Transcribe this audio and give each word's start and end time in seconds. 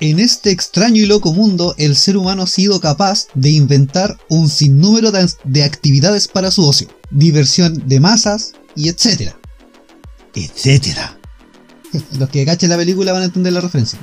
En 0.00 0.18
este 0.18 0.50
extraño 0.50 1.02
y 1.02 1.06
loco 1.06 1.34
mundo, 1.34 1.74
el 1.76 1.94
ser 1.94 2.16
humano 2.16 2.44
ha 2.44 2.46
sido 2.46 2.80
capaz 2.80 3.26
de 3.34 3.50
inventar 3.50 4.18
un 4.30 4.48
sinnúmero 4.48 5.12
de, 5.12 5.30
de 5.44 5.62
actividades 5.62 6.26
para 6.26 6.50
su 6.50 6.66
ocio, 6.66 6.88
diversión 7.10 7.86
de 7.86 8.00
masas 8.00 8.52
y 8.74 8.88
etcétera. 8.88 9.36
Etcétera. 10.34 11.18
Los 12.18 12.30
que 12.30 12.46
cachen 12.46 12.70
la 12.70 12.78
película 12.78 13.12
van 13.12 13.22
a 13.22 13.26
entender 13.26 13.52
la 13.52 13.60
referencia. 13.60 13.98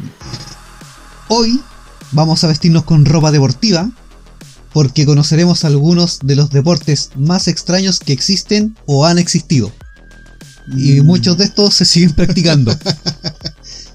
Hoy 1.29 1.59
vamos 2.11 2.43
a 2.43 2.47
vestirnos 2.47 2.83
con 2.83 3.03
ropa 3.03 3.31
deportiva 3.31 3.89
porque 4.73 5.07
conoceremos 5.07 5.65
algunos 5.65 6.19
de 6.21 6.35
los 6.35 6.51
deportes 6.51 7.09
más 7.15 7.47
extraños 7.47 7.99
que 7.99 8.13
existen 8.13 8.77
o 8.85 9.07
han 9.07 9.17
existido. 9.17 9.71
Y 10.75 11.01
muchos 11.01 11.37
de 11.39 11.45
estos 11.45 11.73
se 11.73 11.85
siguen 11.85 12.13
practicando. 12.13 12.77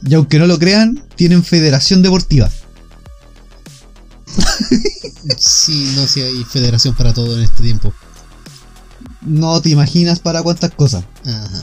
Y 0.04 0.14
aunque 0.14 0.38
no 0.38 0.46
lo 0.46 0.58
crean, 0.58 1.04
tienen 1.16 1.44
federación 1.44 2.02
deportiva. 2.02 2.50
Sí, 5.38 5.92
no, 5.94 6.06
sí 6.06 6.20
hay 6.20 6.44
federación 6.44 6.94
para 6.94 7.12
todo 7.12 7.36
en 7.36 7.44
este 7.44 7.62
tiempo. 7.62 7.92
No 9.20 9.60
te 9.60 9.70
imaginas 9.70 10.18
para 10.18 10.42
cuántas 10.42 10.72
cosas. 10.72 11.04
Ajá. 11.24 11.62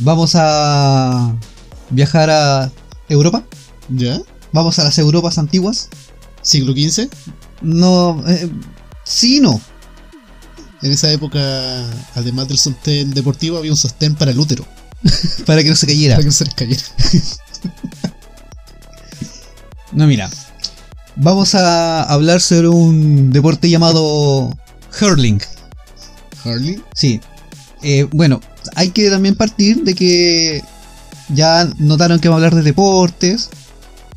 Vamos 0.00 0.32
a 0.34 1.34
viajar 1.90 2.30
a 2.30 2.70
Europa. 3.08 3.44
¿Ya? 3.88 4.20
Vamos 4.52 4.78
a 4.78 4.84
las 4.84 4.98
Europas 4.98 5.38
antiguas. 5.38 5.88
¿Siglo 6.42 6.72
XV? 6.72 7.08
No, 7.62 8.22
eh, 8.28 8.50
sí, 9.04 9.40
no. 9.40 9.60
En 10.82 10.92
esa 10.92 11.10
época, 11.10 11.40
además 12.14 12.48
del 12.48 12.58
sostén 12.58 13.10
deportivo, 13.12 13.58
había 13.58 13.72
un 13.72 13.76
sostén 13.76 14.14
para 14.14 14.30
el 14.30 14.38
útero. 14.38 14.64
Para 15.46 15.62
que 15.62 15.70
no 15.70 15.76
se 15.76 15.86
cayera. 15.86 16.14
Para 16.16 16.22
que 16.22 16.26
no 16.28 16.32
se 16.32 16.44
les 16.44 16.54
cayera. 16.54 16.82
No, 19.92 20.06
mira. 20.06 20.30
Vamos 21.16 21.54
a 21.54 22.02
hablar 22.02 22.40
sobre 22.40 22.68
un 22.68 23.30
deporte 23.32 23.68
llamado 23.70 24.56
hurling. 25.00 25.40
Harley. 26.44 26.80
Sí. 26.94 27.20
Eh, 27.82 28.06
bueno, 28.12 28.40
hay 28.74 28.90
que 28.90 29.10
también 29.10 29.34
partir 29.34 29.82
de 29.82 29.94
que 29.94 30.62
ya 31.30 31.68
notaron 31.78 32.20
que 32.20 32.28
vamos 32.28 32.42
a 32.42 32.46
hablar 32.46 32.62
de 32.62 32.68
deportes. 32.68 33.48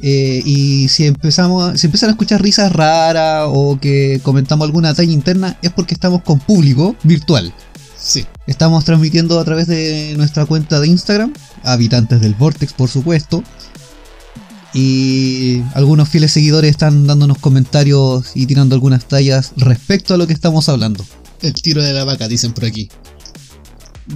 eh, 0.01 0.41
y 0.45 0.87
si 0.89 1.05
empezamos, 1.05 1.79
si 1.79 1.87
empiezan 1.87 2.09
a 2.09 2.11
escuchar 2.13 2.41
risas 2.41 2.71
raras 2.71 3.45
o 3.47 3.79
que 3.79 4.19
comentamos 4.23 4.65
alguna 4.65 4.93
talla 4.93 5.11
interna, 5.13 5.57
es 5.61 5.71
porque 5.71 5.93
estamos 5.93 6.21
con 6.23 6.39
público 6.39 6.95
virtual. 7.03 7.53
Sí. 8.01 8.25
Estamos 8.47 8.83
transmitiendo 8.83 9.39
a 9.39 9.45
través 9.45 9.67
de 9.67 10.15
nuestra 10.17 10.45
cuenta 10.45 10.79
de 10.79 10.87
Instagram, 10.87 11.33
habitantes 11.63 12.19
del 12.19 12.33
Vortex, 12.33 12.73
por 12.73 12.89
supuesto. 12.89 13.43
Y 14.73 15.61
algunos 15.75 16.09
fieles 16.09 16.31
seguidores 16.31 16.71
están 16.71 17.05
dándonos 17.05 17.37
comentarios 17.37 18.31
y 18.33 18.45
tirando 18.45 18.73
algunas 18.73 19.05
tallas 19.05 19.51
respecto 19.57 20.13
a 20.13 20.17
lo 20.17 20.27
que 20.27 20.33
estamos 20.33 20.67
hablando. 20.69 21.05
El 21.41 21.53
tiro 21.53 21.83
de 21.83 21.93
la 21.93 22.03
vaca, 22.03 22.27
dicen 22.27 22.53
por 22.53 22.65
aquí. 22.65 22.89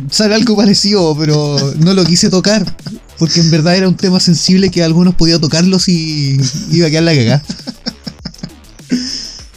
Sale 0.10 0.36
algo 0.36 0.56
parecido, 0.56 1.16
pero 1.18 1.58
no 1.78 1.94
lo 1.94 2.06
quise 2.06 2.30
tocar. 2.30 2.66
Porque 3.20 3.40
en 3.40 3.52
verdad 3.52 3.76
era 3.76 3.88
un 3.88 3.96
tema 3.96 4.20
sensible 4.20 4.72
que 4.72 4.84
algunos 4.84 5.16
podían 5.16 5.42
tocarlos 5.42 5.88
y 5.88 6.38
iba 6.72 6.88
a 6.88 6.90
quedar 6.90 7.04
la 7.04 7.16
cagada. 7.16 7.44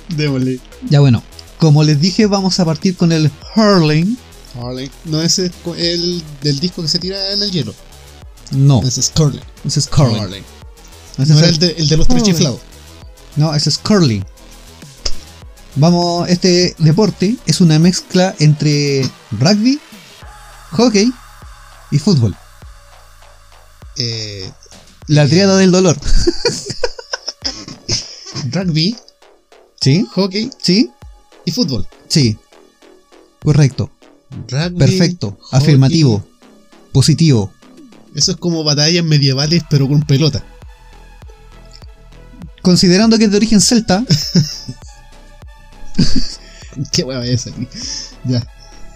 Démosle. 0.17 0.61
Ya 0.91 1.01
bueno, 1.01 1.23
como 1.59 1.83
les 1.85 2.01
dije, 2.01 2.27
vamos 2.27 2.61
a 2.61 2.65
partir 2.65 2.97
con 2.97 3.13
el 3.13 3.31
hurling. 3.57 4.17
Harley. 4.61 4.91
No, 5.05 5.21
es 5.23 5.39
el 5.39 6.23
del 6.43 6.61
disco 6.61 6.83
que 6.83 6.89
se 6.89 6.99
tira 6.99 7.33
en 7.33 7.43
el 7.43 7.51
hielo. 7.51 7.75
No, 8.51 8.83
Ese 8.83 9.01
es 9.01 9.11
curling. 9.11 9.43
ese 9.65 9.81
es 9.81 9.87
curling. 9.89 10.45
Ese 11.19 11.19
No 11.19 11.25
es 11.25 11.31
era 11.43 11.49
el- 11.49 11.59
de, 11.59 11.71
el 11.79 11.89
de 11.89 11.97
los 11.97 12.09
tres 12.09 12.23
chiflados. 12.23 12.61
No, 13.37 13.55
ese 13.55 13.69
es 13.69 13.79
curling. 13.79 14.25
Vamos, 15.77 16.29
este 16.29 16.75
deporte 16.79 17.37
es 17.47 17.61
una 17.61 17.79
mezcla 17.79 18.35
entre 18.41 19.09
rugby, 19.33 19.79
hockey 20.73 21.13
y 21.91 21.99
fútbol. 21.99 22.35
Eh, 23.97 24.51
La 25.07 25.25
Eh. 25.25 25.29
triada 25.29 25.57
del 25.57 25.71
dolor. 25.71 25.97
rugby, 28.51 28.97
¿Sí? 29.81 30.07
hockey 30.15 30.51
¿Sí? 30.63 30.91
Y 31.49 31.51
fútbol. 31.51 31.87
Sí. 32.09 32.37
Correcto. 33.43 33.91
Rugby, 34.49 34.79
Perfecto. 34.79 35.37
hockey. 35.41 35.59
Afirmativo. 35.59 36.25
Positivo. 36.93 37.53
Eso 38.15 38.33
es 38.33 38.37
como 38.37 38.65
batallas 38.65 39.05
medievales, 39.05 39.63
pero 39.71 39.89
con 39.89 40.03
pelota. 40.03 40.45
Considerando 42.63 43.17
que 43.19 43.25
es 43.25 43.31
de 43.31 43.37
origen 43.37 43.61
celta, 43.61 44.05
¿Qué 46.93 47.03
hueá 47.03 47.25
es 47.25 47.47
aquí? 47.47 47.67
Ya. 48.25 48.47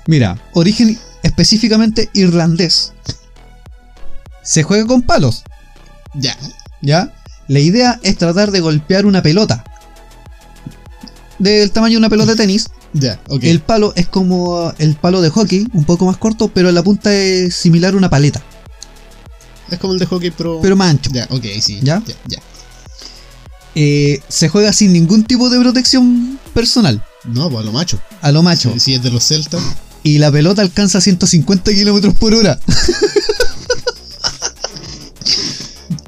mira, 0.07 0.41
origen 0.53 0.99
específicamente 1.23 2.11
irlandés. 2.13 2.93
Se 4.43 4.63
juega 4.63 4.87
con 4.87 5.03
palos, 5.03 5.45
Ya. 6.15 6.37
¿ya? 6.81 7.13
La 7.49 7.59
idea 7.61 7.99
es 8.03 8.17
tratar 8.19 8.51
de 8.51 8.61
golpear 8.61 9.07
una 9.07 9.23
pelota. 9.23 9.65
Del 11.39 11.71
tamaño 11.73 11.93
de 11.95 11.99
una 11.99 12.11
pelota 12.11 12.33
de 12.33 12.37
tenis. 12.37 12.67
Ya, 12.93 13.21
ok. 13.29 13.43
El 13.45 13.61
palo 13.61 13.93
es 13.97 14.07
como 14.07 14.73
el 14.79 14.95
palo 14.97 15.23
de 15.23 15.31
hockey, 15.31 15.67
un 15.73 15.85
poco 15.85 16.05
más 16.07 16.17
corto, 16.19 16.49
pero 16.49 16.71
la 16.73 16.83
punta 16.83 17.13
es 17.15 17.55
similar 17.55 17.95
a 17.95 17.97
una 17.97 18.11
paleta, 18.11 18.43
Es 19.71 19.79
como 19.79 19.95
el 19.95 19.99
de 19.99 20.07
hockey, 20.07 20.31
pero. 20.31 20.61
pero 20.61 20.77
más 20.77 20.91
ancho. 20.91 21.11
Ya, 21.13 21.27
ok, 21.31 21.45
sí. 21.61 21.81
¿Ya? 21.83 22.03
Ya, 22.07 22.15
ya. 22.29 22.39
Eh, 23.75 24.21
se 24.29 24.51
juega 24.51 24.73
sin 24.75 24.93
ningún 24.93 25.25
tipo 25.25 25.49
de 25.49 25.59
protección 25.59 26.39
personal, 26.53 27.03
No, 27.25 27.49
pues 27.49 27.63
a 27.63 27.65
lo 27.65 27.73
macho. 27.73 27.99
a 28.21 28.31
lo 28.31 28.43
macho. 28.43 28.71
Si, 28.75 28.81
si 28.81 28.95
es 28.95 29.03
de 29.03 29.11
los 29.11 29.25
celtas. 29.25 29.63
Y 30.03 30.19
la 30.19 30.31
pelota 30.31 30.61
alcanza 30.63 31.01
150 31.01 31.73
kilómetros 31.73 32.13
por 32.15 32.35
hora. 32.35 32.59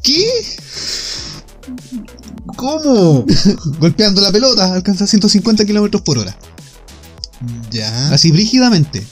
¿Qué? 0.03 0.27
¿Cómo? 2.64 3.26
Golpeando 3.78 4.22
la 4.22 4.32
pelota 4.32 4.72
alcanza 4.72 5.06
150 5.06 5.66
kilómetros 5.66 6.00
por 6.00 6.16
hora. 6.16 6.34
Ya. 7.70 8.08
Así 8.08 8.30
brígidamente. 8.30 9.06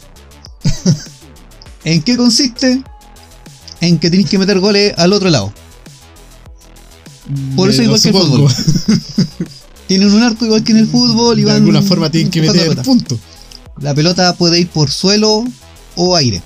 ¿En 1.85 2.01
qué 2.01 2.17
consiste? 2.17 2.83
En 3.83 3.99
que 3.99 4.09
tenéis 4.09 4.31
que 4.31 4.39
meter 4.39 4.59
goles 4.59 4.95
al 4.97 5.13
otro 5.13 5.29
lado. 5.29 5.53
Por 7.55 7.69
eso 7.69 7.83
Me 7.83 7.89
lo 7.89 7.97
igual 7.97 8.01
que 8.01 8.09
el 8.09 8.15
fútbol. 8.15 8.53
Tienen 9.87 10.15
un 10.15 10.23
arco 10.23 10.47
igual 10.47 10.65
que 10.65 10.73
en 10.73 10.79
el 10.79 10.89
fútbol 10.89 11.39
y 11.39 11.43
De 11.43 11.49
van 11.49 11.57
alguna 11.57 11.83
forma 11.83 12.11
tienen 12.11 12.31
que 12.31 12.41
meter 12.41 12.57
la 12.57 12.63
el 12.63 12.69
pelota. 12.71 12.83
punto. 12.85 13.19
La 13.81 13.95
pelota 13.95 14.35
puede 14.35 14.61
ir 14.61 14.71
por 14.71 14.91
suelo 14.91 15.45
o 15.97 16.17
aire. 16.17 16.43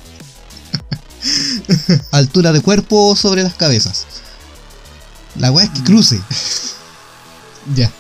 Altura 2.10 2.50
de 2.52 2.62
cuerpo 2.62 3.14
sobre 3.14 3.44
las 3.44 3.54
cabezas. 3.54 4.06
La 5.36 5.52
weá 5.52 5.66
es 5.66 5.70
que 5.70 5.84
cruce. 5.84 6.20
Ya. 7.74 7.90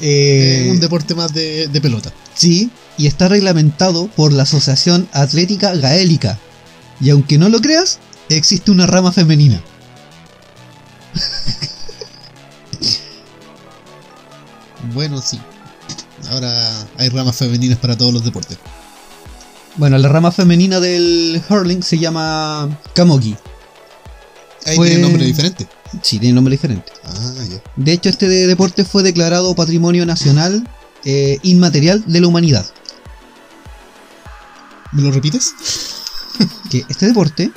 Eh, 0.00 0.68
un 0.70 0.80
deporte 0.80 1.14
más 1.14 1.32
de, 1.32 1.68
de 1.68 1.80
pelota. 1.80 2.12
Sí, 2.34 2.70
y 2.96 3.06
está 3.06 3.28
reglamentado 3.28 4.08
por 4.08 4.32
la 4.32 4.44
Asociación 4.44 5.08
Atlética 5.12 5.74
Gaélica. 5.74 6.38
Y 7.00 7.10
aunque 7.10 7.38
no 7.38 7.48
lo 7.48 7.60
creas, 7.60 7.98
existe 8.28 8.70
una 8.70 8.86
rama 8.86 9.12
femenina. 9.12 9.62
Bueno, 14.94 15.22
sí. 15.22 15.38
Ahora 16.30 16.86
hay 16.98 17.08
ramas 17.08 17.36
femeninas 17.36 17.78
para 17.78 17.96
todos 17.96 18.12
los 18.12 18.24
deportes. 18.24 18.58
Bueno, 19.76 19.96
la 19.98 20.08
rama 20.08 20.30
femenina 20.30 20.80
del 20.80 21.42
hurling 21.48 21.82
se 21.82 21.98
llama 21.98 22.68
Kamogi. 22.94 23.36
Ahí 24.66 24.76
Fue- 24.76 24.88
tiene 24.88 25.02
nombre 25.02 25.24
diferente. 25.24 25.66
Sí, 26.02 26.18
tiene 26.18 26.34
nombre 26.34 26.52
diferente. 26.52 26.92
Ah. 27.04 27.34
De 27.76 27.92
hecho, 27.92 28.08
este 28.08 28.28
de- 28.28 28.46
deporte 28.46 28.84
fue 28.84 29.02
declarado 29.02 29.54
Patrimonio 29.54 30.06
Nacional 30.06 30.66
eh, 31.04 31.38
Inmaterial 31.42 32.04
de 32.06 32.20
la 32.20 32.28
Humanidad. 32.28 32.66
¿Me 34.92 35.02
lo 35.02 35.10
repites? 35.10 35.54
Que 36.70 36.84
este 36.88 37.06
deporte 37.06 37.52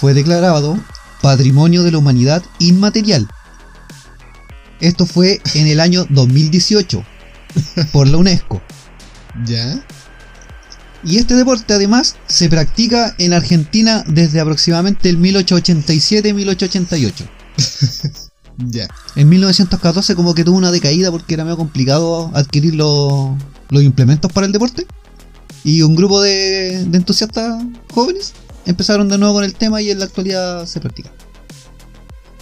fue 0.00 0.14
declarado 0.14 0.78
Patrimonio 1.20 1.82
de 1.82 1.90
la 1.92 1.98
Humanidad 1.98 2.42
Inmaterial. 2.58 3.28
Esto 4.80 5.04
fue 5.06 5.40
en 5.54 5.66
el 5.66 5.80
año 5.80 6.06
2018 6.08 7.04
por 7.92 8.06
la 8.08 8.16
UNESCO. 8.16 8.62
Ya. 9.44 9.84
Y 11.06 11.18
este 11.18 11.34
deporte 11.36 11.72
además 11.72 12.16
se 12.26 12.48
practica 12.48 13.14
en 13.18 13.32
Argentina 13.32 14.04
desde 14.08 14.40
aproximadamente 14.40 15.08
el 15.08 15.18
1887-1888. 15.20 17.12
Ya. 18.58 18.88
En 19.16 19.28
1914 19.28 20.14
como 20.14 20.34
que 20.34 20.42
tuvo 20.42 20.56
una 20.56 20.70
decaída 20.70 21.10
porque 21.10 21.34
era 21.34 21.44
medio 21.44 21.58
complicado 21.58 22.30
adquirir 22.32 22.74
los, 22.74 23.32
los 23.68 23.82
implementos 23.82 24.32
para 24.32 24.46
el 24.46 24.52
deporte. 24.52 24.86
Y 25.62 25.82
un 25.82 25.94
grupo 25.94 26.22
de, 26.22 26.86
de 26.86 26.96
entusiastas 26.96 27.62
jóvenes 27.92 28.32
empezaron 28.64 29.10
de 29.10 29.18
nuevo 29.18 29.34
con 29.34 29.44
el 29.44 29.54
tema 29.54 29.82
y 29.82 29.90
en 29.90 29.98
la 29.98 30.06
actualidad 30.06 30.64
se 30.64 30.80
practica. 30.80 31.12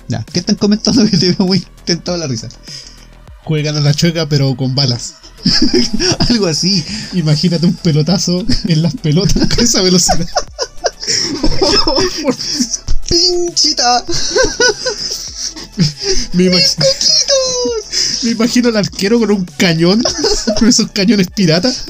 Ya, 0.07 0.25
¿qué 0.33 0.39
están 0.39 0.55
comentando 0.55 1.05
que 1.11 1.19
te 1.19 1.33
veo 1.33 1.49
muy 1.49 1.67
tentado 1.85 2.17
la 2.17 2.29
risa? 2.29 2.49
Juegan 3.43 3.77
a 3.77 3.81
la 3.81 3.93
chueca 3.93 4.29
pero 4.29 4.57
con 4.57 4.77
balas. 4.77 5.17
Algo 6.29 6.47
así. 6.47 6.85
Imagínate 7.13 7.67
un 7.67 7.75
pelotazo 7.75 8.45
en 8.67 8.83
las 8.83 8.95
pelotas 8.95 9.49
con 9.49 9.65
esa 9.65 9.83
velocidad. 9.83 10.27
¡Pinchita! 13.09 14.05
Me 16.33 16.45
imagino, 16.45 16.85
me 18.23 18.31
imagino 18.31 18.69
al 18.69 18.77
arquero 18.77 19.19
con 19.19 19.31
un 19.31 19.45
cañón, 19.59 20.03
con 20.59 20.69
esos 20.69 20.91
cañones 20.93 21.29
piratas. 21.29 21.85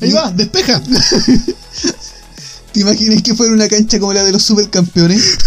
Ahí 0.00 0.12
va, 0.12 0.30
despeja. 0.32 0.82
¿Te 2.72 2.80
imaginas 2.80 3.22
que 3.22 3.34
fuera 3.34 3.52
una 3.52 3.68
cancha 3.68 4.00
como 4.00 4.12
la 4.12 4.24
de 4.24 4.32
los 4.32 4.42
supercampeones? 4.42 5.38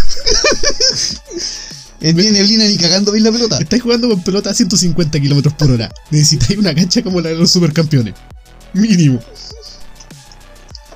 En 1.99 2.15
neblina 2.15 2.65
ni 2.65 2.77
cagando 2.77 3.11
bien 3.11 3.23
la 3.23 3.31
pelota. 3.31 3.57
Estáis 3.59 3.81
jugando 3.81 4.09
con 4.09 4.21
pelota 4.21 4.51
a 4.51 4.53
150 4.53 5.19
kilómetros 5.19 5.53
por 5.55 5.71
hora. 5.71 5.91
Necesitáis 6.11 6.59
una 6.59 6.75
cancha 6.75 7.01
como 7.01 7.21
la 7.21 7.29
de 7.29 7.35
los 7.35 7.51
supercampeones. 7.51 8.13
Mínimo. 8.73 9.19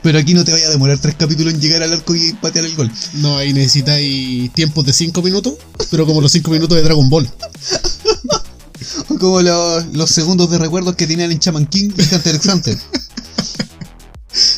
Pero 0.04 0.18
aquí 0.18 0.34
no 0.34 0.44
te 0.44 0.52
vaya 0.52 0.68
a 0.68 0.72
demorar 0.72 0.98
tres 0.98 1.16
capítulos 1.16 1.54
en 1.54 1.62
llegar 1.62 1.84
al 1.84 1.94
arco 1.94 2.16
y 2.16 2.34
patear 2.34 2.66
el 2.66 2.76
gol. 2.76 2.92
No, 3.14 3.38
ahí 3.38 3.54
necesitáis 3.54 4.52
tiempos 4.54 4.86
de 4.86 4.94
5 4.94 5.22
minutos, 5.22 5.56
pero 5.92 6.06
como 6.06 6.22
los 6.22 6.32
5 6.32 6.50
minutos 6.50 6.76
de 6.76 6.84
Dragon 6.84 7.08
Ball. 7.10 7.30
O 9.10 9.18
como 9.20 9.42
los, 9.42 9.86
los 9.94 10.10
segundos 10.10 10.50
de 10.50 10.58
recuerdos 10.58 10.96
que 10.96 11.06
tenían 11.06 11.32
en 11.32 11.40
Chaman 11.40 11.68
King 11.68 11.90
y 11.98 12.16
Hunter 12.16 12.36
x 12.36 12.48
Hunter. 12.52 12.78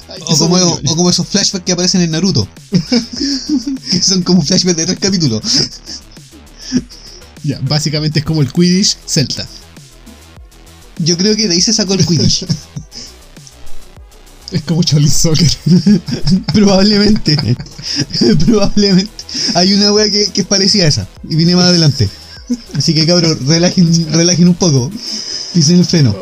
Ay, 0.08 0.22
O 0.28 0.38
como, 0.38 0.56
o 0.56 0.96
como 0.96 1.10
esos 1.10 1.28
flashbacks 1.28 1.66
que 1.66 1.74
aparecen 1.74 2.02
en 2.02 2.12
Naruto. 2.12 2.48
que 3.92 4.02
son 4.02 4.24
como 4.24 4.42
flashbacks 4.42 4.78
de 4.78 4.86
tres 4.86 5.00
capítulos. 5.00 5.42
Ya, 7.44 7.60
básicamente 7.62 8.20
es 8.20 8.26
como 8.26 8.42
el 8.42 8.54
Quidditch 8.54 8.96
Celta. 9.06 9.46
Yo 11.00 11.18
creo 11.18 11.36
que 11.36 11.50
de 11.50 11.56
ahí 11.56 11.62
se 11.62 11.74
sacó 11.74 11.94
el 11.94 12.06
Quidditch. 12.06 12.46
Es 14.54 14.62
como 14.62 14.84
Jolly 14.84 15.10
Soccer. 15.10 15.52
Probablemente. 16.54 17.36
Probablemente. 18.46 19.12
Hay 19.56 19.74
una 19.74 19.92
wea 19.92 20.12
que, 20.12 20.28
que 20.32 20.42
es 20.42 20.48
parecida 20.48 20.86
a 20.86 20.90
esa. 20.90 21.08
Y 21.28 21.36
viene 21.36 21.56
más 21.56 21.66
adelante. 21.66 22.08
Así 22.76 22.94
que 22.94 23.08
cabros, 23.08 23.44
relajen, 23.48 24.12
relajen 24.12 24.48
un 24.48 24.54
poco. 24.54 24.92
Pisen 25.56 25.80
el 25.80 25.86
freno. 25.86 26.16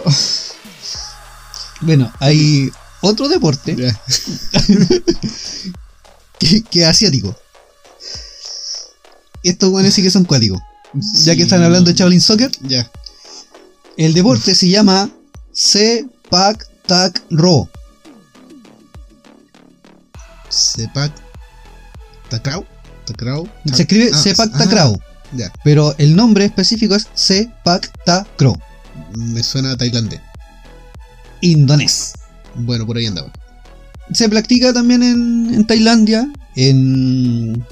Bueno, 1.81 2.09
hay 2.19 2.71
otro 3.01 3.27
deporte 3.27 3.75
que, 6.39 6.63
que 6.63 6.81
es 6.81 6.88
asiático. 6.88 7.36
Estos 9.43 9.69
weones 9.71 9.93
sí 9.93 10.01
que 10.03 10.11
son 10.11 10.25
cuáticos. 10.25 10.59
Ya 11.23 11.33
que 11.33 11.38
Sí. 11.39 11.43
están 11.43 11.63
hablando 11.63 11.89
de 11.91 11.97
Shaolin 11.97 12.21
Soccer, 12.21 12.51
Ya. 12.67 12.89
el 13.97 14.13
deporte 14.13 14.53
se 14.55 14.67
llama 14.69 15.09
Sepak 15.53 16.67
Takraw. 16.85 17.67
Sepak. 20.49 21.11
Takrao. 22.29 22.65
Takrao. 23.05 23.47
Se 23.73 23.83
escribe 23.83 24.11
Ah, 24.13 24.17
Sepak. 24.17 24.51
Takraw, 24.57 24.99
Ya. 25.33 25.51
pero 25.63 25.95
el 25.97 26.15
nombre 26.15 26.45
específico 26.45 26.95
es 26.95 27.07
Sepak 27.13 27.91
Takraw, 28.05 28.57
Me 29.15 29.43
suena 29.43 29.71
a 29.71 29.77
tailandés. 29.77 30.19
indonés. 31.41 32.13
Bueno, 32.55 32.85
por 32.85 32.97
ahí 32.97 33.05
andaba. 33.05 33.31
Se 34.13 34.27
practica 34.29 34.73
también 34.73 35.03
en, 35.03 35.53
en 35.53 35.65
Tailandia, 35.65 36.29
en... 36.55 37.65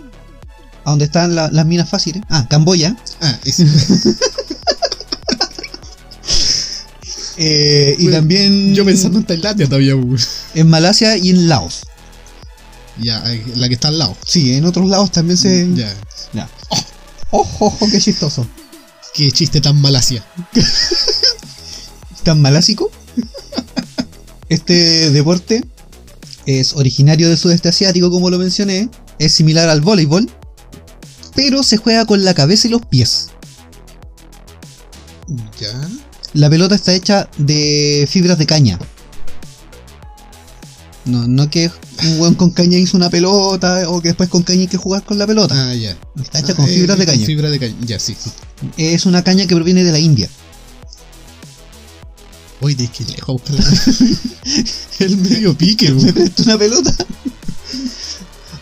a 0.89 0.91
donde 0.91 1.05
están 1.05 1.35
la- 1.35 1.49
las 1.51 1.65
minas 1.65 1.87
fáciles. 1.89 2.23
Ah, 2.29 2.47
Camboya. 2.49 2.95
Ah, 3.21 3.37
eh, 7.37 7.95
y 7.97 8.09
también 8.09 8.73
Yo 8.75 8.83
pensando 8.85 9.19
en 9.19 9.25
Tailandia 9.25 9.65
todavía. 9.67 9.93
en 10.55 10.67
Malasia 10.69 11.17
y 11.17 11.29
en 11.29 11.47
Laos. 11.47 11.85
Ya, 12.99 13.23
la 13.55 13.67
que 13.69 13.75
está 13.75 13.87
al 13.87 13.97
lado. 13.97 14.15
Sí, 14.25 14.53
en 14.55 14.65
otros 14.65 14.89
lados 14.89 15.11
también 15.11 15.37
se... 15.37 15.69
Ya. 15.73 15.93
Ya. 16.33 16.49
¡Ojo, 17.31 17.67
ojo, 17.67 17.87
qué 17.89 17.99
chistoso! 18.01 18.45
Qué 19.13 19.31
chiste 19.31 19.61
tan 19.61 19.79
malasia. 19.79 20.23
¿Tan 22.23 22.41
malásico? 22.41 22.91
Este 24.49 25.09
deporte 25.11 25.63
es 26.45 26.73
originario 26.73 27.29
del 27.29 27.37
sudeste 27.37 27.69
asiático, 27.69 28.11
como 28.11 28.29
lo 28.29 28.37
mencioné. 28.37 28.89
Es 29.17 29.33
similar 29.33 29.69
al 29.69 29.79
voleibol, 29.81 30.29
pero 31.39 31.63
se 31.63 31.77
juega 31.77 32.05
con 32.05 32.25
la 32.25 32.33
cabeza 32.33 32.67
y 32.67 32.71
los 32.71 32.85
pies. 32.85 33.29
Ya. 35.57 35.89
La 36.33 36.49
pelota 36.49 36.75
está 36.75 36.93
hecha 36.93 37.29
de 37.37 38.05
fibras 38.11 38.37
de 38.37 38.45
caña. 38.45 38.77
No, 41.05 41.29
no 41.29 41.49
que 41.49 41.71
un 42.03 42.19
weón 42.19 42.35
con 42.35 42.51
caña 42.51 42.77
hizo 42.77 42.97
una 42.97 43.09
pelota 43.09 43.89
o 43.89 44.01
que 44.01 44.09
después 44.09 44.27
con 44.27 44.43
caña 44.43 44.61
hay 44.61 44.67
que 44.67 44.75
jugar 44.75 45.03
con 45.05 45.17
la 45.17 45.25
pelota. 45.25 45.55
Ah, 45.69 45.73
ya. 45.73 45.97
Está 46.21 46.39
hecha 46.39 46.51
Ah, 46.51 46.55
con 46.57 46.65
eh, 46.65 46.73
fibras 46.73 46.97
de 46.99 47.05
con 47.05 47.13
caña. 47.15 47.25
Fibra 47.25 47.49
de 47.49 47.59
caña. 47.59 47.75
Ya, 47.85 47.99
sí. 47.99 48.17
sí. 48.21 48.31
Es 48.75 49.05
una 49.05 49.23
caña 49.23 49.47
que 49.47 49.55
proviene 49.55 49.85
de 49.85 49.93
la 49.93 49.99
India. 49.99 50.29
Hoy 52.59 52.75
tienes 52.75 52.97
que 52.97 53.05
lejos 53.05 53.41
buscarla. 53.41 53.63
El 54.99 55.17
medio 55.17 55.57
pique, 55.57 55.89
¿Me 55.93 56.01
güey. 56.01 56.11
presta 56.11 56.43
una 56.43 56.57
pelota? 56.57 56.93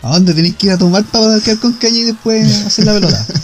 ¿A 0.02 0.10
dónde 0.12 0.32
tenéis 0.34 0.56
que 0.56 0.66
ir 0.66 0.72
a 0.72 0.78
tomar 0.78 1.04
para 1.04 1.40
quedar 1.40 1.58
con 1.58 1.72
caña 1.74 1.98
y 1.98 2.04
después 2.04 2.66
hacer 2.66 2.84
la 2.86 2.94
pelota? 2.94 3.26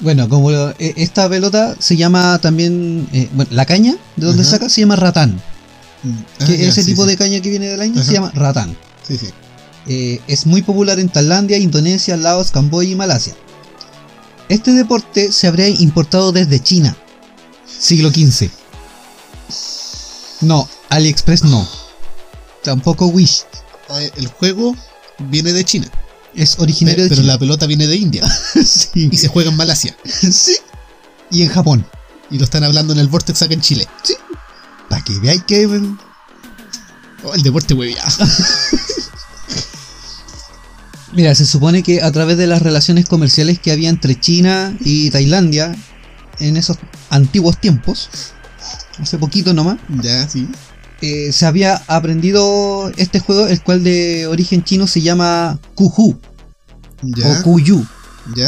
Bueno, 0.00 0.28
como 0.28 0.50
lo- 0.50 0.70
e- 0.72 0.92
esta 0.96 1.28
pelota 1.28 1.76
se 1.78 1.96
llama 1.96 2.38
también. 2.38 3.08
eh, 3.12 3.28
bueno, 3.32 3.50
la 3.54 3.64
caña 3.64 3.94
de 4.16 4.26
donde 4.26 4.44
saca 4.44 4.68
se 4.68 4.80
llama 4.82 4.96
ratán. 4.96 5.40
Ah, 6.40 6.44
Que 6.46 6.58
ya, 6.58 6.68
ese 6.68 6.82
sí, 6.82 6.90
tipo 6.90 7.04
sí. 7.04 7.10
de 7.10 7.16
caña 7.16 7.40
que 7.40 7.48
viene 7.48 7.68
de 7.68 7.76
la 7.76 7.86
India 7.86 8.02
se 8.02 8.12
llama 8.12 8.30
ratán. 8.34 8.76
Sí, 9.06 9.16
sí. 9.16 9.28
Eh, 9.86 10.20
es 10.26 10.46
muy 10.46 10.62
popular 10.62 10.98
en 10.98 11.08
Tailandia, 11.08 11.56
Indonesia, 11.58 12.16
Laos, 12.16 12.50
Camboya 12.50 12.90
y 12.90 12.94
Malasia. 12.96 13.34
Este 14.48 14.72
deporte 14.72 15.32
se 15.32 15.46
habría 15.46 15.68
importado 15.68 16.32
desde 16.32 16.60
China, 16.60 16.94
siglo 17.78 18.10
XV. 18.10 18.50
No, 20.42 20.68
AliExpress 20.90 21.44
no. 21.44 21.66
Tampoco 22.62 23.06
Wish. 23.06 23.44
Ah, 23.94 24.02
El 24.16 24.26
juego 24.26 24.76
viene 25.18 25.52
de 25.52 25.64
China. 25.64 25.86
Es 26.34 26.58
originario 26.58 27.04
Pero, 27.04 27.10
pero 27.10 27.22
de 27.22 27.28
la 27.28 27.38
pelota 27.38 27.66
viene 27.66 27.86
de 27.86 27.96
India. 27.96 28.24
Sí. 28.64 29.08
Y 29.12 29.16
se 29.16 29.28
juega 29.28 29.50
en 29.50 29.56
Malasia. 29.56 29.96
sí. 30.04 30.56
Y 31.30 31.42
en 31.42 31.48
Japón. 31.48 31.86
Y 32.30 32.38
lo 32.38 32.44
están 32.44 32.64
hablando 32.64 32.92
en 32.92 32.98
el 32.98 33.06
Vortex 33.06 33.42
acá 33.42 33.54
en 33.54 33.60
Chile. 33.60 33.86
Para 34.88 35.04
que 35.04 35.16
veáis 35.20 35.44
que. 35.44 35.66
Oh, 37.22 37.34
el 37.34 37.42
deporte 37.42 37.74
hueviado. 37.74 38.10
Mira, 41.12 41.32
se 41.36 41.46
supone 41.46 41.84
que 41.84 42.02
a 42.02 42.10
través 42.10 42.36
de 42.36 42.48
las 42.48 42.62
relaciones 42.62 43.06
comerciales 43.06 43.60
que 43.60 43.70
había 43.70 43.88
entre 43.88 44.18
China 44.18 44.76
y 44.80 45.10
Tailandia 45.10 45.76
en 46.40 46.56
esos 46.56 46.78
antiguos 47.10 47.60
tiempos, 47.60 48.08
hace 48.98 49.18
poquito 49.18 49.54
nomás, 49.54 49.78
ya, 50.02 50.28
sí. 50.28 50.48
Eh, 51.28 51.32
se 51.32 51.46
había 51.46 51.76
aprendido 51.86 52.90
este 52.96 53.20
juego, 53.20 53.46
el 53.46 53.62
cual 53.62 53.84
de 53.84 54.26
origen 54.26 54.64
chino 54.64 54.86
se 54.86 55.00
llama 55.02 55.58
Kuju 55.74 56.16
o 57.24 57.42
Kuyu, 57.42 57.84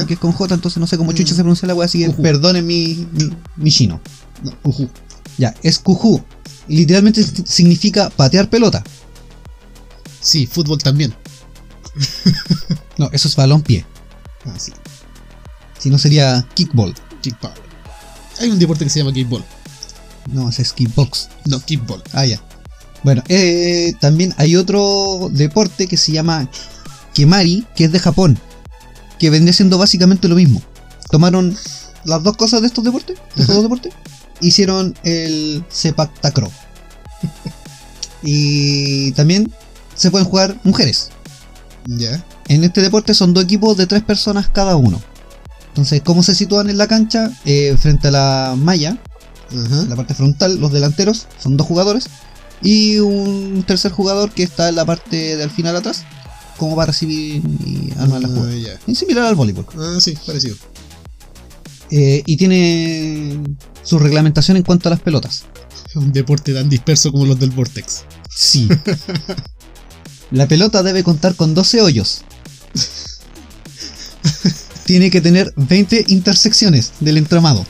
que 0.06 0.14
es 0.14 0.18
con 0.18 0.32
J, 0.32 0.54
entonces 0.54 0.78
no 0.80 0.86
sé 0.86 0.96
cómo 0.96 1.12
chucha 1.12 1.34
Mm. 1.34 1.36
se 1.36 1.42
pronuncia 1.42 1.68
la 1.68 1.75
wea, 1.75 1.84
así 1.86 1.98
que 2.04 2.10
perdonen 2.10 2.66
mi, 2.66 3.06
mi, 3.12 3.30
mi 3.56 3.70
chino. 3.70 4.00
No, 4.42 4.52
ujú. 4.64 4.88
Ya, 5.38 5.54
es 5.62 5.78
Kuju. 5.78 6.22
Literalmente 6.68 7.20
s- 7.20 7.42
significa 7.46 8.08
patear 8.10 8.48
pelota. 8.48 8.82
Sí, 10.20 10.46
fútbol 10.46 10.78
también. 10.78 11.14
No, 12.98 13.10
eso 13.12 13.28
es 13.28 13.36
balón 13.36 13.60
pie. 13.60 13.84
Ah, 14.46 14.54
sí. 14.58 14.72
Si 15.78 15.90
no 15.90 15.98
sería 15.98 16.46
kickball. 16.54 16.94
Kickball. 17.20 17.52
Hay 18.40 18.48
un 18.48 18.58
deporte 18.58 18.84
que 18.84 18.90
se 18.90 19.00
llama 19.00 19.12
kickball. 19.12 19.44
No, 20.32 20.48
ese 20.48 20.62
es 20.62 20.72
kickbox. 20.72 21.28
No, 21.44 21.60
kickball. 21.60 22.02
Ah, 22.14 22.25
ya. 22.25 22.40
Bueno, 23.06 23.22
eh, 23.28 23.92
también 24.00 24.34
hay 24.36 24.56
otro 24.56 25.28
deporte 25.30 25.86
que 25.86 25.96
se 25.96 26.10
llama 26.10 26.50
Kemari, 27.14 27.64
que 27.76 27.84
es 27.84 27.92
de 27.92 28.00
Japón. 28.00 28.36
Que 29.20 29.30
vendría 29.30 29.52
siendo 29.52 29.78
básicamente 29.78 30.26
lo 30.26 30.34
mismo. 30.34 30.60
Tomaron 31.08 31.56
las 32.02 32.25
dos 32.25 32.36
cosas 32.36 32.62
de 32.62 32.66
estos 32.66 32.82
deportes, 32.82 33.16
de 33.36 33.42
estos 33.42 33.54
dos 33.54 33.62
deportes, 33.62 33.92
hicieron 34.40 34.92
el 35.04 35.64
sepak 35.68 36.20
takraw. 36.20 36.50
y 38.25 39.12
también 39.12 39.52
se 39.94 40.10
pueden 40.10 40.26
jugar 40.26 40.58
mujeres. 40.64 41.10
Ya. 41.84 42.25
En 42.48 42.64
este 42.64 42.80
deporte 42.80 43.14
son 43.14 43.34
dos 43.34 43.44
equipos 43.44 43.76
de 43.76 43.86
tres 43.86 44.02
personas 44.02 44.48
cada 44.48 44.75
uno. 44.75 45.00
Entonces, 45.68 46.02
¿cómo 46.04 46.25
se 46.25 46.34
sitúan 46.34 46.70
en 46.70 46.76
la 46.76 46.88
cancha? 46.88 47.30
Eh, 47.44 47.76
frente 47.78 48.08
a 48.08 48.10
la 48.10 48.54
malla, 48.58 48.98
en 49.52 49.88
la 49.88 49.94
parte 49.94 50.14
frontal, 50.14 50.58
los 50.58 50.72
delanteros, 50.72 51.28
son 51.40 51.56
dos 51.56 51.68
jugadores. 51.68 52.08
Y 52.62 52.98
un 52.98 53.64
tercer 53.66 53.92
jugador 53.92 54.30
que 54.32 54.42
está 54.42 54.68
en 54.68 54.76
la 54.76 54.84
parte 54.84 55.36
del 55.36 55.50
final 55.50 55.76
atrás, 55.76 56.04
como 56.56 56.75
para 56.76 56.86
recibir 56.86 57.42
y 57.64 57.92
armar 57.98 58.22
la 58.22 58.28
Ah, 58.28 58.32
jugada. 58.34 58.56
ya. 58.56 58.78
Es 58.86 58.98
similar 58.98 59.26
al 59.26 59.34
voleibol. 59.34 59.66
Ah, 59.76 59.98
sí, 60.00 60.16
parecido. 60.26 60.56
Eh, 61.90 62.22
y 62.26 62.36
tiene 62.36 63.40
su 63.82 63.98
reglamentación 63.98 64.56
en 64.56 64.62
cuanto 64.64 64.88
a 64.88 64.90
las 64.90 65.00
pelotas. 65.00 65.44
Un 65.94 66.12
deporte 66.12 66.52
tan 66.52 66.68
disperso 66.68 67.12
como 67.12 67.26
los 67.26 67.38
del 67.38 67.50
Vortex. 67.50 68.02
Sí. 68.34 68.68
La 70.30 70.48
pelota 70.48 70.82
debe 70.82 71.04
contar 71.04 71.36
con 71.36 71.54
12 71.54 71.80
hoyos. 71.80 72.22
Tiene 74.84 75.10
que 75.10 75.20
tener 75.20 75.52
20 75.56 76.04
intersecciones 76.08 76.92
del 77.00 77.16
entramado. 77.18 77.64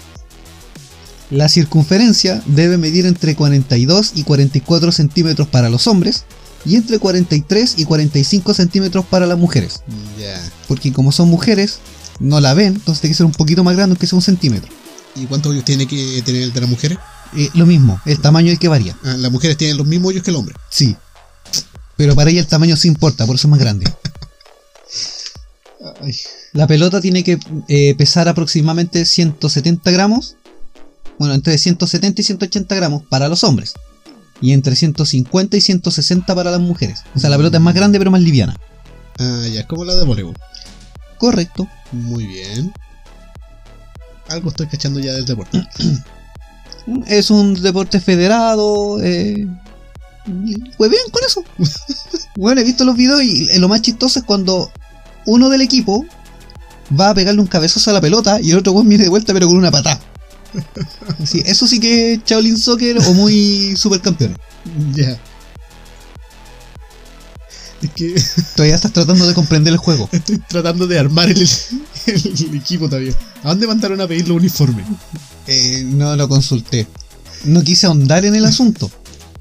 La 1.30 1.49
circunferencia 1.49 2.42
debe 2.47 2.78
medir 2.78 3.06
entre 3.06 3.35
42 3.35 4.12
y 4.14 4.23
44 4.23 4.92
centímetros 4.92 5.49
para 5.49 5.68
los 5.68 5.87
hombres 5.87 6.25
y 6.64 6.76
entre 6.76 6.99
43 6.99 7.75
y 7.78 7.85
45 7.85 8.54
centímetros 8.54 9.04
para 9.04 9.26
las 9.26 9.38
mujeres. 9.38 9.83
Ya. 10.18 10.40
Porque 10.68 10.92
como 10.92 11.12
son 11.12 11.28
mujeres, 11.28 11.78
no 12.21 12.40
la 12.40 12.54
ven, 12.54 12.75
entonces 12.75 13.00
tiene 13.00 13.12
que 13.12 13.18
ser 13.18 13.26
un 13.26 13.33
poquito 13.33 13.64
más 13.64 13.76
grande 13.76 13.97
que 13.97 14.06
sea 14.06 14.16
un 14.16 14.23
centímetro. 14.23 14.71
¿Y 15.14 15.26
cuántos 15.26 15.52
hoyos 15.52 15.64
tiene 15.64 15.87
que 15.87 16.23
tener 16.25 16.42
el 16.42 16.52
de 16.52 16.61
las 16.61 16.71
mujeres? 16.71 16.99
Eh, 17.37 17.50
lo 17.54 17.66
mismo, 17.66 18.00
el 18.04 18.21
tamaño 18.21 18.52
es 18.52 18.59
que 18.59 18.68
varía. 18.68 18.97
Ah, 19.02 19.16
las 19.18 19.33
mujeres 19.33 19.56
tienen 19.56 19.76
los 19.76 19.87
mismos 19.87 20.11
hoyos 20.11 20.23
que 20.23 20.30
el 20.30 20.37
hombre. 20.37 20.54
Sí. 20.71 20.97
Pero 21.97 22.14
para 22.14 22.30
ella 22.30 22.40
el 22.40 22.47
tamaño 22.47 22.76
sí 22.76 22.88
importa, 22.88 23.26
por 23.26 23.37
eso 23.37 23.49
es 23.49 23.50
más 23.50 23.61
grande. 23.61 23.90
La 26.52 26.66
pelota 26.66 27.00
tiene 27.00 27.23
que 27.23 27.38
eh, 27.68 27.95
pesar 27.97 28.28
aproximadamente 28.28 29.04
170 29.04 29.90
gramos. 29.90 30.37
Bueno, 31.18 31.35
entre 31.35 31.56
170 31.56 32.20
y 32.20 32.25
180 32.25 32.75
gramos 32.75 33.02
para 33.04 33.28
los 33.28 33.44
hombres. 33.44 33.75
Y 34.40 34.52
entre 34.52 34.76
150 34.76 35.56
y 35.56 35.61
160 35.61 36.35
para 36.35 36.50
las 36.50 36.61
mujeres. 36.61 37.02
O 37.14 37.18
sea, 37.18 37.30
la 37.30 37.37
pelota 37.37 37.56
es 37.56 37.62
más 37.62 37.75
grande 37.75 37.99
pero 37.99 38.11
más 38.11 38.20
liviana. 38.20 38.56
Ah, 39.18 39.46
ya, 39.52 39.61
es 39.61 39.66
como 39.66 39.85
la 39.85 39.94
de 39.94 40.04
voleibol. 40.04 40.37
Correcto. 41.18 41.66
Muy 41.92 42.26
bien. 42.26 42.73
Algo 44.28 44.50
estoy 44.50 44.66
cachando 44.66 45.00
ya 45.00 45.12
del 45.14 45.25
deporte. 45.25 45.62
Es 47.08 47.32
un 47.32 47.61
deporte 47.61 47.99
federado. 47.99 49.02
Eh, 49.02 49.49
pues 50.76 50.88
bien 50.88 51.02
con 51.11 51.23
eso. 51.25 51.42
bueno, 52.37 52.61
he 52.61 52.64
visto 52.64 52.85
los 52.85 52.96
videos 52.96 53.23
y 53.25 53.58
lo 53.58 53.68
más 53.68 53.82
chistoso 53.82 54.20
es 54.20 54.25
cuando 54.25 54.70
uno 55.25 55.49
del 55.49 55.62
equipo 55.62 56.06
va 56.99 57.11
a 57.11 57.14
pegarle 57.14 57.40
un 57.40 57.49
cabezazo 57.49 57.90
a 57.90 57.94
la 57.94 58.00
pelota 58.00 58.40
y 58.40 58.52
el 58.52 58.58
otro 58.58 58.73
weón 58.73 58.88
viene 58.88 59.04
de 59.04 59.11
vuelta 59.11 59.32
pero 59.32 59.49
con 59.49 59.56
una 59.56 59.70
patada. 59.70 60.00
Sí, 61.25 61.43
eso 61.45 61.67
sí 61.67 61.81
que 61.81 62.15
es 62.15 62.21
Shaolin 62.25 62.57
Soccer 62.57 62.99
o 62.99 63.15
muy 63.15 63.75
supercampeones. 63.76 64.37
ya. 64.95 65.19
Es 67.83 67.91
que 67.91 68.15
Todavía 68.57 68.75
estás 68.75 68.93
tratando 68.93 69.26
de 69.26 69.35
comprender 69.35 69.73
el 69.73 69.79
juego. 69.79 70.09
estoy 70.12 70.38
tratando 70.38 70.87
de 70.87 70.99
armar 70.99 71.29
el, 71.31 71.47
el 72.07 72.55
equipo 72.55 72.88
todavía. 72.88 73.12
¿A 73.43 73.49
dónde 73.50 73.67
mandaron 73.67 74.00
a 74.00 74.09
pedir 74.09 74.29
los 74.29 74.37
uniformes? 74.38 74.87
Eh, 75.47 75.85
no 75.87 76.17
lo 76.17 76.29
consulté. 76.29 76.87
No 77.45 77.62
quise 77.62 77.87
ahondar 77.87 78.25
en 78.25 78.35
el 78.35 78.45
asunto. 78.47 78.91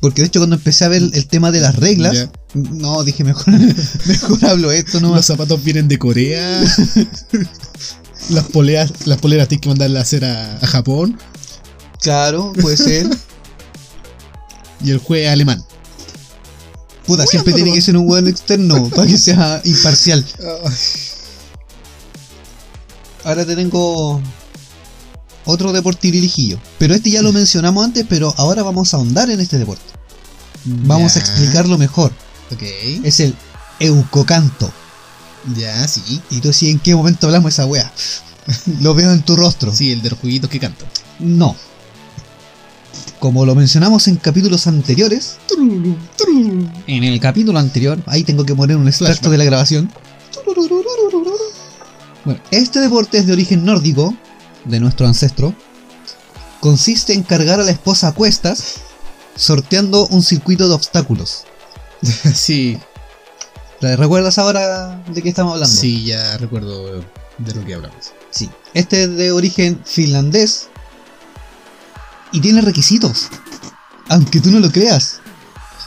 Porque 0.01 0.21
de 0.21 0.27
hecho 0.27 0.39
cuando 0.39 0.57
empecé 0.57 0.85
a 0.85 0.89
ver 0.89 1.01
el 1.13 1.27
tema 1.27 1.51
de 1.51 1.61
las 1.61 1.77
reglas, 1.77 2.29
no, 2.53 3.03
dije 3.03 3.23
mejor, 3.23 3.53
mejor 4.05 4.45
hablo 4.45 4.71
esto 4.71 4.99
no 4.99 5.15
Los 5.15 5.25
zapatos 5.25 5.63
vienen 5.63 5.87
de 5.87 5.97
Corea. 5.97 6.61
Las 8.29 8.45
poleas, 8.45 8.91
las 9.05 9.19
poleras 9.19 9.47
tienes 9.47 9.61
que 9.61 9.69
mandarlas 9.69 9.99
a 9.99 10.03
hacer 10.03 10.25
a, 10.25 10.57
a 10.57 10.67
Japón. 10.67 11.19
Claro, 11.99 12.53
puede 12.61 12.77
ser. 12.77 13.09
Y 14.83 14.91
el 14.91 14.99
juez 14.99 15.27
alemán. 15.27 15.63
Puta, 17.05 17.25
siempre 17.25 17.53
tiene 17.53 17.71
que 17.71 17.81
ser 17.81 17.97
un 17.97 18.09
weón 18.09 18.27
externo 18.27 18.89
para 18.95 19.07
que 19.07 19.17
sea 19.17 19.61
imparcial. 19.63 20.25
Ahora 23.23 23.45
te 23.45 23.55
tengo 23.55 24.21
otro 25.45 25.71
deporte 25.71 26.07
irijillo. 26.07 26.59
Pero 26.77 26.93
este 26.93 27.11
ya 27.11 27.21
lo 27.21 27.31
mencionamos 27.31 27.83
antes, 27.83 28.05
pero 28.09 28.33
ahora 28.37 28.63
vamos 28.63 28.93
a 28.93 28.97
ahondar 28.97 29.29
en 29.29 29.39
este 29.39 29.57
deporte. 29.57 29.83
Vamos 30.65 31.15
a 31.15 31.19
explicarlo 31.19 31.77
mejor. 31.77 32.11
Ok. 32.51 32.63
Es 33.03 33.19
el 33.19 33.35
eucocanto. 33.79 34.71
Ya, 35.53 35.87
sí. 35.87 36.21
Y 36.29 36.39
tú 36.39 36.49
decís, 36.49 36.69
¿en 36.69 36.79
qué 36.79 36.95
momento 36.95 37.27
hablamos 37.27 37.45
de 37.45 37.61
esa 37.61 37.65
wea? 37.65 37.91
lo 38.81 38.93
veo 38.93 39.11
en 39.11 39.21
tu 39.21 39.35
rostro. 39.35 39.71
Sí, 39.73 39.91
el 39.91 40.01
de 40.01 40.09
los 40.09 40.19
jueguitos 40.19 40.49
que 40.49 40.59
cantan. 40.59 40.87
No. 41.19 41.55
Como 43.19 43.45
lo 43.45 43.55
mencionamos 43.55 44.07
en 44.07 44.17
capítulos 44.17 44.67
anteriores, 44.67 45.37
en 46.87 47.03
el 47.03 47.19
capítulo 47.19 47.57
anterior, 47.59 48.01
ahí 48.05 48.23
tengo 48.23 48.45
que 48.45 48.53
poner 48.53 48.77
un 48.77 48.87
extracto 48.87 49.29
de 49.29 49.37
la 49.37 49.43
grabación. 49.43 49.91
Bueno, 52.23 52.39
este 52.51 52.79
deporte 52.79 53.17
es 53.17 53.25
de 53.25 53.33
origen 53.33 53.65
nórdico, 53.65 54.15
de 54.65 54.79
nuestro 54.79 55.07
ancestro. 55.07 55.55
Consiste 56.59 57.13
en 57.13 57.23
cargar 57.23 57.59
a 57.59 57.63
la 57.63 57.71
esposa 57.71 58.09
a 58.09 58.11
cuestas, 58.13 58.75
sorteando 59.35 60.07
un 60.07 60.21
circuito 60.21 60.67
de 60.67 60.75
obstáculos. 60.75 61.45
sí, 62.33 62.77
¿Te 62.77 62.94
¿Recuerdas 63.81 64.37
ahora 64.37 65.03
de 65.07 65.21
qué 65.21 65.29
estamos 65.29 65.53
hablando? 65.53 65.75
sí, 65.75 66.05
ya 66.05 66.37
recuerdo 66.37 67.03
de 67.37 67.53
lo 67.53 67.65
que 67.65 67.73
hablamos. 67.75 68.13
Sí. 68.31 68.49
Este 68.73 69.03
es 69.03 69.15
de 69.15 69.31
origen 69.31 69.79
finlandés 69.85 70.69
y 72.31 72.39
tiene 72.39 72.61
requisitos. 72.61 73.27
Aunque 74.09 74.39
tú 74.39 74.51
no 74.51 74.59
lo 74.59 74.71
creas. 74.71 75.19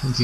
Ok. 0.08 0.20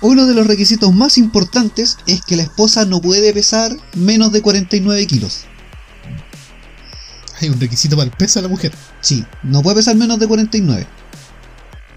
Uno 0.00 0.26
de 0.26 0.34
los 0.34 0.46
requisitos 0.46 0.92
más 0.92 1.16
importantes 1.18 1.98
es 2.06 2.22
que 2.22 2.36
la 2.36 2.42
esposa 2.42 2.84
no 2.84 3.00
puede 3.00 3.32
pesar 3.32 3.76
menos 3.94 4.32
de 4.32 4.42
49 4.42 5.06
kilos. 5.06 5.44
Hay 7.40 7.48
un 7.48 7.60
requisito 7.60 7.96
para 7.96 8.10
el 8.10 8.16
peso 8.16 8.38
de 8.40 8.44
la 8.44 8.48
mujer. 8.48 8.72
Sí, 9.00 9.24
no 9.42 9.62
puede 9.62 9.76
pesar 9.76 9.94
menos 9.94 10.18
de 10.18 10.26
49. 10.26 10.86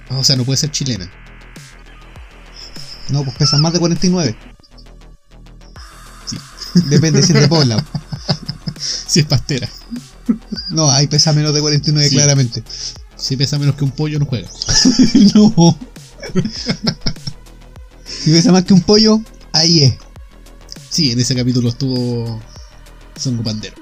Ah, 0.10 0.18
O 0.18 0.24
sea, 0.24 0.36
no 0.36 0.44
puede 0.44 0.58
ser 0.58 0.72
chilena. 0.72 1.10
No, 3.10 3.24
pues 3.24 3.36
pesa 3.38 3.58
más 3.58 3.74
de 3.74 3.80
49. 3.80 4.36
Depende 6.90 7.24
si 7.24 7.34
es 7.34 7.40
de 7.42 7.48
Puebla. 7.48 7.84
Si 9.08 9.22
es 9.22 9.26
pastera. 9.26 9.70
No, 10.70 10.92
ahí 10.92 11.08
pesa 11.08 11.32
menos 11.32 11.54
de 11.54 11.62
49 11.62 12.10
Sí. 12.10 12.16
claramente. 12.16 12.64
Si 13.16 13.38
pesa 13.38 13.58
menos 13.58 13.76
que 13.76 13.86
un 13.86 13.92
pollo, 13.92 14.20
no 14.20 14.26
juega. 14.26 14.50
no. 15.34 15.78
si 18.06 18.32
pesa 18.32 18.52
más 18.52 18.66
que 18.66 18.74
un 18.74 18.82
pollo, 18.82 19.22
ahí 19.54 19.84
es. 19.84 19.94
Sí, 20.90 21.12
en 21.12 21.20
ese 21.20 21.36
capítulo 21.36 21.70
estuvo 21.70 22.42
Son 23.18 23.42
Pandero. 23.44 23.76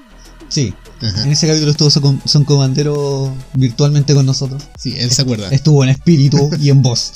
Sí. 0.48 0.72
Ajá. 1.02 1.24
En 1.24 1.32
ese 1.32 1.48
capítulo 1.48 1.72
estuvo 1.72 1.90
Son 1.90 2.22
Son 2.24 2.44
Comandero 2.44 3.34
virtualmente 3.54 4.14
con 4.14 4.26
nosotros. 4.26 4.62
Sí, 4.78 4.94
él 4.96 5.10
se 5.10 5.22
acuerda. 5.22 5.48
Estuvo 5.50 5.82
en 5.82 5.90
espíritu 5.90 6.50
y 6.60 6.70
en 6.70 6.82
voz. 6.82 7.12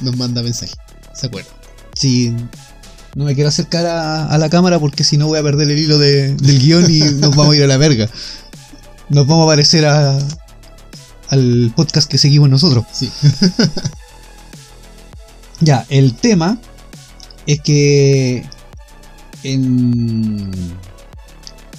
Nos 0.00 0.16
manda 0.16 0.42
mensaje. 0.42 0.74
Se 1.14 1.26
acuerda. 1.28 1.50
Sí. 1.94 2.34
No 3.14 3.24
me 3.24 3.34
quiero 3.34 3.48
acercar 3.50 3.84
a, 3.86 4.26
a 4.26 4.38
la 4.38 4.48
cámara 4.48 4.78
porque 4.78 5.04
si 5.04 5.18
no 5.18 5.26
voy 5.26 5.38
a 5.38 5.42
perder 5.42 5.70
el 5.70 5.78
hilo 5.78 5.98
de- 5.98 6.34
del 6.34 6.58
guion 6.58 6.90
y 6.90 7.00
nos 7.20 7.36
vamos 7.36 7.52
a 7.54 7.56
ir 7.56 7.62
a 7.64 7.66
la 7.66 7.76
verga. 7.76 8.08
Nos 9.10 9.26
vamos 9.26 9.44
a 9.44 9.48
parecer 9.48 9.84
a, 9.84 10.18
al 11.28 11.72
podcast 11.76 12.10
que 12.10 12.16
seguimos 12.18 12.48
nosotros. 12.48 12.84
Sí. 12.92 13.10
Ya, 15.60 15.86
el 15.90 16.14
tema 16.14 16.58
es 17.46 17.60
que 17.60 18.44
en 19.44 20.50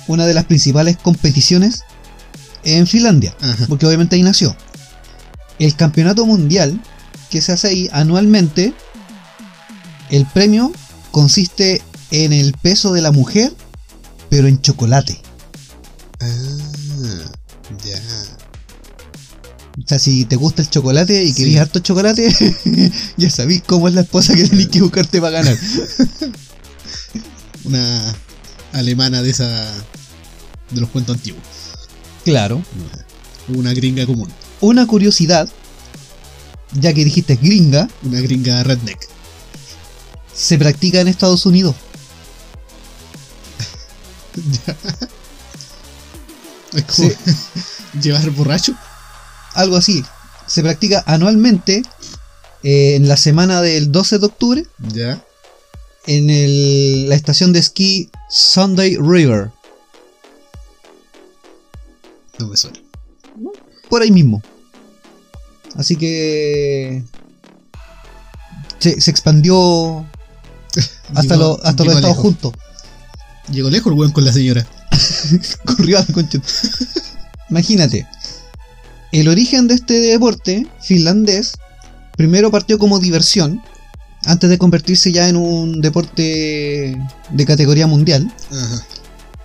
una 0.07 0.25
de 0.25 0.33
las 0.33 0.45
principales 0.45 0.95
competiciones 0.97 1.83
en 2.63 2.87
Finlandia, 2.87 3.35
Ajá. 3.41 3.65
porque 3.67 3.85
obviamente 3.85 4.15
ahí 4.15 4.23
nació. 4.23 4.55
El 5.59 5.75
campeonato 5.75 6.25
mundial 6.25 6.79
que 7.29 7.41
se 7.41 7.51
hace 7.51 7.67
ahí 7.67 7.89
anualmente, 7.91 8.73
el 10.11 10.25
premio 10.27 10.71
consiste 11.13 11.81
en 12.09 12.33
el 12.33 12.53
peso 12.53 12.91
de 12.91 13.01
la 13.01 13.11
mujer, 13.11 13.53
pero 14.29 14.47
en 14.47 14.59
chocolate. 14.61 15.21
Ah, 16.19 17.31
ya. 17.85 18.01
O 19.83 19.87
sea, 19.87 19.99
si 19.99 20.25
te 20.25 20.35
gusta 20.35 20.61
el 20.63 20.69
chocolate 20.69 21.23
y 21.23 21.31
Sí. 21.33 21.43
querés 21.43 21.61
harto 21.61 21.79
chocolate, 21.79 22.91
ya 23.17 23.29
sabéis 23.29 23.61
cómo 23.65 23.87
es 23.87 23.93
la 23.93 24.01
esposa 24.01 24.33
que 24.35 24.47
tenés 24.47 24.67
que 24.69 24.81
buscarte 24.81 25.21
para 25.21 25.41
ganar. 25.41 25.57
Una 27.65 28.15
alemana 28.73 29.21
de 29.21 29.29
esa. 29.29 29.71
de 30.71 30.81
los 30.81 30.89
cuentos 30.89 31.15
antiguos. 31.17 31.43
Claro. 32.25 32.63
Una 33.49 33.71
gringa 33.73 34.05
común. 34.07 34.29
Una 34.61 34.87
curiosidad, 34.87 35.47
ya 36.79 36.93
que 36.93 37.03
dijiste 37.05 37.35
gringa, 37.35 37.87
Una 38.03 38.19
gringa 38.21 38.63
redneck. 38.63 39.07
Se 40.33 40.57
practica 40.57 40.99
en 41.01 41.07
Estados 41.07 41.45
Unidos. 41.45 41.75
Es 46.73 46.83
como 46.85 47.09
llevar 48.01 48.29
borracho. 48.31 48.73
Algo 49.53 49.77
así. 49.77 50.03
Se 50.47 50.61
practica 50.63 51.03
anualmente 51.05 51.83
eh, 52.63 52.95
en 52.95 53.07
la 53.07 53.15
semana 53.17 53.61
del 53.61 53.91
12 53.91 54.17
de 54.19 54.25
octubre 54.25 54.65
Ya. 54.79 55.23
en 56.07 56.29
el- 56.31 57.09
la 57.09 57.15
estación 57.15 57.53
de 57.53 57.59
esquí 57.59 58.09
Sunday 58.29 58.97
River. 58.97 59.51
No 62.39 62.47
me 62.47 62.57
suena. 62.57 62.79
por 63.89 64.01
ahí 64.01 64.09
mismo. 64.11 64.41
Así 65.75 65.95
que 65.95 67.03
se, 68.79 68.99
se 68.99 69.11
expandió 69.11 70.05
hasta, 71.13 71.35
Llegó- 71.35 71.57
lo- 71.57 71.65
hasta 71.65 71.83
los 71.83 71.95
Estados 71.95 72.17
juntos. 72.17 72.53
Llegó 73.51 73.69
lejos 73.69 73.91
el 73.91 73.99
weón 73.99 74.11
con 74.11 74.25
la 74.25 74.31
señora. 74.33 74.65
Corrió 75.65 75.99
al 75.99 76.07
concha. 76.07 76.39
Imagínate. 77.49 78.07
El 79.11 79.27
origen 79.27 79.67
de 79.67 79.75
este 79.75 79.99
deporte 79.99 80.65
finlandés 80.81 81.53
primero 82.17 82.49
partió 82.51 82.79
como 82.79 82.99
diversión 82.99 83.61
antes 84.25 84.49
de 84.49 84.57
convertirse 84.57 85.11
ya 85.11 85.27
en 85.27 85.35
un 85.35 85.81
deporte 85.81 86.97
de 87.29 87.45
categoría 87.45 87.85
mundial. 87.87 88.31
Ajá. 88.51 88.81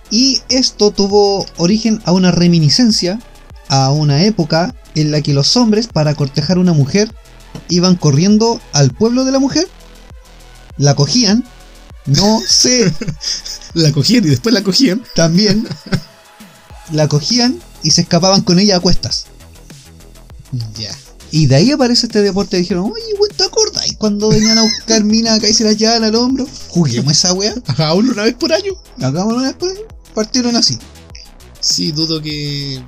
Y 0.09 0.39
esto 0.49 0.91
tuvo 0.91 1.45
origen 1.57 2.01
a 2.05 2.13
una 2.13 2.31
reminiscencia 2.31 3.19
a 3.67 3.91
una 3.91 4.23
época 4.23 4.73
en 4.95 5.11
la 5.11 5.21
que 5.21 5.33
los 5.33 5.55
hombres 5.55 5.87
para 5.87 6.15
cortejar 6.15 6.57
a 6.57 6.61
una 6.61 6.73
mujer 6.73 7.13
iban 7.67 7.95
corriendo 7.95 8.59
al 8.73 8.89
pueblo 8.91 9.23
de 9.25 9.31
la 9.31 9.39
mujer, 9.39 9.67
la 10.79 10.95
cogían, 10.95 11.43
no 12.07 12.41
sé, 12.47 12.91
La 13.73 13.91
cogían 13.91 14.25
y 14.25 14.29
después 14.29 14.53
la 14.55 14.63
cogían. 14.63 15.03
también 15.13 15.67
la 16.91 17.07
cogían 17.07 17.59
y 17.83 17.91
se 17.91 18.01
escapaban 18.01 18.41
con 18.41 18.57
ella 18.57 18.77
a 18.77 18.79
cuestas. 18.79 19.25
Ya. 20.75 20.89
Y 21.31 21.45
de 21.45 21.55
ahí 21.55 21.71
aparece 21.71 22.07
este 22.07 22.21
deporte. 22.23 22.57
Dijeron, 22.57 22.85
oye, 22.85 23.13
güey, 23.19 23.31
¿te 23.31 23.43
acordáis 23.43 23.95
cuando 23.97 24.29
venían 24.29 24.57
a 24.57 24.63
buscar 24.63 25.03
minas 25.05 25.37
acá 25.37 25.47
y 25.47 25.53
se 25.53 25.63
las 25.63 25.77
llevaban 25.77 26.03
al 26.03 26.15
hombro? 26.15 26.47
Juguemos 26.69 27.13
esa 27.13 27.33
wea. 27.33 27.53
Hagámoslo 27.67 28.13
una 28.13 28.23
vez 28.23 28.33
por 28.33 28.51
año. 28.51 28.73
Hagámoslo 28.99 29.37
una 29.37 29.47
vez, 29.49 29.55
pues, 29.59 29.79
Partieron 30.15 30.55
así. 30.55 30.79
Sí, 31.59 31.91
dudo 31.91 32.19
que. 32.21 32.81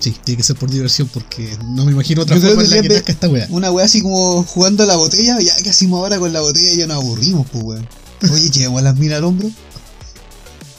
Sí, 0.00 0.16
tiene 0.24 0.38
que 0.38 0.42
ser 0.42 0.56
por 0.56 0.70
diversión 0.70 1.08
porque 1.12 1.56
no 1.66 1.84
me 1.84 1.92
imagino 1.92 2.22
otra 2.22 2.36
Yo 2.36 2.42
forma 2.42 2.62
en 2.62 2.70
que 2.70 2.76
la 2.76 2.82
que 2.82 2.88
nazca 2.88 3.12
esta 3.12 3.28
wea. 3.28 3.46
Una 3.50 3.70
wea 3.70 3.84
así 3.84 4.00
como 4.00 4.42
jugando 4.44 4.82
a 4.82 4.86
la 4.86 4.96
botella. 4.96 5.38
Ya, 5.40 5.54
¿qué 5.62 5.68
hacemos 5.70 5.98
ahora 6.00 6.18
con 6.18 6.32
la 6.32 6.40
botella? 6.40 6.74
Ya 6.74 6.86
nos 6.86 6.96
aburrimos, 6.96 7.46
pues, 7.52 7.62
weón. 7.62 7.86
Oye, 8.32 8.50
llevamos 8.50 8.82
las 8.82 8.96
minas 8.96 9.18
al 9.18 9.24
hombro. 9.24 9.50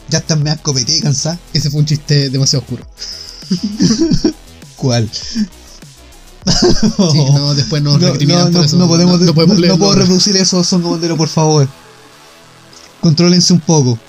Ya 0.10 0.18
están 0.18 0.42
meas 0.42 0.60
copeteadas 0.60 1.00
y 1.00 1.04
cansadas. 1.04 1.40
Ese 1.54 1.70
fue 1.70 1.82
un 1.82 1.86
chiste 1.86 2.30
demasiado 2.32 2.64
oscuro. 2.64 2.86
¿Cuál? 4.76 5.10
Sí, 5.14 5.48
no, 6.98 7.54
después 7.56 7.84
nos 7.84 8.02
no, 8.02 8.12
recriminan 8.12 8.46
no, 8.46 8.52
por 8.52 8.54
no, 8.62 8.64
eso. 8.64 8.78
no 8.78 8.88
podemos, 8.88 9.22
no, 9.22 9.34
podemos 9.36 9.56
no 9.56 9.62
leerlo. 9.62 9.78
puedo 9.78 9.94
reproducir 9.94 10.36
eso, 10.38 10.64
son 10.64 10.82
Mondero, 10.82 11.16
por 11.16 11.28
favor. 11.30 11.70
Contrólense 13.00 13.54
un 13.54 13.60
poco. 13.60 14.00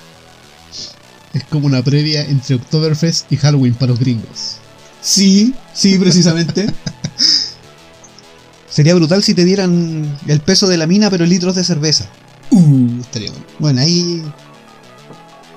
Es 1.34 1.44
como 1.44 1.66
una 1.66 1.82
previa 1.82 2.24
entre 2.24 2.56
Oktoberfest 2.56 3.30
y 3.30 3.36
Halloween 3.36 3.74
para 3.74 3.90
los 3.92 3.98
gringos. 3.98 4.61
Sí, 5.02 5.54
sí, 5.74 5.98
precisamente. 5.98 6.72
Sería 8.70 8.94
brutal 8.94 9.22
si 9.22 9.34
te 9.34 9.44
dieran 9.44 10.18
el 10.26 10.40
peso 10.40 10.66
de 10.66 10.78
la 10.78 10.86
mina, 10.86 11.10
pero 11.10 11.26
litros 11.26 11.54
de 11.54 11.64
cerveza. 11.64 12.06
Uh, 12.50 13.00
estaría 13.00 13.30
bueno. 13.30 13.44
Bueno, 13.58 13.80
ahí. 13.82 14.22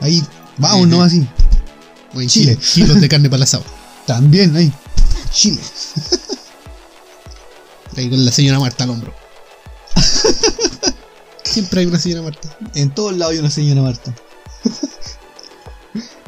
Ahí. 0.01 0.23
Vamos, 0.57 0.87
¿no? 0.87 1.01
Así. 1.03 1.25
Buen 2.13 2.27
Chile. 2.27 2.57
kilo- 2.57 2.87
Kilos 2.87 3.01
de 3.01 3.07
carne 3.15 3.29
para 3.29 3.37
el 3.37 3.43
asado. 3.43 3.63
También, 4.05 4.55
ahí. 4.55 4.71
Chile. 5.31 5.59
Ahí 7.97 8.09
con 8.09 8.25
la 8.25 8.31
señora 8.31 8.59
Marta 8.59 8.83
al 8.83 8.89
hombro. 8.89 9.13
Siempre 11.45 11.79
hay 11.79 11.85
una 11.85 11.97
señora 11.97 12.21
Marta. 12.23 12.57
En 12.73 12.89
todos 12.93 13.15
lados 13.15 13.31
hay 13.33 13.39
una 13.39 13.49
señora 13.49 13.81
Marta. 13.81 14.13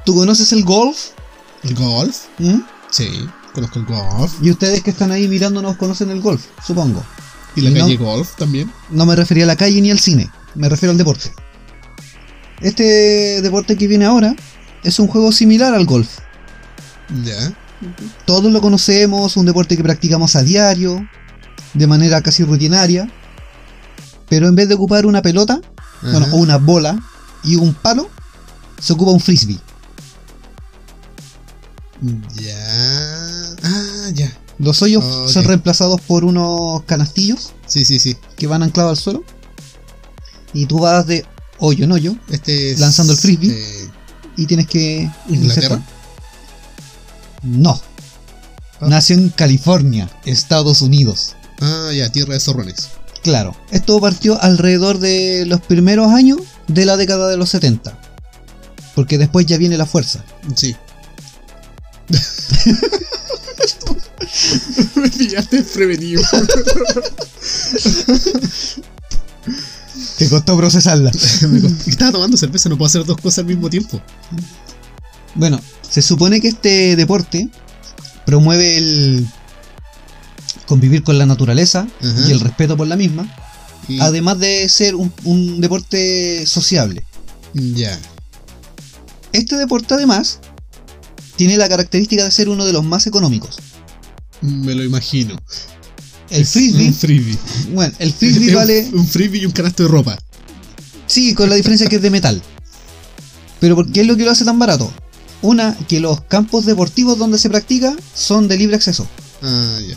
¿Tú 0.05 0.15
conoces 0.15 0.53
el 0.53 0.63
golf? 0.63 0.97
¿El 1.63 1.75
golf? 1.75 2.17
¿Mm? 2.37 2.59
Sí, 2.89 3.27
conozco 3.53 3.79
el 3.79 3.85
golf. 3.85 4.33
Y 4.41 4.51
ustedes 4.51 4.81
que 4.81 4.91
están 4.91 5.11
ahí 5.11 5.27
mirándonos 5.27 5.77
conocen 5.77 6.09
el 6.09 6.21
golf, 6.21 6.45
supongo. 6.65 7.03
Y 7.55 7.61
la 7.61 7.71
No. 7.71 7.79
calle 7.81 7.97
golf 7.97 8.35
también. 8.35 8.71
No 8.89 9.05
me 9.05 9.15
refería 9.15 9.43
a 9.43 9.47
la 9.47 9.55
calle 9.55 9.81
ni 9.81 9.91
al 9.91 9.99
cine, 9.99 10.29
me 10.55 10.69
refiero 10.69 10.91
al 10.91 10.97
deporte. 10.97 11.31
Este 12.61 13.41
deporte 13.41 13.75
que 13.77 13.87
viene 13.87 14.05
ahora 14.05 14.35
es 14.83 14.99
un 14.99 15.07
juego 15.07 15.31
similar 15.31 15.73
al 15.73 15.85
golf. 15.85 16.19
Ya. 17.23 17.53
Todos 18.25 18.51
lo 18.51 18.61
conocemos, 18.61 19.37
un 19.37 19.45
deporte 19.45 19.77
que 19.77 19.83
practicamos 19.83 20.35
a 20.35 20.41
diario, 20.43 21.07
de 21.73 21.87
manera 21.87 22.21
casi 22.21 22.43
rutinaria. 22.43 23.09
Pero 24.29 24.47
en 24.47 24.55
vez 24.55 24.67
de 24.67 24.75
ocupar 24.75 25.05
una 25.05 25.21
pelota, 25.21 25.61
bueno, 26.01 26.27
o 26.31 26.37
una 26.37 26.57
bola 26.57 26.99
y 27.43 27.55
un 27.55 27.73
palo, 27.73 28.09
se 28.79 28.93
ocupa 28.93 29.11
un 29.11 29.19
frisbee. 29.19 29.59
Ya. 32.35 32.76
Ah, 34.07 34.11
ya. 34.13 34.31
Los 34.59 34.81
hoyos 34.81 35.03
Ok. 35.03 35.29
son 35.29 35.43
reemplazados 35.43 36.01
por 36.01 36.23
unos 36.25 36.83
canastillos 36.83 37.53
Sí, 37.67 37.85
sí, 37.85 37.99
sí. 37.99 38.17
que 38.37 38.47
van 38.47 38.63
anclados 38.63 38.97
al 38.97 39.03
suelo. 39.03 39.23
Y 40.53 40.65
tú 40.65 40.79
vas 40.79 41.05
de 41.05 41.25
hoyo 41.59 41.83
en 41.85 41.91
hoyo 41.91 42.15
Este 42.29 42.71
es. 42.71 42.79
Lanzando 42.79 43.13
el 43.13 43.19
frisbee. 43.19 43.49
eh, 43.51 43.89
y 44.37 44.45
tienes 44.45 44.67
que 44.67 45.09
¿Inglaterra? 45.29 45.79
No. 47.43 47.79
Ah. 48.79 48.87
Nació 48.87 49.15
en 49.15 49.29
California, 49.29 50.09
Estados 50.25 50.81
Unidos. 50.81 51.35
ah, 51.61 51.91
ya, 51.93 52.09
tierra 52.11 52.33
de 52.33 52.39
zorrones. 52.39 52.89
Claro, 53.23 53.55
esto 53.71 53.99
partió 53.99 54.41
alrededor 54.41 54.99
de 54.99 55.45
los 55.45 55.59
primeros 55.61 56.11
años 56.13 56.39
de 56.67 56.85
la 56.85 56.95
década 56.97 57.27
de 57.27 57.37
los 57.37 57.49
70. 57.49 57.99
Porque 58.95 59.17
después 59.17 59.45
ya 59.45 59.57
viene 59.57 59.77
la 59.77 59.85
fuerza. 59.85 60.23
Sí. 60.55 60.75
Me 64.95 65.09
pillaste 65.09 65.63
prevenido. 65.63 66.21
Te 70.17 70.29
costó 70.29 70.57
procesarla. 70.57 71.11
Costó- 71.11 71.89
Estaba 71.89 72.11
tomando 72.11 72.37
cerveza, 72.37 72.69
no 72.69 72.77
puedo 72.77 72.87
hacer 72.87 73.03
dos 73.05 73.17
cosas 73.17 73.39
al 73.39 73.45
mismo 73.45 73.69
tiempo. 73.69 74.01
Bueno, 75.35 75.59
se 75.89 76.01
supone 76.01 76.41
que 76.41 76.47
este 76.49 76.95
deporte 76.95 77.49
promueve 78.25 78.77
el 78.77 79.27
convivir 80.65 81.03
con 81.03 81.17
la 81.17 81.25
naturaleza 81.25 81.87
Ajá. 82.01 82.27
y 82.27 82.31
el 82.31 82.39
respeto 82.39 82.75
por 82.75 82.87
la 82.87 82.95
misma, 82.97 83.33
Y- 83.87 83.99
además 84.01 84.39
de 84.39 84.67
ser 84.69 84.95
un, 84.95 85.13
un 85.23 85.61
deporte 85.61 86.45
sociable. 86.45 87.03
Ya. 87.53 87.97
Este 89.31 89.55
deporte 89.55 89.93
además 89.93 90.39
tiene 91.37 91.57
la 91.57 91.69
característica 91.69 92.23
de 92.23 92.31
ser 92.31 92.49
uno 92.49 92.65
de 92.65 92.73
los 92.73 92.83
más 92.83 93.05
económicos. 93.07 93.59
Me 94.41 94.75
lo 94.75 94.83
imagino. 94.83 95.35
El 96.29 96.45
frisbee, 96.45 96.87
Un 96.87 96.93
freebie. 96.93 97.37
bueno, 97.73 97.93
el 97.99 98.11
frisbee 98.13 98.49
un- 98.49 98.55
vale, 98.55 98.89
Un 98.93 99.07
freebie 99.07 99.41
y 99.41 99.45
un 99.45 99.51
canasto 99.51 99.83
de 99.83 99.89
ropa. 99.89 100.17
sí, 101.05 101.33
con 101.33 101.49
la 101.49 101.55
diferencia 101.55 101.87
que 101.87 101.95
es 101.97 102.01
de 102.01 102.09
metal. 102.09 102.41
Pero 103.59 103.75
¿por 103.75 103.91
qué 103.91 104.01
es 104.01 104.07
lo 104.07 104.15
que 104.17 104.25
lo 104.25 104.31
hace 104.31 104.45
tan 104.45 104.59
barato? 104.59 104.91
Una, 105.41 105.75
que 105.87 105.99
los 105.99 106.21
campos 106.21 106.65
deportivos 106.65 107.17
donde 107.17 107.37
se 107.39 107.49
practica 107.49 107.95
son 108.13 108.47
de 108.47 108.57
libre 108.57 108.75
acceso. 108.75 109.07
Ah, 109.41 109.79
ya. 109.87 109.95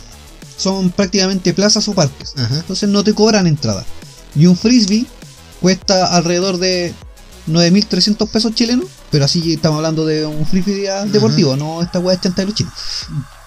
Son 0.57 0.89
prácticamente 0.91 1.53
plazas 1.53 1.87
o 1.87 1.93
parques. 1.93 2.33
Ajá. 2.37 2.57
Entonces 2.57 2.87
no 2.89 3.03
te 3.03 3.13
cobran 3.13 3.47
entrada. 3.47 3.83
Y 4.35 4.45
un 4.45 4.55
frisbee 4.55 5.05
cuesta 5.59 6.15
alrededor 6.15 6.57
de 6.59 6.93
9.300 7.47 8.29
pesos 8.29 8.53
chilenos, 8.55 8.85
pero 9.09 9.25
así 9.25 9.53
estamos 9.53 9.77
hablando 9.77 10.05
de 10.05 10.25
un 10.25 10.45
free 10.45 10.61
deportivo, 11.11 11.55
no 11.55 11.81
esta 11.81 11.99
weá 11.99 12.15
de 12.15 12.21
chanta 12.21 12.41
de 12.41 12.45
los 12.47 12.55
chinos. 12.55 12.73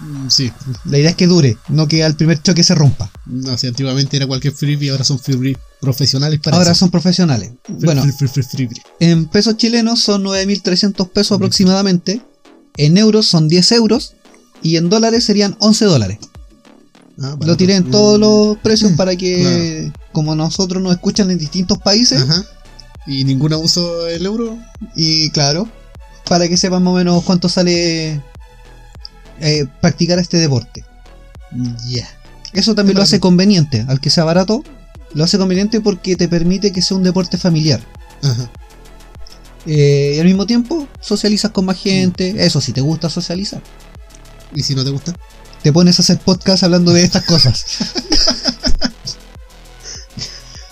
Mm, 0.01 0.29
Sí. 0.29 0.53
La 0.85 0.99
idea 0.99 1.11
es 1.11 1.17
que 1.17 1.27
dure, 1.27 1.57
no 1.69 1.87
que 1.89 2.03
al 2.05 2.17
primer 2.17 2.43
choque 2.43 2.63
se 2.63 2.75
rompa. 2.75 3.11
No, 3.27 3.57
si 3.57 3.67
antiguamente 3.67 4.17
era 4.17 4.27
cualquier 4.27 4.53
freebie, 4.55 4.91
ahora 4.91 5.05
son 5.05 5.19
freebie 5.19 5.57
profesionales 5.81 6.41
para 6.43 6.57
Ahora 6.57 6.71
eso. 6.73 6.81
son 6.81 6.91
profesionales. 6.91 7.53
Free- 7.65 7.77
Bueno, 7.85 8.03
free- 8.03 8.29
free- 8.29 8.43
free- 8.43 8.69
en 9.01 9.27
pesos 9.27 9.57
chilenos 9.57 10.01
son 10.01 10.23
9.300 10.25 11.09
pesos 11.11 11.37
aproximadamente, 11.37 12.23
en 12.77 12.97
euros 12.99 13.27
son 13.27 13.49
10 13.49 13.71
euros 13.73 14.15
y 14.63 14.77
en 14.77 14.89
dólares 14.91 15.25
serían 15.25 15.57
11 15.61 15.85
dólares. 15.85 16.19
Ah, 17.23 17.37
Lo 17.41 17.57
tiré 17.57 17.77
en 17.77 17.91
todos 17.93 18.19
los 18.19 18.59
precios 18.59 18.93
Mm, 18.93 18.97
para 18.97 19.15
que, 19.17 19.93
como 20.13 20.35
nosotros 20.35 20.83
nos 20.83 20.93
escuchan 20.95 21.31
en 21.31 21.39
distintos 21.39 21.79
países, 21.79 22.23
Ajá. 22.23 22.45
Y 23.07 23.25
ningún 23.25 23.53
abuso 23.53 24.05
del 24.05 24.27
euro. 24.27 24.59
y 24.95 25.31
claro, 25.31 25.69
para 26.29 26.49
que 26.49 26.57
sepan 26.57 26.83
más 26.83 26.93
o 26.93 26.97
menos 26.97 27.23
cuánto 27.25 27.49
sale 27.49 28.21
eh, 29.41 29.67
practicar 29.81 30.19
este 30.19 30.39
deporte. 30.39 30.85
Ya. 31.87 32.09
Eso 32.53 32.75
también 32.75 32.97
lo 32.97 33.03
hace 33.03 33.21
conveniente, 33.21 33.85
al 33.89 34.01
que 34.01 34.11
sea 34.11 34.25
barato, 34.25 34.63
lo 35.13 35.25
hace 35.25 35.39
conveniente 35.39 35.81
porque 35.81 36.17
te 36.17 36.29
permite 36.29 36.73
que 36.73 36.83
sea 36.83 36.97
un 36.97 37.03
deporte 37.03 37.37
familiar. 37.37 37.81
Ajá. 38.23 38.51
Eh, 39.67 40.15
y 40.17 40.21
al 40.21 40.27
mismo 40.27 40.47
tiempo 40.47 40.87
socializas 41.01 41.51
con 41.51 41.65
más 41.65 41.79
gente, 41.79 42.45
eso 42.45 42.61
si 42.61 42.73
te 42.73 42.81
gusta 42.81 43.11
socializar. 43.11 43.63
¿Y 44.55 44.63
si 44.63 44.75
no 44.75 44.85
te 44.85 44.91
gusta? 44.91 45.15
Te 45.63 45.73
pones 45.73 45.99
a 45.99 46.03
hacer 46.03 46.19
podcast 46.19 46.63
hablando 46.63 46.93
de 46.93 47.03
estas 47.03 47.25
cosas. 47.25 47.65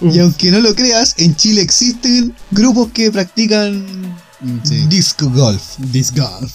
y 0.03 0.19
aunque 0.19 0.51
no 0.51 0.61
lo 0.61 0.75
creas, 0.75 1.15
en 1.19 1.37
Chile 1.37 1.61
existen 1.63 2.35
grupos 2.51 2.89
que 2.93 3.11
practican 3.13 3.87
Mm, 4.41 4.59
Sí. 4.65 4.87
disco 4.89 5.31
golf. 5.31 5.63
Disc 5.79 6.17
golf. 6.19 6.53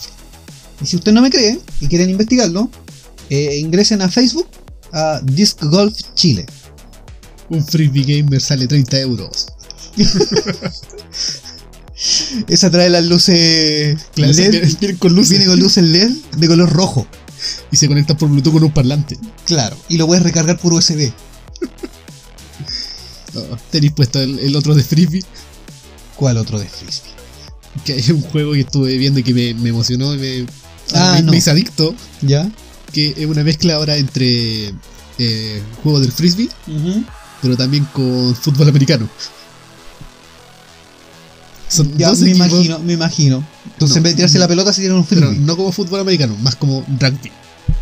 Y 0.81 0.85
si 0.85 0.97
usted 0.97 1.13
no 1.13 1.21
me 1.21 1.29
cree 1.29 1.57
y 1.79 1.87
quieren 1.87 2.09
investigarlo, 2.09 2.69
eh, 3.29 3.57
ingresen 3.59 4.01
a 4.01 4.09
Facebook 4.09 4.47
a 4.91 5.21
Disc 5.23 5.63
Golf 5.63 5.97
Chile. 6.13 6.45
Un 7.49 7.65
freebie 7.65 8.03
gamer 8.21 8.41
sale 8.41 8.67
30 8.67 8.99
euros. 8.99 9.47
Esa 12.47 12.69
trae 12.69 12.89
las 12.89 13.05
luces 13.05 13.97
Claro, 14.13 14.33
LED, 14.33 14.51
viene, 14.51 14.67
viene 14.79 14.97
con 14.97 15.13
luces. 15.15 15.29
viene 15.31 15.45
con 15.45 15.59
luces 15.59 15.83
LED 15.83 16.11
de 16.37 16.47
color 16.47 16.69
rojo. 16.71 17.07
Y 17.71 17.77
se 17.77 17.87
conecta 17.87 18.15
por 18.17 18.29
Bluetooth 18.29 18.53
con 18.53 18.63
un 18.63 18.71
parlante. 18.71 19.17
Claro. 19.45 19.75
Y 19.89 19.97
lo 19.97 20.07
puedes 20.07 20.23
recargar 20.23 20.59
por 20.59 20.73
USB. 20.73 21.11
Oh, 23.35 23.57
Tenéis 23.71 23.91
puesto 23.93 24.19
el, 24.21 24.39
el 24.39 24.55
otro 24.55 24.73
de 24.75 24.83
freebie. 24.83 25.23
¿Cuál 26.15 26.37
otro 26.37 26.59
de 26.59 26.67
frisbee? 26.67 27.11
Que 27.85 27.93
hay 27.93 28.11
un 28.11 28.21
juego 28.21 28.53
que 28.53 28.61
estuve 28.61 28.97
viendo 28.97 29.19
y 29.19 29.23
que 29.23 29.33
me, 29.33 29.53
me 29.53 29.69
emocionó 29.69 30.13
y 30.15 30.17
me, 30.17 30.45
Ah, 30.93 31.13
me, 31.17 31.21
no. 31.23 31.31
me 31.31 31.37
hizo 31.37 31.51
adicto. 31.51 31.93
¿Ya? 32.21 32.49
Que 32.91 33.13
es 33.17 33.25
una 33.25 33.43
mezcla 33.43 33.75
ahora 33.75 33.97
entre 33.97 34.73
eh, 35.19 35.61
juego 35.83 35.99
del 35.99 36.11
frisbee, 36.11 36.49
pero 37.41 37.55
también 37.57 37.85
con 37.93 38.33
fútbol 38.35 38.69
americano. 38.69 39.07
Son 41.69 41.97
Ya, 41.97 42.09
dos 42.09 42.19
me 42.21 42.29
equipos, 42.31 42.47
imagino, 42.47 42.79
me 42.79 42.93
imagino. 42.93 43.45
Entonces 43.73 43.95
No. 43.95 43.97
en 43.97 44.03
vez 44.03 44.13
de 44.13 44.15
tirarse 44.17 44.39
la 44.39 44.47
pelota 44.47 44.71
se 44.71 44.81
tiran 44.81 44.97
un 44.97 45.05
pero 45.05 45.27
frisbee. 45.27 45.45
no 45.45 45.57
como 45.57 45.71
fútbol 45.71 45.99
americano, 45.99 46.35
más 46.37 46.55
como 46.55 46.85
rugby. 46.99 47.31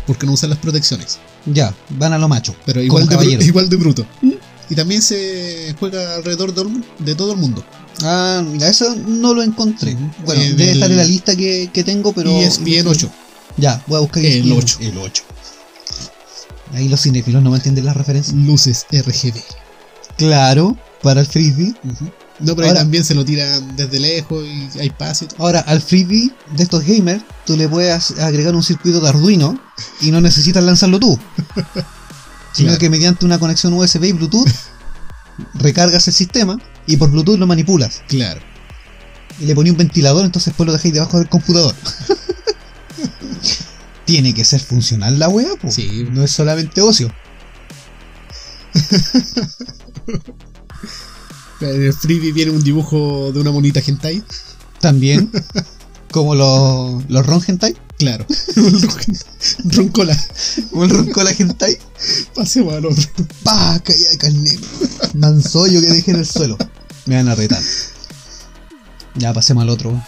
Porque 0.06 0.26
no 0.26 0.32
usan 0.32 0.50
las 0.50 0.58
protecciones. 0.58 1.18
Ya, 1.46 1.72
van 1.90 2.12
a 2.12 2.18
lo 2.18 2.28
macho. 2.28 2.54
Pero 2.66 2.82
igual 2.82 3.06
de, 3.08 3.44
igual 3.44 3.68
de 3.68 3.76
bruto. 3.76 4.04
Y 4.68 4.74
también 4.74 5.00
se 5.02 5.74
juega 5.78 6.16
alrededor 6.16 6.52
de, 6.98 7.14
todo- 7.14 7.32
el 7.32 7.38
mundo. 7.38 7.64
Ah, 8.02 8.42
mira, 8.44 8.68
eso 8.68 8.94
no 9.06 9.32
lo 9.34 9.42
encontré. 9.42 9.96
Bueno, 10.24 10.42
En 10.42 10.56
debe 10.56 10.70
el- 10.72 10.76
estar 10.76 10.90
en 10.90 10.96
la 10.96 11.04
lista 11.04 11.36
que, 11.36 11.70
que 11.72 11.84
tengo, 11.84 12.12
pero. 12.12 12.30
y 12.32 12.42
ESPN 12.44 12.86
8. 12.88 13.10
Ya, 13.56 13.82
voy 13.86 13.96
a 13.96 14.00
buscar 14.00 14.24
El 14.24 14.32
ESPN. 14.42 14.52
8. 14.58 14.78
El 14.80 14.98
8. 14.98 15.22
Ahí 16.74 16.88
los 16.88 17.00
cinéfilos 17.00 17.42
no 17.42 17.50
me 17.50 17.56
entienden 17.56 17.84
las 17.84 17.96
referencias. 17.96 18.34
Luces 18.36 18.86
RGB. 18.90 19.40
Claro, 20.18 20.76
para 21.02 21.20
el 21.20 21.26
frisbee. 21.26 21.74
No, 22.40 22.54
pero 22.54 22.68
ahí 22.68 22.74
también 22.74 23.02
se 23.04 23.14
lo 23.14 23.24
tiran 23.24 23.76
desde 23.76 23.98
lejos 23.98 24.44
y 24.44 24.78
hay 24.78 24.90
pase 24.90 25.24
y 25.24 25.28
todo. 25.28 25.42
Ahora, 25.44 25.60
al 25.60 25.80
frisbee 25.80 26.30
de 26.54 26.62
estos 26.64 26.84
gamers, 26.84 27.22
tú 27.46 27.56
le 27.56 27.68
puedes 27.68 28.10
agregar 28.18 28.54
un 28.54 28.62
circuito 28.62 29.00
de 29.00 29.08
Arduino 29.08 29.58
y 30.02 30.10
no 30.10 30.20
necesitas 30.20 30.62
lanzarlo 30.62 30.98
tú. 30.98 31.18
Sino 32.56 32.68
Claro. 32.68 32.80
que 32.80 32.90
mediante 32.90 33.24
una 33.26 33.38
conexión 33.38 33.72
USB 33.74 34.04
y 34.04 34.12
Bluetooth, 34.12 34.48
recargas 35.54 36.08
el 36.08 36.14
sistema 36.14 36.58
y 36.86 36.96
por 36.96 37.10
Bluetooth 37.10 37.38
lo 37.38 37.46
manipulas. 37.46 38.02
Claro. 38.08 38.40
Y 39.38 39.44
le 39.44 39.54
poní 39.54 39.68
un 39.68 39.76
ventilador, 39.76 40.24
entonces 40.24 40.46
después 40.52 40.66
lo 40.66 40.72
dejáis 40.72 40.94
debajo 40.94 41.18
del 41.18 41.28
computador. 41.28 41.74
Tiene 44.06 44.32
que 44.32 44.44
ser 44.44 44.60
funcional 44.60 45.18
la 45.18 45.28
wea, 45.28 45.50
po. 45.60 45.70
Sí. 45.70 46.06
No 46.10 46.24
es 46.24 46.30
solamente 46.30 46.80
ocio. 46.80 47.12
En 51.60 51.82
el 51.82 51.92
freebie 51.92 52.32
viene 52.32 52.52
un 52.52 52.62
dibujo 52.62 53.32
de 53.32 53.40
una 53.40 53.50
monita 53.50 53.80
hentai. 53.84 54.22
También, 54.80 55.30
como 56.10 56.34
los, 56.34 57.04
los 57.10 57.26
ron 57.26 57.42
hentai, 57.46 57.76
Claro. 57.98 58.26
Roncola. 59.64 60.16
como 60.70 60.84
el 60.84 60.90
roncola 60.90 61.30
hentai. 61.38 61.78
Pasemos 62.34 62.74
al 62.74 62.86
otro. 62.86 63.02
¡Pah! 63.42 63.80
Caía 63.82 64.10
de 64.10 64.18
carnero. 64.18 64.60
Mansollo 65.14 65.80
que 65.80 65.86
dejé 65.86 66.10
en 66.10 66.18
el 66.18 66.26
suelo. 66.26 66.58
Me 67.06 67.16
van 67.16 67.28
a 67.28 67.34
retar. 67.34 67.62
Ya 69.14 69.32
pasemos 69.32 69.62
al 69.62 69.70
otro. 69.70 70.02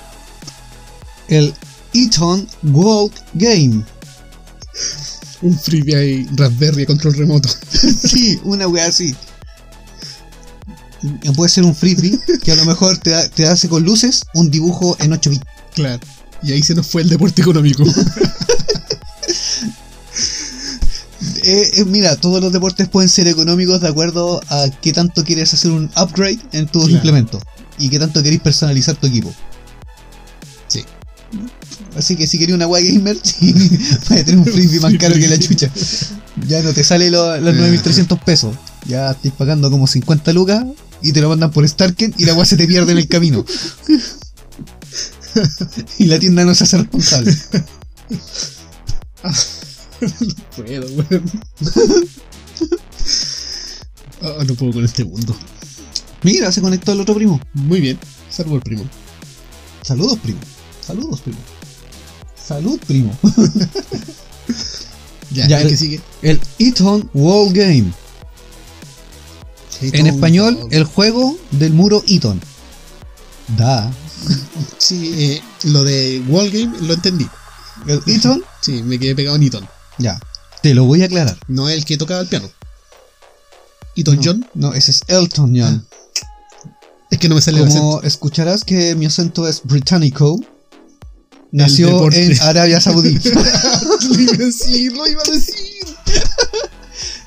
El 1.28 1.54
Eton 1.94 2.46
World 2.64 3.14
Game. 3.34 3.82
Un 5.40 5.58
freebie 5.58 5.96
ahí, 5.96 6.26
Raspberry 6.34 6.84
control 6.84 7.14
remoto. 7.14 7.48
Sí, 7.72 8.38
una 8.44 8.66
wea 8.68 8.86
así. 8.86 9.14
Puede 11.36 11.48
ser 11.48 11.64
un 11.64 11.74
frisbee 11.76 12.18
que 12.42 12.52
a 12.52 12.56
lo 12.56 12.64
mejor 12.64 12.98
te, 12.98 13.10
da- 13.10 13.28
te 13.28 13.46
hace 13.46 13.68
con 13.68 13.84
luces 13.84 14.24
un 14.34 14.50
dibujo 14.50 14.96
en 15.00 15.12
8 15.12 15.30
bits. 15.30 15.44
Claro. 15.74 16.00
Y 16.42 16.52
ahí 16.52 16.62
se 16.62 16.74
nos 16.74 16.86
fue 16.86 17.02
el 17.02 17.08
deporte 17.08 17.42
económico. 17.42 17.84
Eh, 21.42 21.70
eh, 21.76 21.84
mira, 21.84 22.14
todos 22.16 22.40
los 22.42 22.52
deportes 22.52 22.88
pueden 22.88 23.08
ser 23.08 23.26
económicos 23.26 23.80
de 23.80 23.88
acuerdo 23.88 24.40
a 24.50 24.66
qué 24.82 24.92
tanto 24.92 25.24
quieres 25.24 25.52
hacer 25.54 25.70
un 25.70 25.90
upgrade 25.96 26.38
en 26.52 26.66
tus 26.66 26.82
Claro. 26.84 26.94
implementos 26.96 27.42
y 27.78 27.88
qué 27.88 27.98
tanto 27.98 28.22
queréis 28.22 28.40
personalizar 28.42 28.94
tu 28.96 29.06
equipo. 29.06 29.32
Sí. 30.68 30.84
Así 31.96 32.16
que 32.16 32.26
si 32.26 32.38
queréis 32.38 32.54
una 32.54 32.66
wea 32.66 32.82
gamer, 32.84 33.16
vas 34.10 34.10
a 34.20 34.24
tener 34.24 34.36
un 34.38 34.44
frisbee 34.46 34.80
más 34.80 34.94
caro 34.98 35.14
que 35.14 35.26
la 35.28 35.38
chucha. 35.38 35.70
Ya 36.46 36.62
no 36.62 36.72
te 36.72 36.84
sale 36.84 37.10
lo- 37.10 37.36
los 37.40 37.54
9.300 37.54 38.20
pesos. 38.22 38.54
Ya 38.86 39.10
estáis 39.10 39.34
pagando 39.34 39.70
como 39.70 39.86
50 39.86 40.32
lucas 40.32 40.64
y 41.02 41.12
te 41.12 41.20
lo 41.20 41.28
mandan 41.30 41.50
por 41.50 41.66
Starken 41.68 42.14
y 42.18 42.26
la 42.26 42.34
wea 42.34 42.44
se 42.44 42.56
te 42.56 42.66
pierde 42.66 42.92
en 42.92 42.98
el 42.98 43.08
camino. 43.08 43.44
y 45.98 46.04
la 46.06 46.18
tienda 46.18 46.44
no 46.44 46.54
se 46.54 46.64
hace 46.64 46.78
responsable. 46.78 47.34
puedo, 50.56 50.86
weón. 50.88 51.30
Oh, 54.22 54.44
no 54.44 54.54
puedo 54.54 54.72
con 54.72 54.84
este 54.84 55.04
mundo. 55.04 55.36
Mira, 56.22 56.50
se 56.52 56.60
conectó 56.60 56.92
el 56.92 57.00
otro 57.00 57.14
primo. 57.14 57.40
Muy 57.54 57.80
bien. 57.80 57.98
Salvo 58.30 58.56
el 58.56 58.62
primo. 58.62 58.84
Saludos, 59.82 60.18
primo. 60.18 60.40
Saludos, 60.84 61.20
primo. 61.20 61.38
Salud, 62.46 62.78
primo. 62.86 63.16
Ya, 65.30 65.46
Ya, 65.46 65.56
el 65.58 65.64
el- 65.64 65.68
que 65.70 65.76
sigue. 65.76 66.00
El 66.22 66.40
Eton 66.58 67.08
Wall 67.14 67.52
Game. 67.52 67.92
En 69.80 70.06
español, 70.08 70.58
el 70.70 70.82
juego 70.84 71.38
del 71.52 71.72
muro 71.72 72.02
Eton. 72.08 72.40
Da. 73.56 73.92
Sí, 74.78 75.14
eh, 75.16 75.42
lo 75.64 75.84
de 75.84 76.22
Wall 76.28 76.50
Game 76.50 76.76
lo 76.82 76.94
entendí. 76.94 77.28
El 77.86 78.02
Eton, 78.06 78.42
Sí, 78.60 78.82
me 78.82 78.98
quedé 78.98 79.14
pegado 79.14 79.36
en 79.36 79.42
Eton. 79.44 79.68
ya. 79.98 80.18
Te 80.62 80.74
lo 80.74 80.84
voy 80.84 81.02
a 81.02 81.06
aclarar. 81.06 81.38
No 81.46 81.68
es 81.68 81.76
el 81.76 81.84
que 81.84 81.96
tocaba 81.96 82.20
el 82.20 82.26
piano. 82.26 82.50
Eton 83.96 84.16
no, 84.16 84.22
John. 84.24 84.46
No, 84.54 84.74
ese 84.74 84.90
es 84.90 85.02
Elton 85.06 85.54
John. 85.56 85.86
Es 87.10 87.18
que 87.18 87.28
no 87.28 87.36
me 87.36 87.40
sale 87.40 87.58
el 87.58 87.66
acento. 87.66 87.82
Como 87.82 88.02
escucharás 88.02 88.64
que 88.64 88.94
mi 88.96 89.06
acento 89.06 89.46
es 89.46 89.62
británico, 89.64 90.40
nació 91.52 92.10
en 92.12 92.40
Arabia 92.42 92.80
Saudí. 92.80 93.18
lo 93.24 94.20
iba 94.20 94.32
a 94.32 94.36
decir, 94.36 94.92
lo 94.92 95.06
iba 95.06 95.22
a 95.22 95.30
decir. 95.30 95.56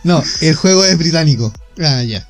no, 0.04 0.24
el 0.42 0.56
juego 0.56 0.84
es 0.86 0.98
británico. 0.98 1.54
Ah, 1.80 2.04
ya. 2.04 2.28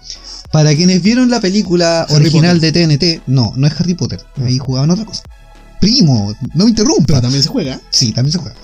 Para 0.52 0.76
quienes 0.76 1.02
vieron 1.02 1.30
la 1.30 1.40
película 1.40 2.02
Harry 2.04 2.16
original 2.16 2.60
de 2.60 2.72
TNT, 2.72 3.22
no, 3.28 3.54
no 3.56 3.68
es 3.68 3.74
Harry 3.80 3.94
Potter. 3.94 4.20
Ahí 4.44 4.58
jugaban 4.58 4.92
otra 4.92 5.06
cosa. 5.06 5.24
Primo, 5.80 6.34
no 6.54 6.66
me 6.66 6.70
interrumpa. 6.72 7.06
Pero 7.08 7.22
también 7.22 7.42
se 7.44 7.50
juega. 7.50 7.80
Sí, 7.90 8.12
también 8.12 8.34
se 8.34 8.40
juega. 8.40 8.56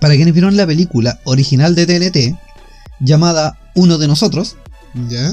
Para 0.00 0.14
quienes 0.14 0.34
vieron 0.34 0.56
la 0.56 0.66
película 0.66 1.18
original 1.24 1.74
de 1.74 1.86
TNT, 1.86 2.38
llamada 3.00 3.58
Uno 3.74 3.96
de 3.98 4.06
nosotros, 4.06 4.56
Ya. 5.08 5.32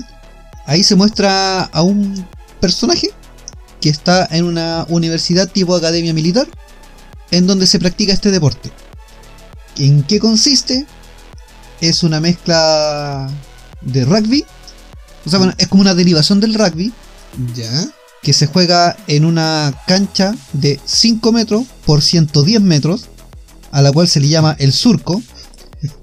ahí 0.65 0.83
se 0.83 0.95
muestra 0.95 1.63
a 1.63 1.81
un 1.81 2.25
personaje 2.61 3.09
que 3.81 3.89
está 3.89 4.27
en 4.31 4.45
una 4.45 4.85
universidad 4.89 5.49
tipo 5.49 5.75
academia 5.75 6.13
militar, 6.13 6.47
en 7.31 7.47
donde 7.47 7.67
se 7.67 7.79
practica 7.79 8.13
este 8.13 8.31
deporte. 8.31 8.71
¿En 9.77 10.03
qué 10.03 10.19
consiste? 10.19 10.85
Es 11.81 12.03
una 12.03 12.19
mezcla 12.19 13.29
de 13.81 14.05
rugby, 14.05 14.45
o 15.25 15.29
sea, 15.29 15.39
bueno, 15.39 15.53
es 15.57 15.67
como 15.67 15.81
una 15.81 15.93
derivación 15.95 16.39
del 16.39 16.53
rugby, 16.53 16.91
Ya. 17.55 17.87
que 18.21 18.33
se 18.33 18.47
juega 18.47 18.95
en 19.07 19.25
una 19.25 19.73
cancha 19.87 20.35
de 20.53 20.79
5 20.85 21.31
metros 21.31 21.65
por 21.85 22.01
110 22.01 22.61
metros, 22.61 23.05
a 23.71 23.81
la 23.81 23.91
cual 23.91 24.07
se 24.07 24.19
le 24.19 24.27
llama 24.29 24.55
el 24.59 24.73
surco, 24.73 25.21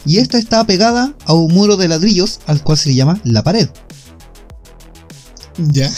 y 0.05 0.19
esta 0.19 0.39
está 0.39 0.65
pegada 0.65 1.15
a 1.25 1.35
un 1.35 1.53
muro 1.53 1.77
de 1.77 1.89
ladrillos 1.89 2.41
al 2.47 2.63
cual 2.63 2.79
se 2.79 2.89
le 2.91 2.95
llama 2.95 3.21
la 3.25 3.43
pared. 3.43 3.69
Ya. 5.59 5.91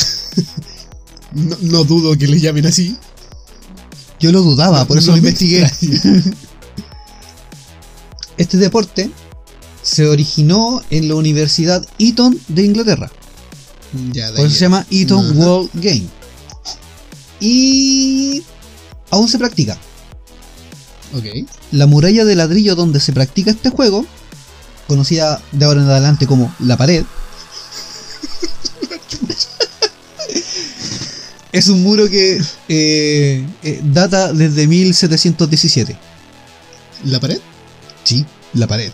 No, 1.32 1.56
no 1.60 1.84
dudo 1.84 2.16
que 2.16 2.26
le 2.26 2.40
llamen 2.40 2.66
así. 2.66 2.96
Yo 4.18 4.32
lo 4.32 4.40
dudaba, 4.42 4.84
por 4.86 4.98
eso 4.98 5.08
No 5.08 5.12
lo 5.12 5.18
investigué. 5.18 5.70
Este 8.38 8.56
deporte 8.56 9.10
se 9.88 10.06
originó 10.06 10.82
en 10.90 11.08
la 11.08 11.14
Universidad 11.14 11.82
Eton 11.98 12.38
de 12.48 12.62
Inglaterra. 12.62 13.10
Ya, 14.12 14.30
de 14.30 14.36
Por 14.36 14.44
eso 14.46 14.54
se 14.54 14.60
llama 14.60 14.84
Eton 14.90 15.24
Ajá. 15.24 15.34
World 15.34 15.70
Game. 15.72 16.06
Y 17.40 18.44
aún 19.10 19.28
se 19.28 19.38
practica. 19.38 19.78
Ok. 21.14 21.24
La 21.72 21.86
muralla 21.86 22.26
de 22.26 22.34
ladrillo 22.34 22.74
donde 22.74 23.00
se 23.00 23.14
practica 23.14 23.50
este 23.50 23.70
juego, 23.70 24.04
conocida 24.86 25.40
de 25.52 25.64
ahora 25.64 25.80
en 25.80 25.88
adelante 25.88 26.26
como 26.26 26.54
la 26.58 26.76
pared, 26.76 27.02
es 31.52 31.68
un 31.68 31.82
muro 31.82 32.10
que 32.10 32.42
eh, 32.68 33.46
eh, 33.62 33.80
data 33.84 34.34
desde 34.34 34.66
1717. 34.66 35.96
¿La 37.06 37.20
pared? 37.20 37.38
Sí, 38.04 38.26
la 38.52 38.66
pared. 38.66 38.92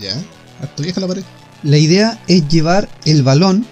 Ya. 0.00 0.14
Harto 0.60 0.82
vieja 0.82 1.00
la 1.00 1.06
pared. 1.06 1.22
La 1.62 1.76
idea 1.78 2.22
es 2.28 2.46
llevar 2.48 2.88
el 3.04 3.22
balón 3.22 3.66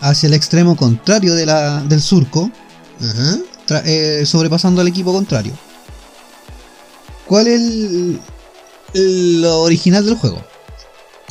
hacia 0.00 0.26
el 0.28 0.34
extremo 0.34 0.76
contrario 0.76 1.34
de 1.34 1.46
la- 1.46 1.82
del 1.82 2.00
surco, 2.00 2.50
Ajá. 3.00 3.82
eh, 3.84 4.24
sobrepasando 4.26 4.80
al 4.80 4.88
equipo 4.88 5.12
contrario. 5.12 5.52
¿Cuál 7.26 7.46
es 7.48 7.60
el- 7.60 8.20
el- 8.94 9.42
lo 9.42 9.60
original 9.62 10.04
del 10.04 10.16
juego? 10.16 10.42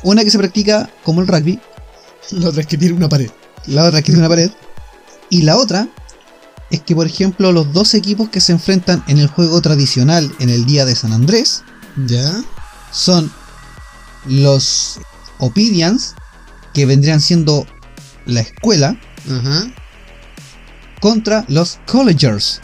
Una 0.04 0.24
que 0.24 0.32
se 0.32 0.38
practica 0.38 0.90
como 1.04 1.22
el 1.22 1.28
rugby, 1.28 1.60
La 2.32 2.50
otra 2.50 2.62
es 2.62 2.68
que 2.68 2.78
tiene 2.78 2.94
una 2.96 3.10
pared. 3.10 3.30
la 3.68 3.84
otra 3.86 4.00
que 4.02 4.06
tiene 4.12 4.20
una 4.20 4.30
pared, 4.30 4.52
y 5.30 5.42
la 5.42 5.58
otra 5.58 5.90
es 6.72 6.82
que, 6.82 6.96
por 6.96 7.06
ejemplo, 7.08 7.52
los 7.52 7.74
dos 7.74 7.94
equipos 7.96 8.30
que 8.30 8.40
se 8.40 8.52
enfrentan 8.54 9.04
en 9.08 9.18
el 9.18 9.28
juego 9.28 9.60
tradicional 9.62 10.32
en 10.40 10.50
el 10.50 10.66
día 10.66 10.86
de 10.86 10.96
San 10.96 11.12
Andrés 11.12 11.64
Ya. 12.08 12.42
son 12.92 13.32
los 14.26 15.00
Ophidians, 15.40 16.16
que 16.74 16.86
vendrían 16.86 17.22
siendo 17.22 17.66
la 18.26 18.42
escuela, 18.42 18.98
contra 21.02 21.46
los 21.48 21.80
Collegers, 21.88 22.62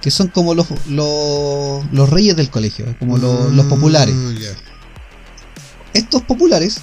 que 0.00 0.10
son 0.10 0.28
como 0.28 0.54
los, 0.54 0.66
los, 0.88 1.84
los 1.92 2.08
reyes 2.10 2.36
del 2.36 2.50
colegio, 2.50 2.96
como 2.98 3.18
los, 3.18 3.52
los 3.52 3.66
populares. 3.66 4.14
Ah. 4.16 4.56
Estos 5.94 6.22
populares 6.22 6.80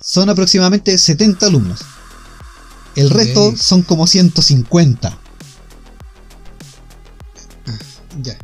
son 0.00 0.28
aproximadamente 0.30 0.96
70 0.98 1.46
alumnos. 1.46 1.80
El 2.96 3.10
resto 3.10 3.56
son 3.56 3.82
como 3.82 4.06
150. 4.06 5.18
Ya. 8.22 8.36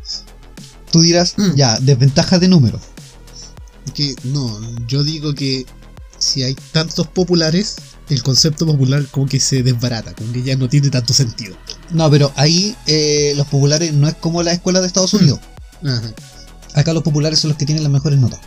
Tú 0.91 1.01
dirás, 1.01 1.35
Mm. 1.37 1.53
ya, 1.55 1.77
desventaja 1.79 2.39
de 2.39 2.47
número. 2.47 2.79
Que 3.93 4.15
no, 4.23 4.59
yo 4.87 5.03
digo 5.03 5.33
que 5.33 5.65
si 6.17 6.43
hay 6.43 6.55
tantos 6.71 7.07
populares, 7.07 7.75
el 8.09 8.21
concepto 8.23 8.65
popular 8.65 9.05
como 9.11 9.27
que 9.27 9.39
se 9.39 9.63
desbarata, 9.63 10.13
como 10.13 10.31
que 10.33 10.43
ya 10.43 10.55
no 10.55 10.67
tiene 10.67 10.89
tanto 10.89 11.13
sentido. 11.13 11.55
No, 11.91 12.09
pero 12.09 12.31
ahí 12.35 12.75
eh, 12.87 13.33
los 13.35 13.47
populares 13.47 13.93
no 13.93 14.07
es 14.07 14.15
como 14.15 14.43
la 14.43 14.51
escuela 14.51 14.81
de 14.81 14.87
Estados 14.87 15.13
Unidos. 15.13 15.39
Ajá. 15.85 16.13
Acá 16.73 16.93
los 16.93 17.03
populares 17.03 17.39
son 17.39 17.49
los 17.49 17.57
que 17.57 17.65
tienen 17.65 17.83
las 17.83 17.91
mejores 17.91 18.19
notas. 18.19 18.39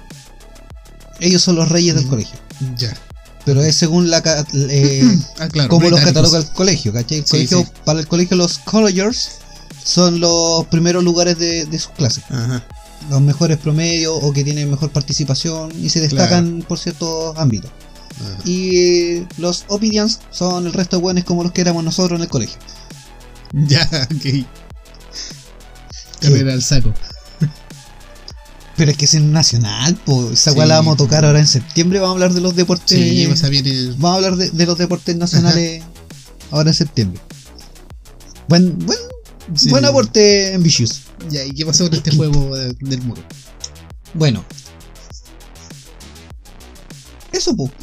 Ellos 1.21 1.43
son 1.43 1.57
los 1.57 1.69
reyes 1.69 1.95
del 1.95 2.07
Mm. 2.07 2.11
colegio. 2.11 2.39
Ya. 2.77 2.97
Pero 3.45 3.63
es 3.63 3.77
según 3.77 4.11
la 4.11 4.23
ca- 4.23 4.47
eh, 4.55 5.03
Ah, 5.39 5.49
claro. 5.49 5.69
como 5.69 5.89
los 5.91 6.01
cataloga 6.01 6.39
el 6.39 6.47
colegio, 6.53 6.93
¿cachai? 6.93 7.19
El 7.19 7.25
Sí, 7.25 7.31
colegio, 7.31 7.59
sí. 7.61 7.67
Para 7.85 8.01
el 8.01 8.07
colegio 8.07 8.37
los 8.37 8.59
collegers 8.59 9.39
son 9.85 10.21
los 10.21 10.67
primeros 10.67 11.03
lugares 11.03 11.39
de, 11.39 11.65
de 11.67 11.79
sus 11.79 11.91
clases. 11.93 12.25
Ajá. 12.31 12.65
Los 13.11 13.21
mejores 13.21 13.59
promedios 13.59 14.19
o 14.23 14.33
que 14.33 14.45
tienen 14.45 14.71
mejor 14.71 14.91
participación 14.91 15.71
y 15.81 15.89
se 15.91 16.01
destacan 16.01 16.65
por 16.67 16.79
ciertos 16.79 17.37
ámbitos. 17.37 17.71
Ajá. 18.21 18.39
Y 18.45 18.77
eh, 18.77 19.27
los 19.39 19.65
Ophidians 19.69 20.21
son 20.31 20.67
el 20.67 20.73
resto 20.73 20.97
de 20.97 21.03
buenos 21.03 21.25
como 21.25 21.43
los 21.43 21.53
que 21.53 21.61
éramos 21.63 21.83
nosotros 21.85 22.19
en 22.19 22.23
el 22.25 22.29
colegio. 22.31 22.59
Ya, 23.53 23.87
ok. 24.05 24.47
Carrera 26.21 26.53
al 26.55 26.63
saco. 26.63 26.93
Pero 28.77 28.91
es 28.91 28.97
que 28.97 29.05
es 29.05 29.13
en 29.15 29.33
nacional, 29.33 29.95
pues 30.07 30.31
esa 30.33 30.53
Sí. 30.53 30.59
la 30.59 30.77
vamos 30.77 30.95
a 30.95 30.97
tocar 30.97 31.25
ahora 31.27 31.39
en 31.39 31.47
septiembre. 31.47 31.99
Vamos 31.99 32.13
a 32.13 32.15
hablar 32.15 32.33
de 32.33 32.41
los 32.41 32.57
deportes. 32.57 32.99
Sí, 32.99 33.27
o 33.27 33.37
sea, 33.37 33.51
viene. 33.51 33.89
Vamos 33.99 34.13
a 34.13 34.15
hablar 34.17 34.37
de, 34.37 34.51
de 34.51 34.67
los 34.67 34.79
deportes 34.79 35.15
nacionales 35.17 35.83
ahora 36.51 36.71
en 36.71 36.75
septiembre. 36.75 37.21
Buen, 38.49 38.79
buen, 38.79 38.99
Sí. 39.55 39.69
buen 39.69 39.85
aporte 39.85 40.55
ambitious. 40.55 41.03
Ya, 41.31 41.45
¿y 41.45 41.53
qué 41.53 41.65
pasó 41.67 41.85
con 41.85 41.95
este 41.95 42.15
juego 42.15 42.55
de- 42.57 42.75
del 42.81 43.03
muro? 43.03 43.23
Bueno. 44.15 44.45
Eso, 47.33 47.57
po. 47.57 47.71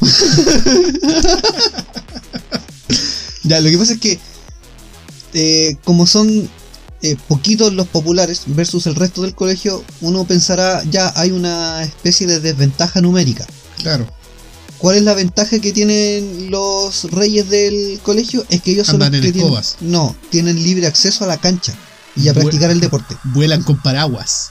ya, 3.44 3.60
lo 3.60 3.70
que 3.70 3.78
pasa 3.78 3.94
es 3.94 4.00
que 4.00 4.18
eh, 5.34 5.76
como 5.84 6.06
son 6.06 6.48
eh, 7.02 7.16
poquitos 7.28 7.72
los 7.72 7.86
populares 7.88 8.42
versus 8.46 8.86
el 8.86 8.94
resto 8.94 9.22
del 9.22 9.34
colegio, 9.34 9.82
uno 10.00 10.24
pensará, 10.24 10.82
ya 10.90 11.12
hay 11.16 11.30
una 11.32 11.82
especie 11.82 12.26
de 12.26 12.40
desventaja 12.40 13.00
numérica. 13.00 13.46
Claro. 13.82 14.06
¿Cuál 14.78 14.96
es 14.96 15.02
la 15.02 15.14
ventaja 15.14 15.58
que 15.58 15.72
tienen 15.72 16.50
los 16.50 17.04
reyes 17.10 17.50
del 17.50 18.00
colegio? 18.02 18.44
Es 18.48 18.62
que 18.62 18.72
ellos 18.72 18.86
son 18.86 19.02
Andan 19.02 19.12
los 19.12 19.18
en 19.20 19.26
que 19.26 19.32
tienen, 19.32 19.52
escobas. 19.52 19.76
no, 19.80 20.16
tienen 20.30 20.62
libre 20.62 20.86
acceso 20.86 21.24
a 21.24 21.26
la 21.26 21.38
cancha 21.38 21.74
y 22.16 22.28
a 22.28 22.34
practicar 22.34 22.70
el 22.70 22.80
deporte. 22.80 23.16
Vuelan 23.24 23.62
con 23.62 23.80
paraguas. 23.82 24.50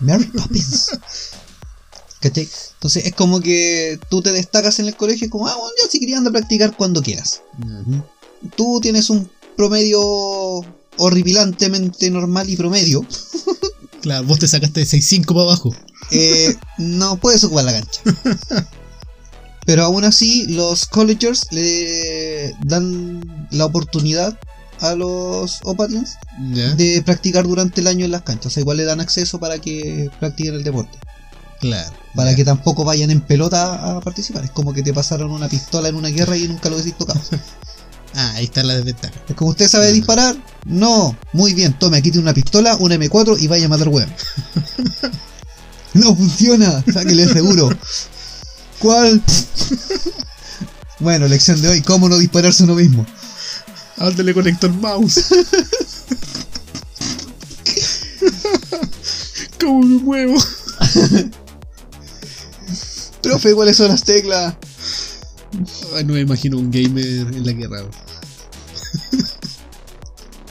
Mary 0.00 0.24
Poppins. 0.26 0.90
¿Cachai? 2.20 2.48
Entonces 2.74 3.06
es 3.06 3.14
como 3.14 3.40
que 3.40 3.98
tú 4.08 4.22
te 4.22 4.32
destacas 4.32 4.78
en 4.78 4.86
el 4.86 4.96
colegio 4.96 5.28
como, 5.30 5.46
ah, 5.46 5.54
bueno, 5.56 5.72
ya 5.82 5.90
si 5.90 6.00
querías 6.00 6.18
andar 6.18 6.30
a 6.30 6.38
practicar 6.38 6.76
cuando 6.76 7.02
quieras. 7.02 7.42
Tú 8.56 8.80
tienes 8.80 9.10
un 9.10 9.30
promedio 9.56 10.00
horripilantemente 10.96 12.10
normal 12.10 12.48
y 12.48 12.56
promedio. 12.56 13.06
Claro, 14.02 14.24
vos 14.24 14.38
te 14.38 14.46
sacaste 14.46 14.80
de 14.80 14.86
6.5 14.86 15.24
para 15.28 15.40
abajo. 15.44 15.74
eh, 16.10 16.54
no 16.76 17.16
puedes 17.16 17.42
ocupar 17.42 17.64
la 17.64 17.72
cancha. 17.72 18.02
Pero 19.64 19.84
aún 19.84 20.04
así, 20.04 20.46
los 20.48 20.84
collegers 20.84 21.46
le 21.52 22.54
dan 22.64 23.48
la 23.50 23.64
oportunidad 23.64 24.38
a 24.90 24.94
los 24.94 25.60
Opatians 25.64 26.16
Ya. 26.52 26.74
de 26.74 27.02
practicar 27.04 27.46
durante 27.46 27.80
el 27.80 27.86
año 27.86 28.04
en 28.04 28.10
las 28.10 28.22
canchas. 28.22 28.46
O 28.46 28.50
sea, 28.50 28.60
igual 28.60 28.76
le 28.76 28.84
dan 28.84 29.00
acceso 29.00 29.38
para 29.38 29.58
que 29.58 30.10
practiquen 30.20 30.54
el 30.54 30.64
deporte. 30.64 30.98
Claro. 31.60 31.92
Para 32.14 32.34
que 32.34 32.44
tampoco 32.44 32.84
vayan 32.84 33.10
en 33.10 33.20
pelota 33.20 33.96
a 33.96 34.00
participar. 34.00 34.44
Es 34.44 34.50
como 34.50 34.72
que 34.72 34.82
te 34.82 34.92
pasaron 34.92 35.30
una 35.30 35.48
pistola 35.48 35.88
en 35.88 35.94
una 35.94 36.08
guerra 36.08 36.36
y 36.36 36.46
nunca 36.48 36.68
lo 36.68 36.76
decís 36.76 36.96
tocado. 36.96 37.20
Ah, 38.16 38.34
ahí 38.36 38.44
está 38.44 38.62
la 38.62 38.76
desventaja. 38.76 39.12
Es 39.28 39.34
como 39.34 39.50
usted 39.50 39.66
sabe 39.66 39.90
disparar. 39.92 40.36
No, 40.66 41.16
muy 41.32 41.52
bien, 41.52 41.76
tome, 41.76 41.96
aquí 41.96 42.12
tiene 42.12 42.22
una 42.22 42.32
pistola, 42.32 42.76
una 42.76 42.94
M4 42.94 43.40
y 43.40 43.48
vaya 43.48 43.66
a 43.66 43.68
matar 43.68 43.88
hueón. 43.88 44.08
no 45.94 46.14
funciona, 46.14 46.84
sáquele 46.92 47.26
seguro. 47.26 47.70
¿Cuál? 48.78 49.20
bueno, 51.00 51.26
lección 51.26 51.60
de 51.60 51.70
hoy, 51.70 51.82
cómo 51.82 52.08
no 52.08 52.16
dispararse 52.16 52.62
uno 52.62 52.76
mismo. 52.76 53.04
¿A 53.96 54.04
dónde 54.06 54.24
le 54.24 54.34
conecto 54.34 54.66
el 54.66 54.74
mouse? 54.74 55.24
¿Cómo 59.60 59.82
me 59.82 59.98
muevo? 60.02 60.34
Profe, 63.22 63.54
¿cuáles 63.54 63.76
son 63.76 63.88
las 63.88 64.02
teclas? 64.04 64.54
Ay, 65.94 66.04
no 66.04 66.14
me 66.14 66.20
imagino 66.20 66.58
un 66.58 66.70
gamer 66.70 67.04
en 67.34 67.46
la 67.46 67.52
guerra. 67.52 67.82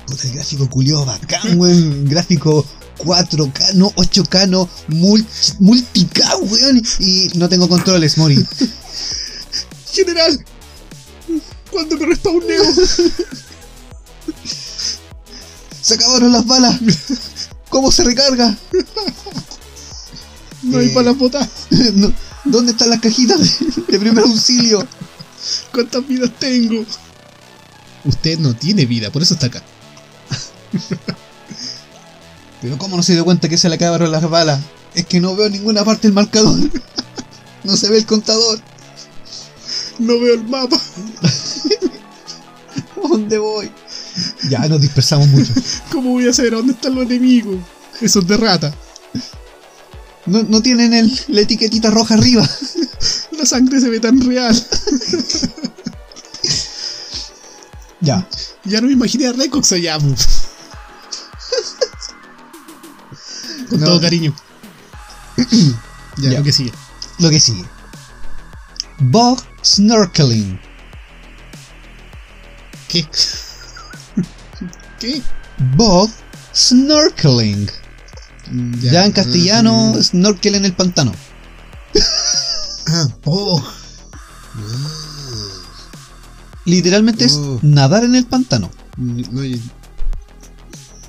Puta, 0.08 0.28
el 0.28 0.34
gráfico 0.34 0.70
culió 0.70 1.06
bacán, 1.06 1.60
weón. 1.60 2.06
Gráfico 2.06 2.66
4K, 3.00 3.74
no 3.76 3.92
8K, 3.96 4.48
no 4.50 4.68
mul- 4.88 5.26
multi-K, 5.60 6.38
weón. 6.38 6.82
Y 7.00 7.30
no 7.36 7.50
tengo 7.50 7.68
controles, 7.70 8.18
Mori. 8.18 8.44
General, 9.92 10.44
¿cuándo 11.74 11.98
me 11.98 12.06
respawneo? 12.06 12.64
Se 15.82 15.96
acabaron 15.96 16.32
las 16.32 16.46
balas. 16.48 16.80
¿Cómo 17.70 17.92
se 17.92 18.04
recarga? 18.06 18.56
No 20.62 20.78
hay 20.78 20.88
Eh. 20.88 20.94
balas 20.94 21.18
botadas. 21.18 21.50
No, 21.94 22.14
¿Dónde 22.46 22.72
están 22.72 22.90
las 22.90 23.00
cajitas 23.02 23.40
de, 23.40 23.84
de 23.94 24.00
primer 24.00 24.24
auxilio? 24.24 24.86
¿Cuántas 25.74 26.08
vidas 26.08 26.32
tengo? 26.40 26.86
Usted 28.06 28.38
no 28.40 28.54
tiene 28.56 28.86
vida, 28.86 29.10
por 29.12 29.22
eso 29.22 29.34
está 29.34 29.48
acá. 29.48 29.62
Pero 32.62 32.78
¿cómo 32.78 32.96
no 32.98 33.04
se 33.04 33.14
dio 33.14 33.26
cuenta 33.26 33.50
que 33.50 33.58
se 33.58 33.68
le 33.70 33.76
acabaron 33.76 34.12
las 34.12 34.30
balas? 34.30 34.62
Es 34.94 35.06
que 35.06 35.20
no 35.20 35.36
veo 35.36 35.48
en 35.48 35.54
ninguna 35.54 35.84
parte 35.84 36.08
el 36.08 36.14
marcador. 36.14 36.58
No 37.66 37.78
se 37.78 37.90
ve 37.90 37.98
el 37.98 38.06
contador. 38.06 38.60
No 40.00 40.20
veo 40.20 40.34
el 40.36 40.44
mapa. 40.48 40.78
¿A 43.04 43.08
¿Dónde 43.08 43.38
voy? 43.38 43.72
Ya 44.50 44.60
nos 44.68 44.82
dispersamos 44.82 45.28
mucho. 45.28 45.52
¿Cómo 45.92 46.12
voy 46.12 46.28
a 46.28 46.34
saber 46.34 46.54
a 46.54 46.58
dónde 46.58 46.74
están 46.74 46.96
los 46.96 47.04
enemigos? 47.06 47.58
Esos 48.02 48.26
de 48.28 48.38
rata. 48.38 48.74
No, 50.26 50.44
no 50.44 50.62
tienen 50.62 50.94
el- 50.94 51.20
la 51.28 51.42
etiquetita 51.42 51.90
roja 51.92 52.14
arriba. 52.16 52.48
La 53.32 53.46
sangre 53.46 53.82
se 53.82 53.90
ve 53.90 54.00
tan 54.00 54.22
real. 54.22 54.56
Ya. 58.00 58.28
Ya 58.64 58.80
no 58.80 58.88
me 58.88 58.94
imaginé 58.94 59.28
a 59.28 59.34
Recox 59.34 59.72
allá. 59.74 59.98
Con 63.70 63.80
No. 63.80 63.86
todo 63.88 64.02
cariño. 64.02 64.34
ya, 66.18 66.30
Ya. 66.32 66.38
lo 66.40 66.44
que 66.44 66.52
sigue. 66.54 66.72
Lo 67.20 67.30
que 67.30 67.40
sigue. 67.40 67.66
Bog 69.12 69.40
Snorkeling. 69.64 70.60
¿Qué? 72.88 73.06
¿Qué? 75.00 75.22
Bog 75.76 76.10
Snorkeling. 76.56 77.70
Ya, 78.82 79.06
en 79.06 79.12
castellano, 79.14 79.94
Mm. 79.96 80.04
snorkel 80.04 80.56
en 80.56 80.66
el 80.66 80.74
pantano. 80.74 81.14
Ah, 82.88 83.08
oh. 83.26 83.64
Literalmente 86.66 87.26
es 87.26 87.34
Oh. 87.34 87.60
nadar 87.62 88.04
en 88.04 88.16
el 88.16 88.26
pantano. 88.26 88.70
No, 88.98 89.42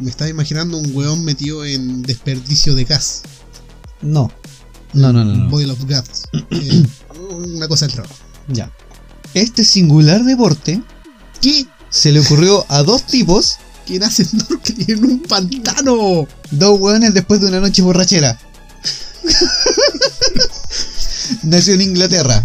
me 0.01 0.11
estaba 0.11 0.29
imaginando 0.31 0.79
un 0.79 0.91
weón 0.95 1.25
metido 1.25 1.65
en 1.65 2.03
desperdicio 2.03 2.75
de 2.75 2.85
gas. 2.85 3.23
No. 4.01 4.33
No, 4.93 5.13
no, 5.13 5.25
no. 5.25 5.35
no. 5.35 5.51
Boil 5.51 5.71
of 5.71 5.85
gas. 5.87 6.29
Eh, 6.51 6.87
una 7.31 7.69
cosa 7.69 7.87
del 7.87 7.95
trabajo. 7.95 8.15
Ya. 8.49 8.71
Este 9.35 9.65
singular 9.65 10.25
deporte 10.25 10.83
¿Qué? 11.41 11.67
se 11.91 12.13
le 12.13 12.21
ocurrió 12.21 12.65
a 12.69 12.83
dos 12.83 13.07
tipos, 13.07 13.59
¿Quién 13.87 14.03
hace 14.03 14.25
snorkeling 14.25 14.91
en 14.91 15.05
un 15.05 15.23
pantano? 15.23 16.27
dos 16.51 16.81
hueones 16.81 17.15
después 17.15 17.41
de 17.41 17.49
una 17.49 17.61
noche 17.61 17.83
borrachera. 17.83 18.39
Nació 21.43 21.75
en 21.75 21.83
Inglaterra. 21.83 22.43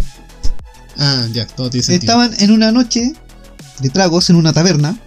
Ah, 0.98 1.28
ya, 1.32 1.48
todo 1.48 1.70
tiene 1.70 1.86
sentido. 1.86 2.12
Estaban 2.12 2.42
en 2.42 2.52
una 2.52 2.72
noche 2.72 3.14
de 3.80 3.90
tragos 3.90 4.30
en 4.30 4.36
una 4.36 4.54
taberna. 4.54 4.98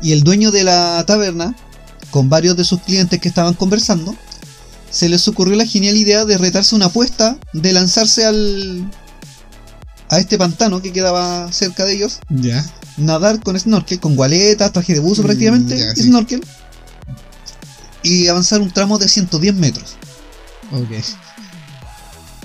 Y 0.00 0.12
el 0.12 0.22
dueño 0.22 0.50
de 0.50 0.64
la 0.64 1.04
taberna, 1.06 1.54
con 2.10 2.28
varios 2.28 2.56
de 2.56 2.64
sus 2.64 2.80
clientes 2.80 3.20
que 3.20 3.28
estaban 3.28 3.54
conversando, 3.54 4.16
se 4.92 5.08
les 5.08 5.26
ocurrió 5.26 5.56
la 5.56 5.66
genial 5.66 5.96
idea 5.96 6.24
de 6.24 6.38
retarse 6.38 6.74
una 6.76 6.86
apuesta 6.86 7.36
de 7.52 7.72
lanzarse 7.72 8.24
al. 8.26 8.88
a 10.08 10.18
este 10.18 10.36
pantano 10.38 10.80
que 10.82 10.92
quedaba 10.92 11.50
cerca 11.52 11.84
de 11.86 11.94
ellos, 11.94 12.18
Ya. 12.28 12.64
nadar 12.98 13.40
con 13.42 13.58
snorkel, 13.58 13.98
con 13.98 14.14
gualeta, 14.14 14.70
traje 14.70 14.92
de 14.94 15.00
buzo 15.00 15.22
Mm, 15.22 15.24
prácticamente, 15.26 15.78
ya, 15.78 15.94
sí. 15.96 16.02
snorkel, 16.04 16.44
y 18.02 18.26
avanzar 18.28 18.60
un 18.60 18.70
tramo 18.70 18.98
de 18.98 19.08
110 19.08 19.54
metros. 19.54 19.96
Ok. 20.70 20.90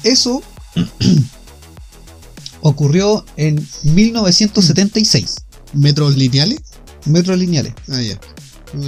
Eso 0.03 0.41
ocurrió 2.61 3.25
en 3.35 3.67
1976, 3.83 5.35
¿Metros 5.73 6.15
lineales? 6.15 6.59
metros 7.05 7.37
lineales. 7.37 7.73
Ah, 7.89 8.01
ya. 8.01 8.17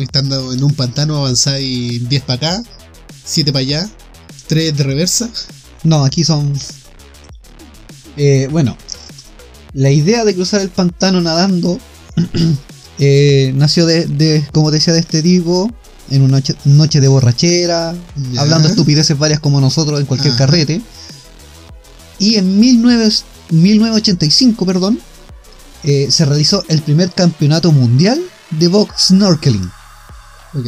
Estando 0.02 0.54
en 0.54 0.64
un 0.64 0.74
pantano 0.74 1.18
avanzáis 1.18 2.08
10 2.10 2.22
para 2.24 2.36
acá, 2.58 2.64
7 3.30 3.52
para 3.54 3.62
allá, 3.62 3.90
3 4.48 4.76
de 4.76 4.84
reversa. 4.84 5.30
No, 5.84 6.04
aquí 6.04 6.24
son. 6.24 6.54
Eh, 8.18 8.48
bueno, 8.52 8.76
la 9.74 9.92
idea 9.92 10.26
de 10.26 10.34
cruzar 10.34 10.62
el 10.62 10.70
pantano 10.70 11.22
nadando 11.22 11.80
eh, 13.00 13.54
nació 13.56 13.86
de, 13.86 14.08
de, 14.08 14.46
como 14.52 14.72
decía, 14.72 14.94
de 14.94 15.00
este 15.00 15.22
tipo, 15.22 15.72
en 16.10 16.24
una 16.24 16.38
noche, 16.38 16.56
noche 16.66 17.00
de 17.00 17.08
borrachera, 17.08 17.96
hablando 18.38 18.68
estupideces 18.68 19.18
varias 19.18 19.40
como 19.40 19.62
nosotros 19.62 20.00
en 20.00 20.06
cualquier 20.06 20.34
Ajá. 20.34 20.46
carrete. 20.46 20.82
Y 22.18 22.36
en 22.36 22.60
19 22.60 23.10
1985, 23.52 24.66
perdón, 24.66 25.00
eh, 25.84 26.08
se 26.12 26.26
realizó 26.26 26.64
el 26.68 26.82
primer 26.82 27.12
campeonato 27.12 27.72
mundial 27.72 28.20
de 28.52 28.68
box 28.68 29.08
snorkeling. 29.08 29.72
Ok. 30.54 30.68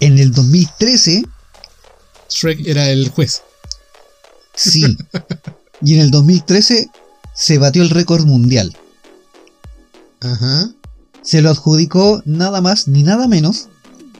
En 0.00 0.18
el 0.18 0.32
2013, 0.32 1.24
Shrek 2.28 2.66
era 2.66 2.88
el 2.90 3.08
juez. 3.10 3.42
sí. 4.54 4.96
y 5.82 5.94
en 5.94 6.00
el 6.00 6.10
2013 6.10 6.88
se 7.34 7.58
batió 7.58 7.82
el 7.82 7.90
récord 7.90 8.24
mundial. 8.26 8.76
Ajá. 10.20 10.70
Se 11.22 11.42
lo 11.42 11.50
adjudicó 11.50 12.22
nada 12.24 12.60
más 12.60 12.86
ni 12.88 13.02
nada 13.02 13.28
menos 13.28 13.68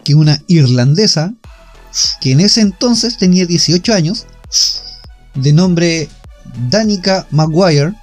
que 0.04 0.14
una 0.14 0.42
irlandesa 0.46 1.32
que 2.20 2.32
en 2.32 2.40
ese 2.40 2.60
entonces 2.60 3.16
tenía 3.18 3.46
18 3.46 3.94
años, 3.94 4.26
de 5.34 5.52
nombre 5.52 6.08
Danica 6.68 7.26
Maguire, 7.30 7.94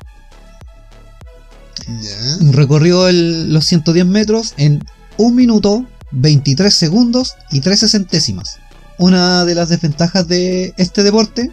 Ya. 1.88 2.38
recorrió 2.52 3.08
el- 3.08 3.54
los 3.54 3.66
110 3.66 4.06
metros 4.06 4.54
en 4.58 4.84
1 5.18 5.36
minuto, 5.36 5.86
23 6.12 6.74
segundos 6.74 7.36
y 7.52 7.62
13 7.62 7.88
centésimas. 7.88 8.58
Una 8.98 9.46
de 9.46 9.56
las 9.56 9.70
desventajas 9.70 10.28
de 10.28 10.74
este 10.78 11.04
deporte 11.04 11.50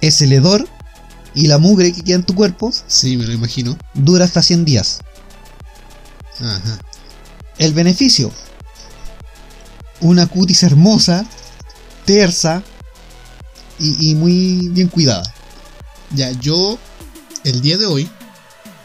es 0.00 0.20
el 0.20 0.32
hedor 0.32 0.68
y 1.34 1.46
la 1.46 1.58
mugre 1.58 1.92
que 1.92 2.02
queda 2.02 2.16
en 2.16 2.24
tu 2.24 2.34
cuerpo 2.34 2.72
Sí, 2.86 3.16
me 3.16 3.24
lo 3.24 3.32
imagino. 3.32 3.78
dura 3.94 4.24
hasta 4.24 4.42
100 4.42 4.64
días. 4.64 5.00
Ajá. 6.40 6.78
El 7.58 7.72
beneficio. 7.72 8.32
Una 10.00 10.26
cutis 10.26 10.62
hermosa, 10.62 11.26
tersa 12.06 12.62
y, 13.78 14.10
y 14.10 14.14
muy 14.14 14.68
bien 14.70 14.88
cuidada. 14.88 15.22
Ya, 16.14 16.32
yo, 16.32 16.78
el 17.44 17.60
día 17.60 17.78
de 17.78 17.86
hoy, 17.86 18.08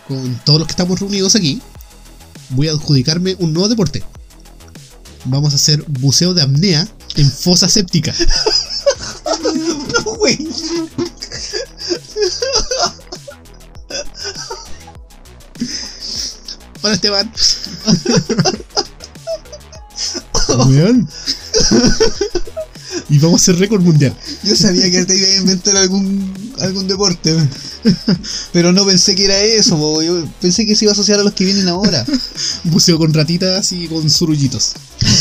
con 0.07 0.35
todos 0.45 0.59
los 0.59 0.67
que 0.67 0.73
estamos 0.73 0.99
reunidos 0.99 1.35
aquí, 1.35 1.61
voy 2.49 2.67
a 2.67 2.71
adjudicarme 2.71 3.35
un 3.39 3.53
nuevo 3.53 3.69
deporte. 3.69 4.03
Vamos 5.25 5.53
a 5.53 5.55
hacer 5.55 5.83
buceo 5.87 6.33
de 6.33 6.41
apnea 6.43 6.87
en 7.15 7.31
fosa 7.31 7.67
séptica. 7.67 8.13
Hola 16.81 16.93
Esteban. 16.93 17.31
Weón. 20.67 21.09
Y 23.09 23.19
vamos 23.19 23.41
a 23.41 23.43
hacer 23.43 23.57
récord 23.57 23.81
mundial. 23.81 24.15
Yo 24.43 24.55
sabía 24.55 24.89
que 24.91 25.05
te 25.05 25.17
iba 25.17 25.27
a 25.27 25.35
inventar 25.35 25.75
algún, 25.77 26.53
algún 26.59 26.87
deporte, 26.87 27.35
pero 28.53 28.71
no 28.71 28.85
pensé 28.85 29.15
que 29.15 29.25
era 29.25 29.39
eso, 29.39 30.01
yo 30.01 30.27
pensé 30.41 30.65
que 30.65 30.75
se 30.75 30.85
iba 30.85 30.91
a 30.91 30.93
asociar 30.93 31.19
a 31.19 31.23
los 31.23 31.33
que 31.33 31.45
vienen 31.45 31.67
ahora, 31.67 32.05
Buceo 32.65 32.97
con 32.97 33.13
ratitas 33.13 33.71
y 33.71 33.87
con 33.87 34.09
surullitos. 34.09 34.73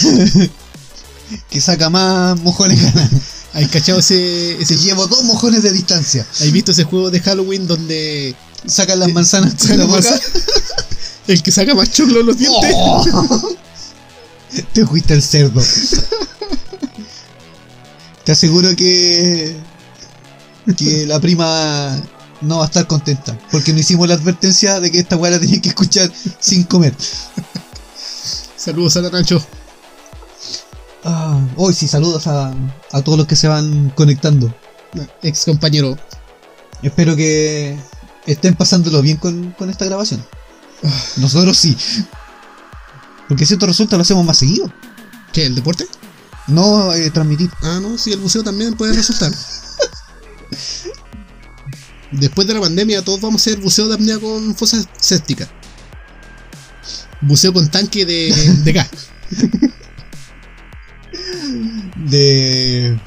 que 1.51 1.61
saca 1.61 1.91
más 1.91 2.41
mojones 2.41 2.83
ganas. 2.95 3.11
¿Hay 3.53 3.67
cachado 3.67 4.01
ese, 4.01 4.57
Se 4.57 4.63
ese 4.63 4.77
llevo 4.79 5.07
dos 5.07 5.23
mojones 5.25 5.63
de 5.63 5.73
distancia. 5.73 6.27
¿Hay 6.41 6.51
visto 6.51 6.73
ese 6.73 6.85
juego 6.85 7.11
de 7.11 7.21
Halloween 7.21 7.69
donde 7.69 8.35
Sacan 8.67 8.99
las 8.99 9.13
manzanas 9.13 9.59
de 9.59 9.77
la 9.77 9.85
boca. 9.85 10.21
el 11.29 11.43
que 11.43 11.53
saca 11.53 11.75
más 11.75 11.91
choclo 11.91 12.21
en 12.21 12.27
los 12.27 12.39
dientes? 12.39 12.73
Oh. 12.75 13.55
Te 14.73 14.87
fuiste 14.87 15.13
al 15.13 15.23
cerdo. 15.23 15.63
Te 18.25 18.33
aseguro 18.33 18.75
que. 18.75 19.55
que 20.77 21.07
la 21.07 21.21
prima 21.21 22.01
no 22.41 22.59
va 22.59 22.65
a 22.65 22.67
estar 22.67 22.87
contenta. 22.87 23.39
Porque 23.51 23.73
no 23.73 23.81
hicimos 23.81 24.09
la 24.09 24.15
advertencia 24.15 24.81
de 24.81 24.91
que 24.91 25.01
esta 25.01 25.17
weá 25.17 25.33
la 25.33 25.41
tenía 25.41 25.61
que 25.61 25.69
escuchar 25.69 26.11
sin 26.41 26.65
comer. 26.65 26.95
Saludos 28.57 28.97
a 28.97 29.03
la 29.03 29.11
Nacho. 29.11 29.45
Ah, 31.05 31.39
hoy 31.57 31.75
sí, 31.75 31.87
saludos 31.87 32.27
a, 32.27 32.55
a 32.93 33.03
todos 33.03 33.19
los 33.19 33.27
que 33.27 33.37
se 33.37 33.47
van 33.47 33.91
conectando. 33.91 34.55
Ex 35.23 35.45
compañero. 35.45 35.99
Espero 36.83 37.15
que 37.15 37.79
estén 38.27 38.55
pasándolo 38.55 39.03
bien 39.03 39.19
con, 39.19 39.53
con 39.53 39.69
esta 39.69 39.85
grabación. 39.85 40.25
Nosotros 41.17 41.59
sí. 41.59 41.77
Porque 43.29 43.45
si 43.45 43.55
esto 43.55 43.67
resulta, 43.67 43.97
lo 43.97 44.03
hacemos 44.03 44.25
más 44.25 44.39
seguido. 44.39 44.73
¿Qué? 45.33 45.47
¿El 45.47 45.55
deporte? 45.55 45.87
No 46.47 46.93
eh, 46.95 47.11
transmitir. 47.11 47.51
Ah, 47.63 47.81
no, 47.83 47.99
sí, 47.99 48.13
el 48.13 48.21
buceo 48.21 48.43
también 48.43 48.75
puede 48.75 48.95
resultar. 48.95 49.33
Después 52.13 52.47
de 52.47 52.55
la 52.55 52.61
pandemia, 52.61 53.05
todos 53.05 53.21
vamos 53.21 53.41
a 53.41 53.51
hacer 53.51 53.61
buceo 53.61 53.89
de 53.89 53.95
apnea 53.95 54.19
con 54.19 54.55
fosa 54.55 54.83
séptica. 54.99 55.49
Buceo 57.21 57.53
con 57.53 57.71
tanque 57.71 58.07
de, 58.07 58.33
de 58.63 58.73
gas. 58.73 58.89
De. 61.97 62.99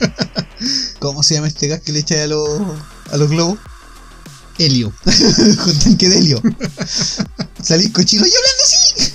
¿Cómo 0.99 1.23
se 1.23 1.35
llama 1.35 1.47
este 1.47 1.67
gas 1.67 1.81
que 1.81 1.91
le 1.91 1.99
echa 1.99 2.23
a 2.23 2.27
los, 2.27 2.61
a 3.11 3.17
los 3.17 3.29
globos? 3.29 3.59
Helio. 4.57 4.91
Con 5.63 5.79
tanque 5.79 6.09
de 6.09 6.17
helio. 6.17 6.41
Salís 7.61 7.91
cochino 7.91 8.25
y 8.25 8.29
hablando 8.29 8.63
así. 8.63 9.13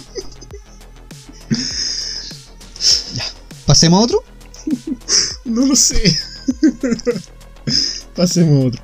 ya. 3.17 3.25
Pasemos 3.67 4.01
a 4.01 4.05
otro. 4.05 4.25
No 5.45 5.67
lo 5.67 5.77
sé. 5.77 6.17
Pasemos 8.15 8.65
a 8.65 8.69
otro. 8.69 8.83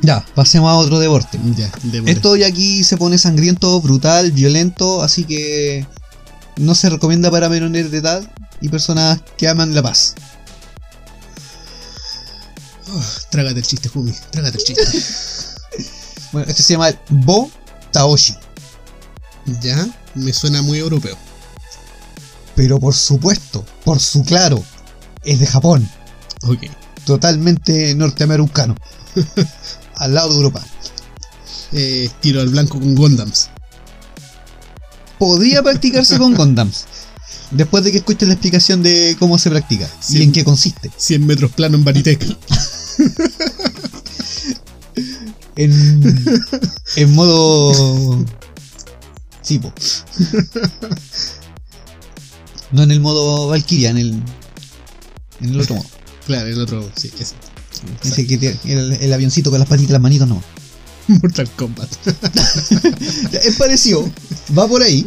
Ya, 0.00 0.24
pasemos 0.34 0.70
a 0.70 0.76
otro 0.76 0.98
deporte. 1.00 1.38
Ya, 1.56 1.70
deporte. 1.82 2.12
Esto 2.12 2.36
ya 2.36 2.46
aquí 2.46 2.84
se 2.84 2.96
pone 2.96 3.18
sangriento, 3.18 3.80
brutal, 3.80 4.32
violento, 4.32 5.02
así 5.02 5.24
que 5.24 5.86
no 6.58 6.74
se 6.74 6.90
recomienda 6.90 7.30
para 7.30 7.48
menores 7.48 7.90
de 7.90 7.98
edad 7.98 8.30
y 8.60 8.68
personas 8.68 9.20
que 9.36 9.48
aman 9.48 9.74
la 9.74 9.82
paz. 9.82 10.14
Oh, 12.90 13.04
trágate 13.30 13.60
el 13.60 13.66
chiste, 13.66 13.88
Jumi. 13.88 14.12
Trágate 14.30 14.58
el 14.58 14.64
chiste. 14.64 14.84
Bueno, 16.30 16.50
este 16.50 16.62
se 16.62 16.74
llama 16.74 16.90
Bo 17.08 17.50
Taoshi. 17.90 18.36
ya, 19.62 19.88
me 20.14 20.30
suena 20.34 20.60
muy 20.60 20.76
europeo. 20.76 21.16
Pero 22.54 22.78
por 22.78 22.94
supuesto, 22.94 23.64
por 23.82 23.98
su 23.98 24.22
claro, 24.24 24.62
es 25.24 25.40
de 25.40 25.46
Japón. 25.46 25.88
Ok. 26.42 26.64
Totalmente 27.06 27.94
norteamericano. 27.94 28.74
al 29.94 30.14
lado 30.14 30.28
de 30.30 30.36
Europa. 30.36 30.62
Eh, 31.72 32.10
tiro 32.20 32.42
al 32.42 32.48
blanco 32.48 32.78
con 32.78 32.94
Gondams. 32.94 33.48
Podría 35.18 35.62
practicarse 35.62 36.18
con 36.18 36.34
Gondams. 36.36 36.86
Después 37.50 37.82
de 37.84 37.92
que 37.92 37.98
escuchen 37.98 38.28
la 38.28 38.34
explicación 38.34 38.82
de 38.82 39.16
cómo 39.18 39.38
se 39.38 39.50
practica 39.50 39.88
y 40.10 40.22
en 40.22 40.32
qué 40.32 40.44
consiste. 40.44 40.90
100 40.96 41.26
metros 41.26 41.52
plano 41.52 41.76
en 41.76 41.84
Baritec. 41.84 42.24
En, 45.58 46.24
en 46.94 47.14
modo. 47.14 48.24
Sí, 49.42 49.58
po. 49.58 49.72
No 52.70 52.84
en 52.84 52.92
el 52.92 53.00
modo 53.00 53.48
Valkyria, 53.48 53.90
en 53.90 53.98
el. 53.98 54.22
En 55.40 55.50
el 55.50 55.60
otro 55.60 55.74
modo. 55.74 55.86
Claro, 56.26 56.46
el 56.46 56.60
otro, 56.60 56.88
sí, 56.94 57.10
ese. 57.18 57.34
Ese 58.04 58.26
que 58.26 58.56
el 58.64 59.12
avioncito 59.12 59.50
con 59.50 59.58
las 59.58 59.68
patitas 59.68 59.90
y 59.90 59.92
las 59.94 60.02
manitos 60.02 60.28
no. 60.28 60.40
Mortal 61.22 61.50
Kombat. 61.56 61.90
Es 63.32 63.56
parecido, 63.56 64.08
va 64.56 64.68
por 64.68 64.82
ahí. 64.82 65.04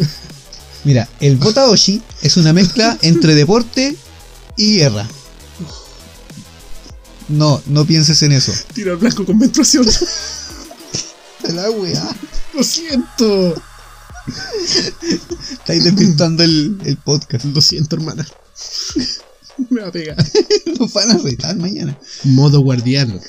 Mira, 0.84 1.08
el 1.20 1.38
Botaoshi 1.38 2.02
es 2.24 2.38
una 2.38 2.54
mezcla 2.54 2.98
entre 3.02 3.36
deporte 3.36 3.96
y 4.58 4.78
guerra. 4.78 5.08
No, 7.30 7.62
no 7.68 7.86
pienses 7.86 8.22
en 8.24 8.32
eso. 8.32 8.52
Tiro 8.74 8.94
al 8.94 8.98
blanco 8.98 9.26
con 9.26 9.38
menstruación. 9.38 9.86
La 11.54 11.70
weá. 11.70 12.16
Lo 12.54 12.64
siento. 12.64 13.62
Estáis 15.52 15.84
despintando 15.84 16.44
el, 16.44 16.78
el 16.84 16.98
podcast. 16.98 17.46
Lo 17.46 17.62
siento, 17.62 17.96
hermana. 17.96 18.28
Me 19.70 19.82
va 19.82 19.88
a 19.88 19.92
pegar. 19.92 20.18
Nos 20.80 20.94
van 20.94 21.12
a 21.12 21.18
retar 21.18 21.56
mañana. 21.58 21.98
Modo 22.24 22.62
guardiano. 22.62 23.20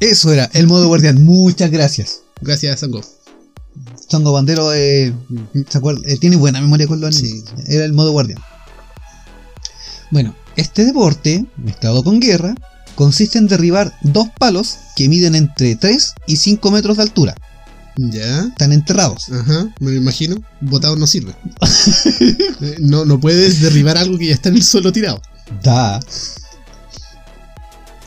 Eso 0.00 0.32
era, 0.32 0.48
el 0.52 0.66
modo 0.66 0.86
guardián. 0.88 1.24
Muchas 1.24 1.70
gracias. 1.70 2.22
Gracias, 2.40 2.80
Sango. 2.80 3.02
Chango 4.08 4.32
Bandero 4.32 4.72
eh, 4.72 5.12
¿se 5.68 5.78
acuerda? 5.78 6.00
Eh, 6.06 6.16
tiene 6.18 6.36
buena 6.36 6.60
memoria 6.60 6.86
con 6.86 7.00
los 7.00 7.16
animes. 7.16 7.44
Era 7.66 7.84
el 7.84 7.92
modo 7.92 8.12
guardián. 8.12 8.40
Bueno, 10.10 10.34
este 10.56 10.84
deporte, 10.84 11.44
mezclado 11.56 12.02
con 12.02 12.18
guerra, 12.18 12.54
consiste 12.94 13.38
en 13.38 13.46
derribar 13.46 13.96
dos 14.02 14.28
palos 14.38 14.78
que 14.96 15.08
miden 15.08 15.34
entre 15.34 15.76
3 15.76 16.14
y 16.26 16.36
5 16.36 16.70
metros 16.70 16.96
de 16.96 17.02
altura. 17.02 17.34
Ya. 17.96 18.44
Están 18.44 18.72
enterrados. 18.72 19.28
Ajá, 19.30 19.74
me 19.80 19.90
lo 19.90 19.96
imagino. 19.96 20.36
Botado 20.60 20.96
no 20.96 21.06
sirve. 21.06 21.34
Eh, 22.60 22.74
no, 22.80 23.04
no 23.04 23.20
puedes 23.20 23.60
derribar 23.60 23.96
algo 23.96 24.18
que 24.18 24.26
ya 24.26 24.34
está 24.34 24.48
en 24.48 24.56
el 24.56 24.64
suelo 24.64 24.92
tirado. 24.92 25.22
Da. 25.62 26.00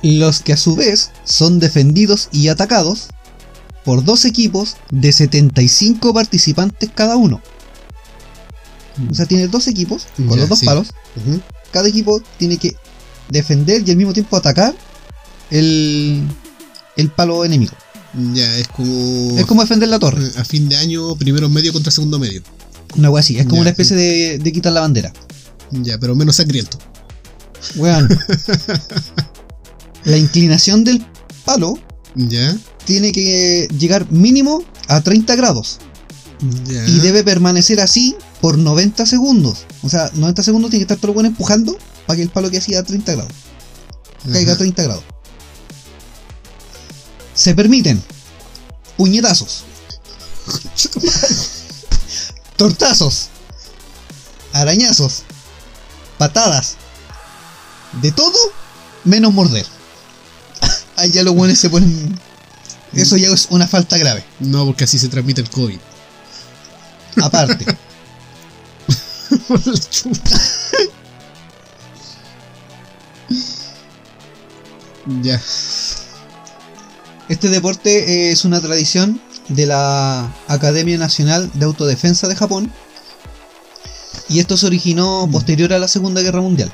Los 0.04 0.42
que 0.42 0.54
a 0.54 0.58
su 0.58 0.76
vez 0.76 1.12
son 1.26 1.60
defendidos 1.60 2.30
y 2.32 2.48
atacados 2.48 3.08
por 3.84 4.04
dos 4.04 4.26
equipos 4.26 4.78
de 4.92 5.12
75 5.12 6.14
participantes 6.14 6.90
cada 6.94 7.18
uno. 7.18 7.42
O 9.10 9.14
sea, 9.14 9.26
tiene 9.26 9.48
dos 9.48 9.68
equipos 9.68 10.08
con 10.16 10.40
los 10.40 10.50
dos 10.50 10.60
sí. 10.60 10.66
palos. 10.66 10.90
Cada 11.72 11.88
equipo 11.88 12.22
tiene 12.38 12.58
que 12.58 12.76
defender 13.30 13.84
y 13.86 13.92
al 13.92 13.98
mismo 13.98 14.14
tiempo 14.14 14.36
atacar 14.36 14.76
el, 15.50 16.22
el 16.98 17.10
palo 17.10 17.46
enemigo. 17.46 17.74
Ya, 18.34 18.58
es 18.58 18.68
como. 18.68 19.38
Es 19.38 19.46
como 19.46 19.62
defender 19.62 19.88
la 19.88 20.00
torre. 20.00 20.30
A 20.38 20.44
fin 20.44 20.68
de 20.68 20.76
año, 20.76 21.16
primero 21.16 21.48
medio 21.50 21.72
contra 21.72 21.92
segundo 21.92 22.20
medio. 22.20 22.42
Una 22.98 23.10
wea 23.10 23.22
así. 23.22 23.38
Es 23.38 23.46
como 23.46 23.62
una 23.62 23.70
especie 23.70 23.96
de, 23.96 24.38
de 24.38 24.52
quitar 24.52 24.74
la 24.74 24.82
bandera. 24.82 25.14
Ya, 25.72 25.98
pero 25.98 26.14
menos 26.16 26.36
sangriento. 26.36 26.78
Weón. 27.76 28.10
la 30.04 30.18
inclinación 30.18 30.84
del 30.84 31.06
palo 31.46 31.78
tiene 32.86 33.12
que 33.12 33.68
llegar 33.78 34.12
mínimo 34.12 34.64
a 34.88 35.02
30 35.02 35.36
grados. 35.36 35.80
Y 36.88 37.00
debe 37.00 37.24
permanecer 37.24 37.80
así 37.80 38.16
por 38.42 38.58
90 38.58 39.06
segundos. 39.06 39.66
O 39.84 39.90
sea, 39.90 40.10
90 40.16 40.42
segundos 40.42 40.72
tiene 40.72 40.86
que 40.86 40.94
estar 40.94 41.00
todo 41.00 41.12
el 41.12 41.16
bueno 41.16 41.30
empujando 41.30 41.78
para 42.08 42.18
que 42.18 42.24
el 42.24 42.30
palo 42.30 42.50
que 42.50 42.58
hacía 42.58 42.80
a 42.80 42.84
30 42.84 43.12
grados. 43.14 43.32
Caiga 44.32 44.52
a 44.52 44.56
Ajá. 44.56 44.60
30 44.60 44.84
grados. 44.84 45.04
Se 47.36 47.54
permiten 47.56 48.02
puñetazos, 48.98 49.64
tortazos, 52.58 53.30
arañazos, 54.54 55.24
patadas, 56.18 56.76
de 58.02 58.12
todo 58.12 58.38
menos 59.04 59.34
morder. 59.34 59.66
Ya 61.06 61.24
los 61.24 61.34
buenos 61.34 61.58
se 61.58 61.70
ponen. 61.70 62.20
Eso 62.94 63.18
ya 63.18 63.30
es 63.30 63.48
una 63.50 63.68
falta 63.68 63.98
grave. 63.98 64.24
No, 64.40 64.66
porque 64.66 64.84
así 64.84 65.00
se 65.00 65.08
transmite 65.08 65.42
el 65.42 65.50
COVID. 65.50 65.80
Aparte. 67.22 67.66
Por 69.48 69.66
la 69.66 69.80
chupa. 69.80 70.30
ya. 75.22 75.42
Este 77.30 77.50
deporte 77.50 78.32
es 78.32 78.44
una 78.44 78.60
tradición 78.60 79.22
de 79.48 79.66
la 79.66 80.34
Academia 80.48 80.98
Nacional 80.98 81.50
de 81.54 81.66
Autodefensa 81.66 82.28
de 82.28 82.36
Japón. 82.36 82.72
Y 84.28 84.40
esto 84.40 84.58
se 84.58 84.68
originó 84.68 85.28
posterior 85.32 85.74
a 85.74 85.80
la 85.80 85.88
Segunda 85.88 86.22
Guerra 86.22 86.42
Mundial. 86.42 86.74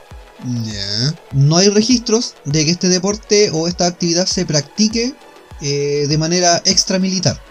No 1.34 1.58
hay 1.58 1.70
registros 1.70 2.36
de 2.46 2.66
que 2.66 2.72
este 2.72 2.90
deporte 2.90 3.50
o 3.52 3.68
esta 3.68 3.88
actividad 3.88 4.28
se 4.28 4.46
practique 4.46 5.16
eh, 5.62 6.06
de 6.08 6.18
manera 6.18 6.62
extramilitar. 6.66 7.42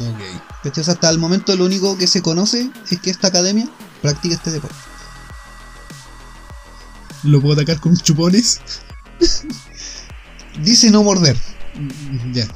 Ok. 0.00 0.78
Hasta 0.78 1.10
el 1.10 1.18
momento 1.18 1.54
lo 1.56 1.64
único 1.64 1.96
que 1.96 2.06
se 2.06 2.22
conoce 2.22 2.70
es 2.90 3.00
que 3.00 3.10
esta 3.10 3.28
academia 3.28 3.68
practica 4.02 4.34
este 4.34 4.50
deporte. 4.50 4.76
¿Lo 7.22 7.40
puedo 7.40 7.54
atacar 7.54 7.80
con 7.80 7.96
chupones? 7.96 8.60
Dice 10.62 10.90
no 10.90 11.02
morder. 11.02 11.36
Ya. 12.32 12.46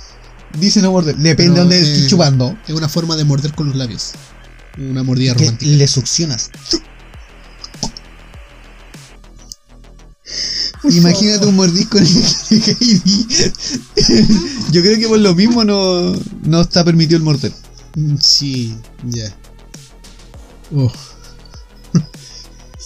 Dice 0.59 0.81
no 0.81 0.93
morder. 0.93 1.17
Depende 1.17 1.55
de 1.55 1.61
dónde 1.61 1.79
eh, 1.79 1.83
estés 1.83 2.09
chupando. 2.09 2.57
Es 2.67 2.75
una 2.75 2.89
forma 2.89 3.17
de 3.17 3.25
morder 3.25 3.55
con 3.55 3.69
los 3.69 3.77
labios. 3.77 4.13
Una 4.79 5.03
mordida 5.03 5.35
Que 5.35 5.45
romántica. 5.45 5.71
le 5.71 5.87
succionas. 5.87 6.51
Imagínate 10.85 11.47
un 11.47 11.57
mordisco 11.57 11.99
en 11.99 12.07
el 12.07 12.13
Heidi. 12.81 13.27
Yo 14.73 14.83
creo 14.83 14.99
que 14.99 15.09
por 15.09 15.19
lo 15.19 15.35
mismo 15.35 15.65
no, 15.65 16.13
no 16.45 16.61
está 16.63 16.85
permitido 16.85 17.19
el 17.19 17.23
morder. 17.25 17.53
Mm, 17.97 18.17
Sí, 18.19 18.75
ya. 19.05 19.35
Oh. 20.75 20.91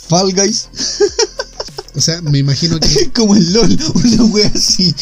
Fall 0.09 0.33
Guys, 0.35 0.69
O 1.95 2.01
sea, 2.01 2.21
me 2.23 2.39
imagino 2.39 2.79
que. 2.81 3.11
como 3.15 3.37
el 3.37 3.53
LOL, 3.53 3.79
una 3.95 4.25
wea 4.25 4.51
así. 4.55 4.95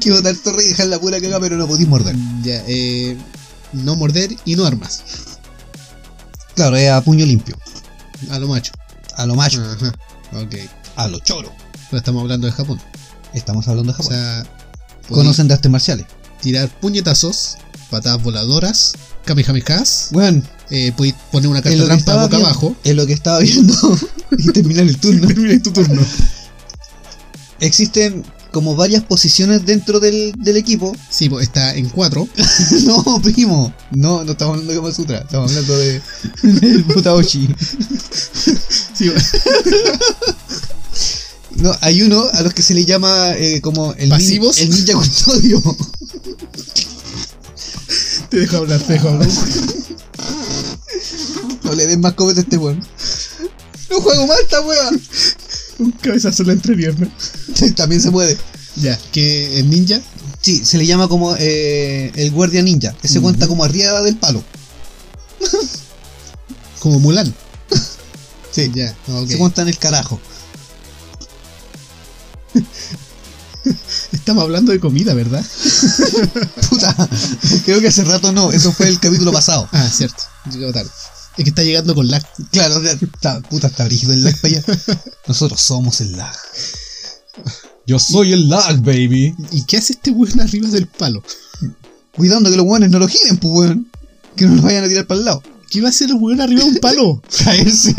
Que 0.00 0.10
botar 0.12 0.34
torre 0.36 0.64
y 0.64 0.68
dejar 0.68 0.86
la 0.88 0.98
pura 1.00 1.20
caga, 1.20 1.38
pero 1.40 1.56
no 1.56 1.66
podís 1.68 1.86
morder. 1.88 2.16
Ya, 2.42 2.62
eh, 2.66 3.16
no 3.72 3.96
morder 3.96 4.34
y 4.44 4.56
no 4.56 4.64
armas. 4.64 5.02
Claro, 6.54 6.76
es 6.76 6.90
a 6.90 7.00
puño 7.02 7.24
limpio. 7.26 7.56
A 8.30 8.38
lo 8.38 8.48
macho. 8.48 8.72
A 9.16 9.26
lo 9.26 9.34
macho, 9.34 9.62
Ajá. 9.62 9.92
Ok. 10.32 10.54
a 10.96 11.08
lo 11.08 11.18
choro. 11.20 11.52
Pero 11.90 11.98
estamos 11.98 12.22
hablando 12.22 12.46
de 12.46 12.52
Japón. 12.52 12.80
Estamos 13.34 13.66
hablando 13.68 13.92
de 13.92 13.98
O 13.98 14.02
Japón. 14.02 14.12
sea, 14.16 14.44
podí 15.08 15.20
Conocen 15.20 15.48
de 15.48 15.54
artes 15.54 15.70
marciales. 15.70 16.06
tirar 16.40 16.68
puñetazos, 16.80 17.56
patadas 17.90 18.22
voladoras, 18.22 18.94
kamehamehas. 19.24 20.08
Bueno, 20.12 20.42
Eh, 20.72 20.92
podéis 20.96 21.16
poner 21.32 21.50
una 21.50 21.62
carta 21.62 21.84
trampa 21.84 22.14
boca 22.14 22.28
viendo, 22.28 22.46
abajo. 22.46 22.76
en 22.84 22.96
lo 22.96 23.04
que 23.06 23.12
estaba 23.12 23.40
viendo 23.40 23.74
y 24.38 24.52
terminar 24.52 24.84
el 24.86 24.96
turno. 24.98 25.26
Termina 25.26 25.60
tu 25.62 25.72
turno. 25.72 26.00
Existen 27.58 28.24
como 28.52 28.74
varias 28.76 29.02
posiciones 29.04 29.66
dentro 29.66 29.98
del, 30.00 30.32
del 30.38 30.56
equipo. 30.56 30.96
Sí, 31.10 31.28
pues 31.28 31.46
está 31.48 31.74
en 31.74 31.88
cuatro. 31.88 32.28
no, 32.84 33.20
primo. 33.22 33.72
No, 33.90 34.24
no 34.24 34.32
estamos 34.32 34.54
hablando 34.54 34.72
de 34.72 34.78
Kama 34.80 34.92
Sutra. 34.94 35.18
Estamos 35.18 35.50
hablando 35.50 35.76
de 35.76 36.02
del 36.42 36.82
Butaoshi. 36.84 37.48
Sí, 38.94 39.10
pues, 39.10 39.32
No, 41.60 41.72
hay 41.82 42.02
uno 42.02 42.24
a 42.32 42.42
los 42.42 42.54
que 42.54 42.62
se 42.62 42.72
le 42.74 42.84
llama 42.86 43.32
eh, 43.36 43.60
como 43.60 43.92
el, 43.94 44.08
nin- 44.08 44.10
¿Pasivos? 44.10 44.58
el 44.58 44.70
ninja 44.70 44.94
custodio. 44.94 45.62
te 48.30 48.38
dejo 48.38 48.56
hablar, 48.58 48.80
te 48.80 48.94
dejo 48.94 49.08
hablar. 49.08 49.28
no 51.64 51.72
le 51.74 51.86
den 51.86 52.00
más 52.00 52.14
copete 52.14 52.40
a 52.40 52.42
este 52.44 52.56
weón. 52.56 52.80
No 53.90 54.00
juego 54.00 54.26
más 54.26 54.38
esta 54.40 54.60
weón. 54.62 55.02
Un 55.80 55.90
cabezazo 55.92 56.42
en 56.42 56.48
la 56.48 56.52
entrepierna. 56.54 57.14
También 57.76 58.00
se 58.00 58.10
puede. 58.10 58.38
Ya, 58.76 58.98
que 59.12 59.58
el 59.58 59.68
ninja. 59.68 60.00
Sí, 60.40 60.64
se 60.64 60.78
le 60.78 60.86
llama 60.86 61.08
como 61.08 61.36
eh, 61.38 62.10
el 62.16 62.30
guardia 62.30 62.62
ninja. 62.62 62.94
Ese 63.02 63.18
Ujú. 63.18 63.24
cuenta 63.26 63.46
como 63.48 63.64
arriba 63.64 64.00
del 64.02 64.16
palo. 64.16 64.42
Como 66.78 66.98
Mulan. 67.00 67.34
Sí, 68.52 68.68
Ya, 68.74 68.96
se 69.28 69.38
cuenta 69.38 69.62
en 69.62 69.68
el 69.68 69.78
carajo. 69.78 70.20
Estamos 74.30 74.44
hablando 74.44 74.70
de 74.70 74.78
comida, 74.78 75.12
¿verdad? 75.12 75.44
Puta, 76.70 76.94
creo 77.64 77.80
que 77.80 77.88
hace 77.88 78.04
rato 78.04 78.30
no, 78.30 78.52
eso 78.52 78.70
fue 78.70 78.86
el 78.86 79.00
capítulo 79.00 79.32
pasado. 79.32 79.68
Ah, 79.72 79.90
cierto. 79.92 80.22
Llegó 80.52 80.72
tarde. 80.72 80.88
Es 81.36 81.42
que 81.42 81.50
está 81.50 81.64
llegando 81.64 81.96
con 81.96 82.08
lag. 82.08 82.24
Claro, 82.52 82.80
está, 82.80 83.40
puta, 83.40 83.66
está 83.66 83.86
brígido 83.86 84.12
el 84.12 84.22
lag 84.22 84.40
para 84.40 84.54
allá. 84.54 84.64
Nosotros 85.26 85.60
somos 85.60 86.00
el 86.00 86.16
lag. 86.16 86.32
Yo 87.88 87.98
soy 87.98 88.32
el 88.32 88.48
lag, 88.48 88.80
baby. 88.82 89.34
¿Y 89.50 89.64
qué 89.64 89.78
hace 89.78 89.94
este 89.94 90.12
weón 90.12 90.40
arriba 90.40 90.68
del 90.68 90.86
palo? 90.86 91.24
Cuidando 92.14 92.52
que 92.52 92.56
los 92.56 92.66
weones 92.66 92.90
no 92.90 93.00
lo 93.00 93.08
giren, 93.08 93.36
pues 93.36 93.52
weón. 93.52 93.90
Que 94.36 94.46
no 94.46 94.54
lo 94.54 94.62
vayan 94.62 94.84
a 94.84 94.88
tirar 94.88 95.08
para 95.08 95.18
el 95.18 95.24
lado. 95.24 95.42
¿Qué 95.70 95.80
va 95.80 95.88
a 95.88 95.90
hacer 95.90 96.08
el 96.08 96.14
weón 96.14 96.40
arriba 96.40 96.62
de 96.62 96.68
un 96.68 96.76
palo? 96.76 97.20
Caerse. 97.44 97.96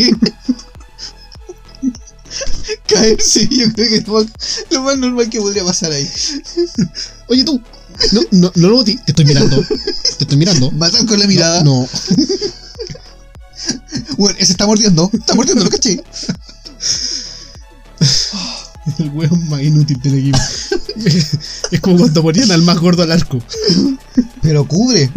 Caerse, 2.92 3.48
yo 3.52 3.72
creo 3.74 3.90
que 3.90 3.96
es 3.98 4.08
lo 4.08 4.14
más, 4.14 4.26
lo 4.70 4.82
más 4.82 4.98
normal 4.98 5.30
que 5.30 5.40
podría 5.40 5.64
pasar 5.64 5.92
ahí. 5.92 6.10
Oye 7.28 7.44
tú. 7.44 7.62
No, 8.14 8.22
no, 8.32 8.52
no 8.56 8.70
lo. 8.70 8.84
Te 8.84 8.98
estoy 9.06 9.26
mirando. 9.26 9.64
Te 10.18 10.24
estoy 10.24 10.38
mirando. 10.38 10.72
Matan 10.72 11.06
con 11.06 11.20
la 11.20 11.28
mirada. 11.28 11.64
No. 11.64 11.88
Weón, 14.18 14.36
ese 14.40 14.54
está 14.54 14.66
mordiendo. 14.66 15.10
Está 15.14 15.36
mordiendo, 15.36 15.64
lo 15.64 15.70
caché. 15.70 16.04
El 18.98 19.10
weón 19.10 19.48
más 19.50 19.62
inútil 19.62 20.00
del 20.02 20.18
equipo. 20.18 20.40
Es 21.72 21.80
como 21.82 21.98
cuando 21.98 22.24
ponían 22.24 22.52
al 22.52 22.64
más 22.64 22.80
gordo 22.80 23.04
al 23.04 23.12
arco. 23.12 23.40
Pero 24.42 24.68
cubre. 24.68 25.12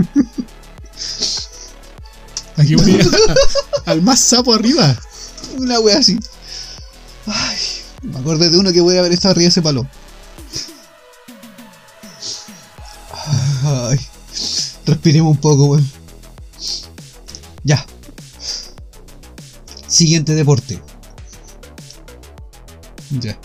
Aquí 2.56 2.76
ponía 2.76 3.06
al 3.86 4.02
más 4.02 4.20
sapo 4.20 4.52
arriba. 4.52 5.00
Una 5.56 5.80
wea 5.80 5.98
así. 5.98 6.18
Ay, 7.26 7.56
me 8.02 8.18
acordé 8.18 8.50
de 8.50 8.58
uno 8.58 8.72
que 8.72 8.80
voy 8.80 8.96
a 8.96 9.00
haber 9.00 9.12
estado 9.12 9.32
arriba 9.32 9.44
de 9.44 9.48
ese 9.48 9.62
palo. 9.62 9.88
Ay, 13.64 13.98
respiremos 14.86 15.32
un 15.32 15.40
poco, 15.40 15.66
weón. 15.66 15.90
Ya. 17.62 17.84
Siguiente 19.88 20.34
deporte. 20.34 20.80
Ya. 23.20 23.38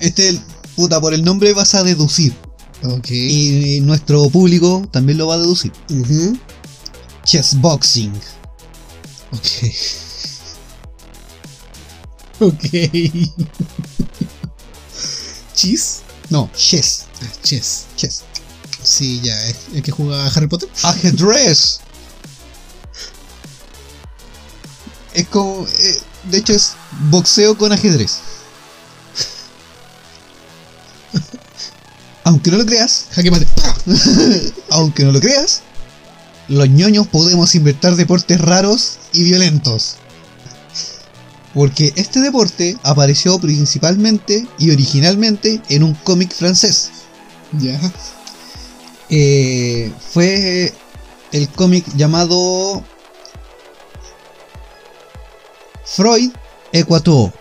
Este, 0.00 0.40
puta, 0.74 1.00
por 1.00 1.14
el 1.14 1.24
nombre 1.24 1.52
vas 1.52 1.74
a 1.74 1.84
deducir. 1.84 2.34
Ok. 2.82 3.10
Y 3.10 3.80
nuestro 3.82 4.28
público 4.30 4.88
también 4.90 5.18
lo 5.18 5.26
va 5.28 5.34
a 5.34 5.38
deducir. 5.38 5.72
Ujú. 5.90 6.38
Chess 7.24 7.60
boxing. 7.60 8.12
Ok. 9.32 10.09
Ok. 12.42 12.70
Cheese. 15.54 16.00
No, 16.30 16.48
chess. 16.56 17.04
Ah, 17.22 17.26
chess. 17.42 17.84
Chess. 17.96 18.22
Sí, 18.82 19.20
ya. 19.22 19.46
¿Es 19.46 19.56
el 19.74 19.82
que 19.82 19.90
juega 19.92 20.26
Harry 20.26 20.46
Potter? 20.46 20.70
Ajedrez. 20.82 21.80
Es 25.12 25.28
como. 25.28 25.66
eh, 25.66 26.00
de 26.30 26.38
hecho, 26.38 26.54
es 26.54 26.72
boxeo 27.10 27.58
con 27.58 27.72
ajedrez. 27.72 28.20
Aunque 32.24 32.50
no 32.50 32.58
lo 32.58 32.66
creas, 32.66 33.06
Jaque 33.12 33.30
aunque 34.70 35.04
no 35.04 35.12
lo 35.12 35.20
creas, 35.20 35.62
los 36.48 36.68
ñoños 36.68 37.06
podemos 37.08 37.54
inventar 37.54 37.96
deportes 37.96 38.40
raros 38.40 38.98
y 39.12 39.24
violentos. 39.24 39.96
Porque 41.54 41.92
este 41.96 42.20
deporte 42.20 42.76
apareció 42.82 43.38
principalmente 43.38 44.46
y 44.58 44.70
originalmente 44.70 45.60
en 45.68 45.82
un 45.82 45.94
cómic 45.94 46.32
francés. 46.32 46.90
Ya. 47.58 47.78
Eh, 49.08 49.92
fue 50.12 50.72
el 51.32 51.48
cómic 51.48 51.84
llamado 51.96 52.84
Freud 55.84 56.30
Equator. 56.72 57.32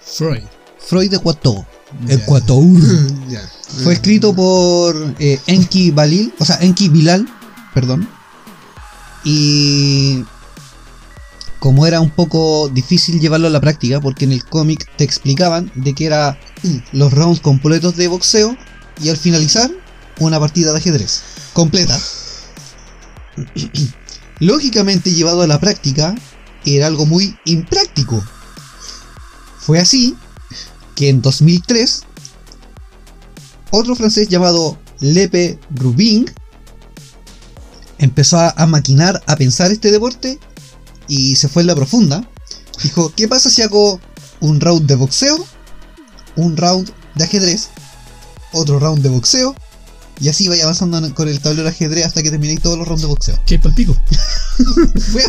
Freud. 0.00 0.42
Freud. 0.78 1.12
Equator. 1.12 1.64
Ya. 3.28 3.42
Fue 3.84 3.92
escrito 3.92 4.34
por 4.34 5.14
eh, 5.18 5.38
Enki 5.46 5.90
Balil, 5.90 6.32
o 6.38 6.44
sea, 6.44 6.56
Enki 6.60 6.88
Bilal, 6.88 7.26
perdón. 7.74 8.08
Y 9.24 10.24
como 11.62 11.86
era 11.86 12.00
un 12.00 12.10
poco 12.10 12.68
difícil 12.68 13.20
llevarlo 13.20 13.46
a 13.46 13.50
la 13.50 13.60
práctica, 13.60 14.00
porque 14.00 14.24
en 14.24 14.32
el 14.32 14.44
cómic 14.44 14.90
te 14.96 15.04
explicaban 15.04 15.70
de 15.76 15.94
que 15.94 16.06
era 16.06 16.36
los 16.90 17.12
rounds 17.12 17.38
completos 17.38 17.94
de 17.94 18.08
boxeo 18.08 18.56
y 19.00 19.10
al 19.10 19.16
finalizar 19.16 19.70
una 20.18 20.40
partida 20.40 20.72
de 20.72 20.78
ajedrez 20.78 21.22
completa. 21.52 21.96
Lógicamente 24.40 25.12
llevado 25.12 25.42
a 25.42 25.46
la 25.46 25.60
práctica 25.60 26.16
era 26.64 26.88
algo 26.88 27.06
muy 27.06 27.38
impráctico. 27.44 28.20
Fue 29.60 29.78
así 29.78 30.16
que 30.96 31.10
en 31.10 31.22
2003 31.22 32.02
otro 33.70 33.94
francés 33.94 34.28
llamado 34.28 34.80
Lepe 34.98 35.60
Rubin 35.70 36.28
empezó 37.98 38.40
a 38.40 38.66
maquinar, 38.66 39.22
a 39.28 39.36
pensar 39.36 39.70
este 39.70 39.92
deporte 39.92 40.40
y 41.08 41.36
se 41.36 41.48
fue 41.48 41.62
en 41.62 41.68
la 41.68 41.74
profunda. 41.74 42.28
Dijo, 42.82 43.12
¿qué 43.14 43.28
pasa 43.28 43.50
si 43.50 43.62
hago 43.62 44.00
un 44.40 44.60
round 44.60 44.86
de 44.86 44.96
boxeo, 44.96 45.46
un 46.36 46.56
round 46.56 46.90
de 47.14 47.24
ajedrez, 47.24 47.68
otro 48.52 48.78
round 48.78 49.02
de 49.02 49.08
boxeo 49.08 49.54
y 50.20 50.28
así 50.28 50.48
vaya 50.48 50.64
avanzando 50.64 51.14
con 51.14 51.28
el 51.28 51.40
tablero 51.40 51.64
de 51.64 51.70
ajedrez 51.70 52.06
hasta 52.06 52.22
que 52.22 52.30
terminéis 52.30 52.60
todos 52.60 52.78
los 52.78 52.86
rounds 52.86 53.02
de 53.02 53.08
boxeo? 53.08 53.40
¿Qué 53.46 53.56
es 53.56 53.74
pico? 53.74 53.96
Fue. 55.12 55.24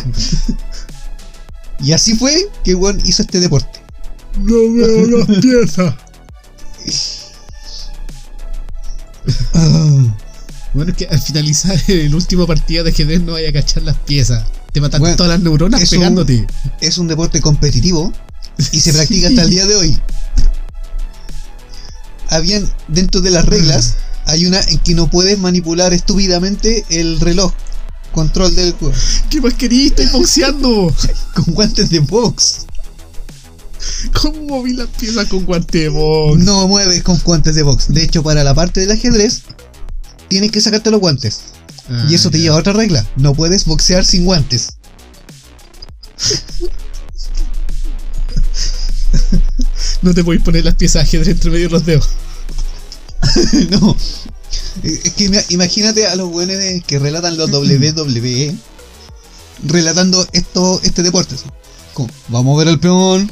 Y 1.80 1.92
así 1.92 2.14
fue 2.14 2.48
que 2.62 2.74
Juan 2.74 3.00
hizo 3.04 3.22
este 3.22 3.40
deporte. 3.40 3.80
No 4.38 4.72
veo 4.72 5.06
las 5.18 5.38
piezas. 5.40 5.94
Ah, 9.54 10.14
Bueno, 10.72 10.90
es 10.90 10.96
que 10.96 11.06
al 11.06 11.20
finalizar 11.20 11.76
el 11.88 12.14
último 12.14 12.46
partida 12.46 12.82
de 12.82 12.90
ajedrez 12.90 13.20
no 13.22 13.32
vaya 13.32 13.50
a 13.50 13.52
cachar 13.52 13.82
las 13.82 13.96
piezas. 13.98 14.44
Te 14.74 14.80
matan 14.80 15.00
Bueno, 15.00 15.16
todas 15.16 15.30
las 15.30 15.40
neuronas 15.40 15.80
es 15.80 15.92
un- 15.92 15.98
pegándote. 16.00 16.46
es 16.80 16.98
un 16.98 17.06
deporte 17.08 17.40
competitivo 17.40 18.12
y 18.72 18.80
se 18.80 18.92
practica 18.92 19.28
hasta 19.28 19.42
el 19.42 19.50
día 19.50 19.66
de 19.66 19.76
hoy. 19.76 19.98
Habían 22.28 22.68
dentro 22.88 23.20
de 23.20 23.30
las 23.30 23.46
reglas 23.46 23.94
hay 24.26 24.46
una 24.46 24.60
en 24.60 24.78
que 24.78 24.94
no 24.94 25.08
puedes 25.08 25.38
manipular 25.38 25.92
estúpidamente 25.94 26.84
el 26.88 27.20
reloj 27.20 27.52
control 28.12 28.54
del 28.56 28.72
juego 28.72 28.94
¿Qué 29.30 29.40
más 29.40 29.54
querías? 29.54 29.90
Estoy 29.90 30.06
boxeando. 30.06 30.92
con 31.34 31.54
guantes 31.54 31.90
de 31.90 32.00
box. 32.00 32.66
¿Cómo 34.20 34.40
moví 34.42 34.72
las 34.72 34.88
piezas 34.88 35.26
con 35.28 35.44
guante 35.44 35.78
de 35.78 35.88
box? 35.90 36.42
No 36.42 36.66
mueves 36.66 37.02
con 37.02 37.18
guantes 37.24 37.54
de 37.54 37.62
box. 37.62 37.92
De 37.92 38.02
hecho, 38.02 38.22
para 38.24 38.42
la 38.42 38.54
parte 38.54 38.80
del 38.80 38.90
ajedrez 38.90 39.42
tienes 40.28 40.50
que 40.50 40.60
sacarte 40.60 40.90
los 40.90 41.00
guantes 41.00 41.40
Ah, 41.90 42.06
y 42.08 42.14
eso 42.14 42.30
te 42.30 42.38
ya. 42.38 42.44
lleva 42.44 42.56
a 42.56 42.60
otra 42.60 42.72
regla. 42.72 43.06
No 43.16 43.34
puedes 43.34 43.64
boxear 43.66 44.04
sin 44.04 44.24
guantes. 44.24 44.76
No 50.02 50.12
te 50.14 50.22
podéis 50.24 50.42
poner 50.42 50.64
las 50.64 50.74
piezas 50.74 51.02
de 51.02 51.08
ajedrez 51.08 51.28
entre 51.28 51.50
medio 51.50 51.66
de 51.68 51.72
los 51.72 51.86
dedos. 51.86 52.08
no. 53.70 53.96
Es 54.82 55.12
que 55.14 55.26
ima- 55.30 55.44
imagínate 55.48 56.06
a 56.06 56.16
los 56.16 56.28
buenos 56.30 56.56
que 56.86 56.98
relatan 56.98 57.36
los 57.36 57.50
WWE 57.50 58.54
relatando 59.64 60.26
esto, 60.32 60.80
este 60.82 61.02
deporte. 61.02 61.36
Como, 61.94 62.10
vamos 62.28 62.54
a 62.56 62.58
ver 62.58 62.68
al 62.68 62.80
peón. 62.80 63.30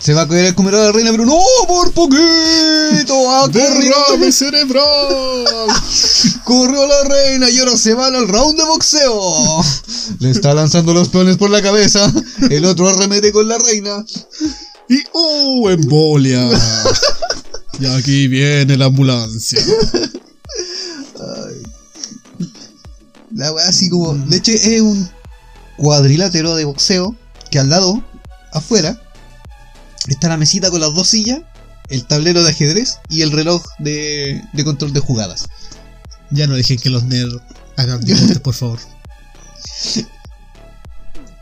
Se 0.00 0.14
va 0.14 0.22
a 0.22 0.28
caer 0.28 0.46
el 0.46 0.54
comer 0.54 0.74
a 0.76 0.84
la 0.84 0.92
reina, 0.92 1.10
pero 1.10 1.26
no, 1.26 1.38
por 1.68 1.92
poquito. 1.92 3.48
¡Derrame 3.52 4.32
cerebral! 4.32 5.68
corrió 6.44 6.86
la 6.86 7.04
reina 7.04 7.50
y 7.50 7.58
ahora 7.58 7.76
se 7.76 7.92
van 7.92 8.14
al 8.14 8.26
round 8.26 8.58
de 8.58 8.64
boxeo. 8.64 9.62
Le 10.18 10.30
está 10.30 10.54
lanzando 10.54 10.94
los 10.94 11.10
peones 11.10 11.36
por 11.36 11.50
la 11.50 11.60
cabeza. 11.60 12.10
El 12.50 12.64
otro 12.64 12.88
arremete 12.88 13.30
con 13.30 13.46
la 13.46 13.58
reina. 13.58 14.04
Y 14.88 15.02
¡uh! 15.12 15.68
¡Embolia! 15.68 16.48
Y 17.78 17.86
aquí 17.86 18.26
viene 18.26 18.78
la 18.78 18.86
ambulancia. 18.86 19.62
La 23.32 23.52
weá 23.52 23.68
así 23.68 23.90
como. 23.90 24.14
De 24.14 24.38
hecho, 24.38 24.52
es 24.52 24.80
un 24.80 25.08
cuadrilátero 25.76 26.54
de 26.56 26.64
boxeo 26.64 27.14
que 27.50 27.58
al 27.58 27.68
lado, 27.68 28.02
afuera, 28.52 29.00
está 30.08 30.28
la 30.28 30.36
mesita 30.36 30.70
con 30.70 30.80
las 30.80 30.94
dos 30.94 31.08
sillas, 31.08 31.42
el 31.88 32.04
tablero 32.06 32.42
de 32.42 32.50
ajedrez 32.50 32.98
y 33.08 33.22
el 33.22 33.32
reloj 33.32 33.64
de, 33.78 34.42
de 34.52 34.64
control 34.64 34.92
de 34.92 35.00
jugadas. 35.00 35.48
Ya 36.30 36.46
no 36.46 36.54
dejen 36.54 36.78
que 36.78 36.90
los 36.90 37.04
nerds 37.04 37.40
hagan 37.76 38.00
deportes, 38.00 38.38
por 38.38 38.54
favor. 38.54 38.78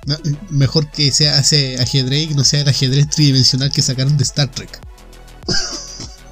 No, 0.06 0.14
eh, 0.14 0.34
mejor 0.48 0.90
que 0.90 1.12
sea 1.12 1.38
ese 1.38 1.78
ajedrez 1.78 2.22
y 2.22 2.28
que 2.28 2.34
no 2.34 2.42
sea 2.42 2.62
el 2.62 2.68
ajedrez 2.68 3.10
tridimensional 3.10 3.70
que 3.70 3.82
sacaron 3.82 4.16
de 4.16 4.24
Star 4.24 4.50
Trek. 4.50 4.80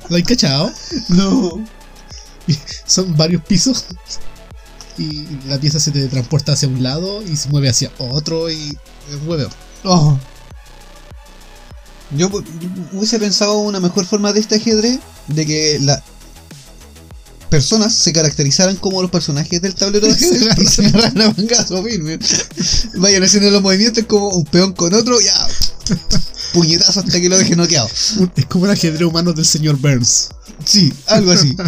¿Lo 0.08 0.16
hay 0.16 0.22
cachado? 0.22 0.72
No. 1.08 1.62
Son 2.86 3.14
varios 3.18 3.42
pisos 3.42 3.84
y 4.96 5.26
la 5.46 5.58
pieza 5.58 5.78
se 5.78 5.90
te 5.90 6.08
transporta 6.08 6.52
hacia 6.52 6.68
un 6.68 6.82
lado 6.82 7.22
y 7.22 7.36
se 7.36 7.50
mueve 7.50 7.68
hacia 7.68 7.90
otro 7.98 8.50
y 8.50 8.78
hueveo. 9.26 9.50
Oh. 9.84 10.18
Yo, 12.12 12.30
hubiese 12.92 13.18
pensado 13.18 13.58
una 13.58 13.80
mejor 13.80 14.06
forma 14.06 14.32
de 14.32 14.38
este 14.40 14.56
ajedrez 14.56 15.00
de 15.26 15.46
que 15.46 15.78
las 15.80 16.02
personas 17.48 17.94
se 17.94 18.12
caracterizaran 18.12 18.76
como 18.76 19.02
los 19.02 19.10
personajes 19.10 19.60
del 19.60 19.74
tablero 19.74 20.06
de 20.06 20.12
ajedrez 20.14 20.58
y 20.58 20.66
se 20.66 20.86
agarran 20.86 21.20
a 21.20 21.32
mangazo. 21.32 21.84
Vayan 22.96 23.22
haciendo 23.22 23.50
los 23.50 23.62
movimientos 23.62 24.04
como 24.04 24.28
un 24.28 24.44
peón 24.44 24.72
con 24.72 24.94
otro, 24.94 25.20
ya. 25.20 25.34
Puñetazo 26.52 27.00
hasta 27.00 27.20
que 27.20 27.28
lo 27.28 27.38
deje 27.38 27.56
noqueado. 27.56 27.88
Es 28.36 28.46
como 28.46 28.66
el 28.66 28.72
ajedrez 28.72 29.02
humano 29.02 29.32
del 29.32 29.44
señor 29.44 29.76
Burns. 29.76 30.28
Sí, 30.64 30.92
algo 31.06 31.32
así. 31.32 31.56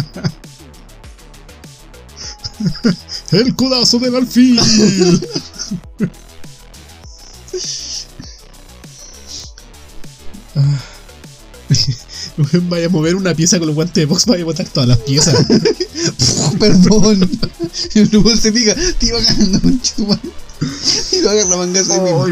¡El 3.31 3.55
codazo 3.55 3.99
del 3.99 4.15
alfil! 4.15 4.59
Ah. 10.55 10.79
Vaya 12.69 12.87
a 12.87 12.89
mover 12.89 13.15
una 13.15 13.33
pieza 13.35 13.59
con 13.59 13.67
los 13.67 13.75
guantes 13.75 13.95
de 13.95 14.05
box, 14.05 14.25
vaya 14.25 14.41
a 14.41 14.45
botar 14.45 14.67
todas 14.67 14.89
las 14.89 14.97
piezas. 14.99 15.35
Perdón. 16.59 17.29
El 17.93 18.11
robot 18.11 18.39
se 18.39 18.51
pica, 18.51 18.75
te 18.97 19.05
iba 19.07 19.19
ganando 19.21 19.59
un 19.63 19.81
chuma. 19.81 20.19
Y 21.11 21.21
lo 21.21 21.29
agarra 21.29 21.53
a 21.53 21.57
mangazo 21.57 21.93
ahí 21.93 22.01
mismo. 22.01 22.25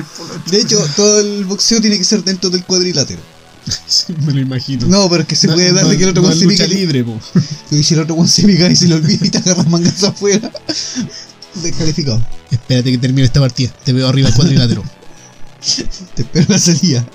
De 0.50 0.60
hecho, 0.60 0.86
todo 0.96 1.20
el 1.22 1.46
boxeo 1.46 1.80
tiene 1.80 1.98
que 1.98 2.04
ser 2.04 2.24
dentro 2.24 2.50
del 2.50 2.64
cuadrilátero. 2.66 3.22
Sí, 3.86 4.14
me 4.26 4.34
lo 4.34 4.40
imagino. 4.40 4.88
No, 4.88 5.10
pero 5.10 5.22
es 5.24 5.28
que 5.28 5.36
se 5.36 5.48
No- 5.48 5.54
puede 5.54 5.72
dar 5.74 5.84
no- 5.84 5.90
de 5.92 5.98
que 5.98 6.04
el 6.06 6.10
otro 6.10 6.24
no 6.24 6.32
se 6.34 6.48
pica. 6.48 6.66
libre, 6.68 7.04
po. 7.04 7.20
Y 7.72 7.84
si 7.84 7.94
el 7.94 8.00
otro 8.02 8.26
se 8.28 8.44
pica 8.44 8.70
y 8.70 8.76
se 8.76 8.88
le 8.88 8.96
olvida 8.96 9.26
y 9.26 9.30
te 9.30 9.38
agarra 9.40 9.64
mangazo 9.64 10.08
afuera. 10.08 10.52
Descalificado. 11.56 12.26
Espérate 12.50 12.92
que 12.92 12.98
termine 12.98 13.26
esta 13.26 13.40
partida. 13.42 13.72
Te 13.84 13.94
veo 13.94 14.08
arriba 14.08 14.28
del 14.30 14.36
cuadrilátero. 14.38 14.84
Te 16.16 16.22
espero 16.24 16.46
la 16.50 16.60
salida. 16.60 17.06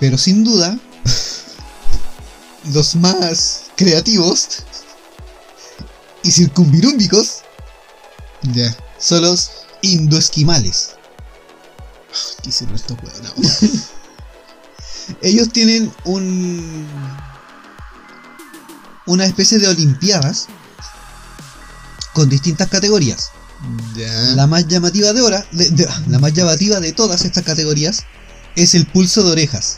Pero 0.00 0.18
sin 0.18 0.42
duda, 0.44 0.78
los 2.72 2.96
más 2.96 3.64
creativos 3.76 4.64
y 6.22 6.30
circunvirúmbicos 6.30 7.42
ya. 8.42 8.76
son 8.98 9.22
los 9.22 9.50
indoesquimales. 9.82 10.96
¿Qué 12.42 12.50
hicieron 12.50 12.74
estos 12.74 12.96
weones? 13.02 13.90
Ellos 15.22 15.50
tienen 15.52 15.92
un. 16.04 16.86
una 19.06 19.24
especie 19.24 19.58
de 19.58 19.68
olimpiadas 19.68 20.46
con 22.12 22.28
distintas 22.28 22.68
categorías. 22.68 23.30
La 24.34 24.46
más 24.46 24.66
llamativa 24.66 25.12
de 25.12 25.20
ahora, 25.20 25.46
de- 25.52 25.70
de- 25.70 25.88
la 26.08 26.18
más 26.18 26.32
llamativa 26.32 26.80
de 26.80 26.92
todas 26.92 27.24
estas 27.24 27.44
categorías 27.44 28.04
es 28.56 28.74
el 28.74 28.86
pulso 28.86 29.22
de 29.22 29.30
orejas. 29.32 29.76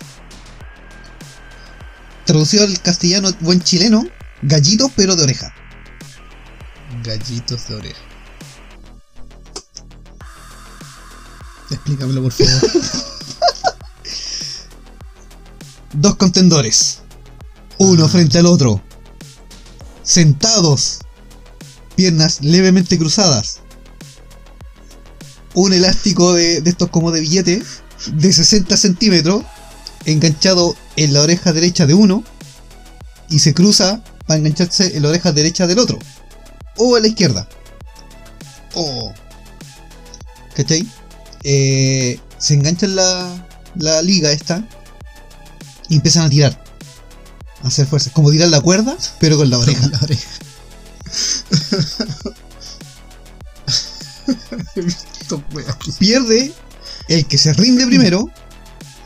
Traducido 2.24 2.64
al 2.64 2.80
castellano 2.80 3.30
buen 3.40 3.60
chileno, 3.62 4.06
gallito 4.42 4.90
pero 4.96 5.14
de 5.16 5.24
oreja. 5.24 5.54
Gallitos 7.02 7.68
de 7.68 7.74
oreja. 7.74 8.00
Explícamelo, 11.70 12.22
por 12.22 12.32
favor. 12.32 12.52
Dos 15.92 16.16
contendores, 16.16 17.00
uno 17.78 18.06
Ah. 18.06 18.08
frente 18.08 18.38
al 18.38 18.46
otro, 18.46 18.82
sentados, 20.02 20.98
piernas 21.94 22.40
levemente 22.42 22.98
cruzadas, 22.98 23.60
un 25.54 25.72
elástico 25.72 26.34
de, 26.34 26.60
de 26.60 26.70
estos 26.70 26.90
como 26.90 27.10
de 27.10 27.20
billete 27.20 27.62
de 28.12 28.32
60 28.32 28.76
centímetros 28.76 29.44
enganchado 30.04 30.76
en 30.96 31.12
la 31.12 31.22
oreja 31.22 31.52
derecha 31.52 31.86
de 31.86 31.94
uno 31.94 32.24
y 33.30 33.38
se 33.38 33.54
cruza 33.54 34.02
para 34.26 34.38
engancharse 34.38 34.96
en 34.96 35.02
la 35.02 35.08
oreja 35.10 35.32
derecha 35.32 35.66
del 35.66 35.78
otro 35.78 35.98
o 36.76 36.96
a 36.96 37.00
la 37.00 37.06
izquierda. 37.06 37.48
O. 38.74 39.12
¿Cachai? 40.54 40.86
Eh, 41.44 42.18
se 42.38 42.54
enganchan 42.54 42.96
la, 42.96 43.46
la 43.76 44.02
liga 44.02 44.32
esta 44.32 44.66
y 45.88 45.96
empiezan 45.96 46.26
a 46.26 46.30
tirar. 46.30 46.64
A 47.62 47.68
hacer 47.68 47.86
fuerzas. 47.86 48.12
Como 48.12 48.30
tirar 48.30 48.48
la 48.48 48.60
cuerda, 48.60 48.96
pero 49.20 49.36
con 49.36 49.50
la 49.50 49.58
oreja. 49.58 49.88
La 49.88 49.98
oreja. 49.98 50.30
Weones. 55.52 55.96
Pierde 55.98 56.52
el 57.08 57.26
que 57.26 57.38
se 57.38 57.52
rinde 57.52 57.86
primero 57.86 58.30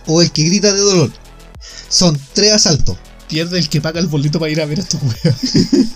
o 0.07 0.23
el 0.23 0.31
que 0.31 0.45
grita 0.45 0.73
de 0.73 0.81
dolor. 0.81 1.13
Son 1.89 2.19
tres 2.33 2.53
asaltos. 2.53 2.97
Pierde 3.29 3.59
el 3.59 3.69
que 3.69 3.81
paga 3.81 4.01
el 4.01 4.07
boleto 4.07 4.39
para 4.39 4.51
ir 4.51 4.61
a 4.61 4.67
ver 4.67 4.79
a 4.79 4.83
estos 4.83 5.01
weones. 5.03 5.89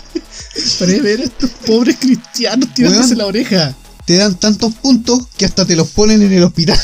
para 0.79 0.91
ir 0.91 0.99
a 0.99 1.03
ver 1.03 1.21
a 1.21 1.23
estos 1.23 1.49
pobres 1.65 1.97
cristianos 1.99 2.73
tirándose 2.73 3.09
Weón. 3.09 3.17
la 3.17 3.25
oreja. 3.25 3.75
Te 4.05 4.17
dan 4.17 4.37
tantos 4.37 4.73
puntos 4.75 5.27
que 5.37 5.45
hasta 5.45 5.65
te 5.65 5.75
los 5.75 5.87
ponen 5.89 6.21
en 6.21 6.33
el 6.33 6.43
hospital. 6.43 6.79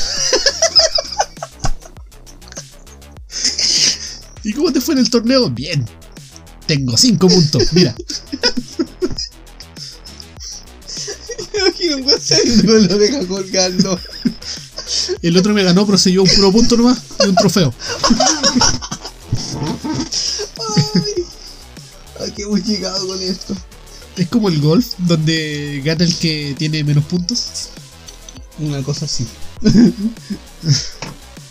¿Y 4.42 4.52
cómo 4.54 4.72
te 4.72 4.80
fue 4.80 4.94
en 4.94 5.00
el 5.00 5.10
torneo? 5.10 5.50
Bien. 5.50 5.86
Tengo 6.66 6.96
cinco 6.96 7.28
puntos. 7.28 7.72
Mira. 7.72 7.94
Imagino 11.60 11.96
un 11.96 12.04
weón 12.04 12.88
la 12.88 12.94
oreja 12.94 13.26
colgando. 13.26 14.00
El 15.22 15.36
otro 15.36 15.54
me 15.54 15.62
ganó, 15.62 15.86
pero 15.86 15.98
se 15.98 16.10
llevó 16.10 16.24
un 16.24 16.30
puro 16.30 16.50
punto 16.52 16.76
nomás 16.76 16.98
y 17.20 17.28
un 17.28 17.34
trofeo. 17.36 17.72
Ay, 22.20 22.32
qué 22.32 22.42
hemos 22.42 22.64
llegado 22.64 23.06
con 23.06 23.20
esto. 23.22 23.56
Es 24.16 24.28
como 24.28 24.48
el 24.48 24.60
golf, 24.60 24.86
donde 24.98 25.80
gana 25.84 26.04
el 26.04 26.14
que 26.16 26.54
tiene 26.58 26.84
menos 26.84 27.04
puntos. 27.04 27.68
Una 28.58 28.82
cosa 28.82 29.04
así. 29.06 29.26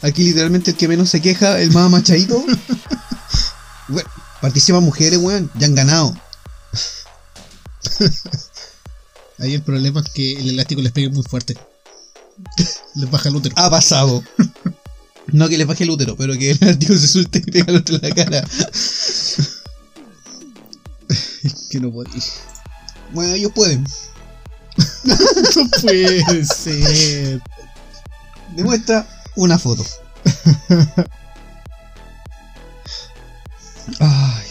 Aquí 0.02 0.24
literalmente 0.24 0.72
el 0.72 0.78
que 0.78 0.88
menos 0.88 1.10
se 1.10 1.22
queja, 1.22 1.60
el 1.60 1.72
más 1.72 1.90
machadito. 1.90 2.44
Bueno, 3.88 4.10
participan 4.42 4.84
mujeres, 4.84 5.20
weón. 5.20 5.50
Ya 5.56 5.68
han 5.68 5.76
ganado. 5.76 6.16
Ahí 9.40 9.54
el 9.54 9.62
problema 9.62 10.02
es 10.02 10.10
que 10.10 10.34
el 10.34 10.50
elástico 10.50 10.82
les 10.82 10.92
pegue 10.92 11.10
muy 11.10 11.24
fuerte. 11.24 11.58
Les 12.96 13.10
baja 13.10 13.30
el 13.30 13.36
útero. 13.36 13.56
Ha 13.58 13.70
pasado. 13.70 14.24
No 15.28 15.48
que 15.48 15.58
les 15.58 15.68
baje 15.68 15.84
el 15.84 15.92
útero, 15.92 16.16
pero 16.16 16.34
que 16.38 16.52
el 16.52 16.80
tío 16.80 16.98
se 16.98 17.08
suelte 17.08 17.40
y 17.40 17.52
pega 17.52 17.72
el 17.72 17.78
otro 17.78 17.96
en 17.96 18.02
la 18.02 18.16
cara. 18.16 18.44
Que 21.70 21.80
no 21.80 21.92
podía. 21.92 22.24
Bueno, 23.14 23.34
ellos 23.34 23.52
pueden. 23.54 23.86
No 25.04 25.70
puede 25.82 26.46
ser. 26.46 27.42
Demuestra 28.56 29.08
una 29.36 29.60
foto. 29.60 29.86
Ay. 34.00 34.48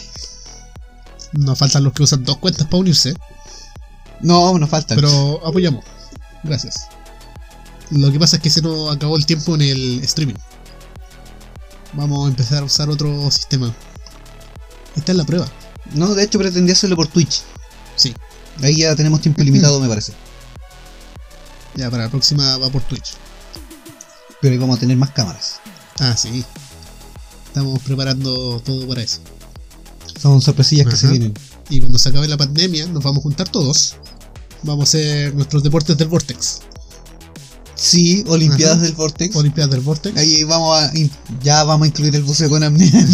Nos 1.33 1.57
faltan 1.57 1.83
los 1.83 1.93
que 1.93 2.03
usan 2.03 2.23
dos 2.23 2.37
cuentas 2.37 2.67
para 2.67 2.77
unirse, 2.77 3.15
No, 4.21 4.57
nos 4.57 4.69
faltan. 4.69 4.97
pero 4.97 5.45
apoyamos. 5.45 5.83
Gracias. 6.43 6.87
Lo 7.91 8.11
que 8.11 8.19
pasa 8.19 8.35
es 8.35 8.41
que 8.41 8.49
se 8.49 8.61
nos 8.61 8.95
acabó 8.95 9.17
el 9.17 9.25
tiempo 9.25 9.55
en 9.55 9.61
el 9.61 10.03
streaming. 10.03 10.35
Vamos 11.93 12.25
a 12.25 12.29
empezar 12.29 12.59
a 12.61 12.65
usar 12.65 12.89
otro 12.89 13.31
sistema. 13.31 13.73
Esta 14.95 15.11
es 15.11 15.17
la 15.17 15.25
prueba. 15.25 15.47
No, 15.93 16.13
de 16.13 16.23
hecho 16.23 16.37
pretendía 16.37 16.73
hacerlo 16.73 16.95
por 16.95 17.07
Twitch. 17.07 17.41
Sí. 17.95 18.13
Ahí 18.61 18.77
ya 18.77 18.95
tenemos 18.95 19.21
tiempo 19.21 19.41
ilimitado, 19.41 19.79
me 19.79 19.87
parece. 19.87 20.13
Ya 21.75 21.89
para 21.89 22.03
la 22.03 22.09
próxima 22.09 22.57
va 22.57 22.69
por 22.69 22.83
Twitch. 22.83 23.13
Pero 24.41 24.53
ahí 24.53 24.59
vamos 24.59 24.77
a 24.77 24.79
tener 24.79 24.97
más 24.97 25.11
cámaras. 25.11 25.59
Ah, 25.99 26.15
sí. 26.15 26.43
Estamos 27.47 27.79
preparando 27.81 28.61
todo 28.61 28.87
para 28.87 29.01
eso. 29.01 29.19
Son 30.19 30.41
sorpresillas 30.41 30.87
que 30.87 30.95
se 30.95 31.07
vienen. 31.07 31.33
Y 31.69 31.79
cuando 31.79 31.97
se 31.97 32.09
acabe 32.09 32.27
la 32.27 32.37
pandemia, 32.37 32.85
nos 32.87 33.03
vamos 33.03 33.19
a 33.19 33.23
juntar 33.23 33.49
todos. 33.49 33.95
Vamos 34.63 34.81
a 34.81 34.83
hacer 34.89 35.33
nuestros 35.35 35.63
deportes 35.63 35.97
del 35.97 36.07
Vortex. 36.07 36.61
Sí, 37.75 38.25
Olimpiadas 38.27 38.77
Ajá. 38.77 38.85
del 38.85 38.93
Vortex. 38.93 39.35
Olimpiadas 39.35 39.71
del 39.71 39.79
Vortex. 39.81 40.17
Ahí 40.17 40.43
vamos 40.43 40.77
a 40.77 40.91
ya 41.41 41.63
vamos 41.63 41.85
a 41.85 41.87
incluir 41.87 42.13
el 42.15 42.23
buceo 42.23 42.49
con 42.49 42.61
apnea. 42.63 42.91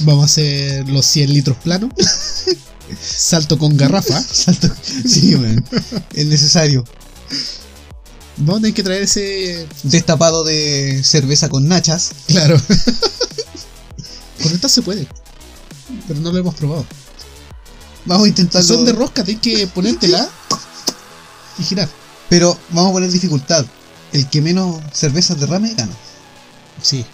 Vamos 0.00 0.22
a 0.22 0.24
hacer 0.24 0.88
los 0.88 1.04
100 1.06 1.34
litros 1.34 1.56
planos. 1.58 1.90
Salto 3.02 3.58
con 3.58 3.76
garrafa. 3.76 4.22
Salto. 4.32 4.70
Sí, 5.04 5.34
weón. 5.34 5.64
Es 6.12 6.26
necesario. 6.26 6.84
Vamos 8.36 8.58
a 8.58 8.60
tener 8.60 8.74
que 8.74 8.82
traer 8.84 9.02
ese. 9.02 9.66
Destapado 9.82 10.44
de 10.44 11.02
cerveza 11.02 11.48
con 11.48 11.66
nachas. 11.66 12.12
Claro. 12.28 12.60
con 14.42 14.52
esta 14.52 14.68
se 14.68 14.82
puede. 14.82 15.08
Pero 16.06 16.20
no 16.20 16.30
lo 16.30 16.38
hemos 16.38 16.54
probado. 16.54 16.86
Vamos 18.06 18.26
a 18.26 18.28
intentarlo. 18.28 18.66
Son 18.66 18.84
de 18.84 18.92
rosca, 18.92 19.24
tienes 19.24 19.42
que 19.42 19.66
ponértela 19.66 20.28
y 21.58 21.62
girar. 21.62 21.88
Pero 22.28 22.58
vamos 22.70 22.90
a 22.90 22.92
poner 22.92 23.10
dificultad. 23.10 23.64
El 24.12 24.28
que 24.28 24.40
menos 24.40 24.80
cervezas 24.92 25.40
derrame 25.40 25.74
gana. 25.74 25.92
Sí. 26.82 27.04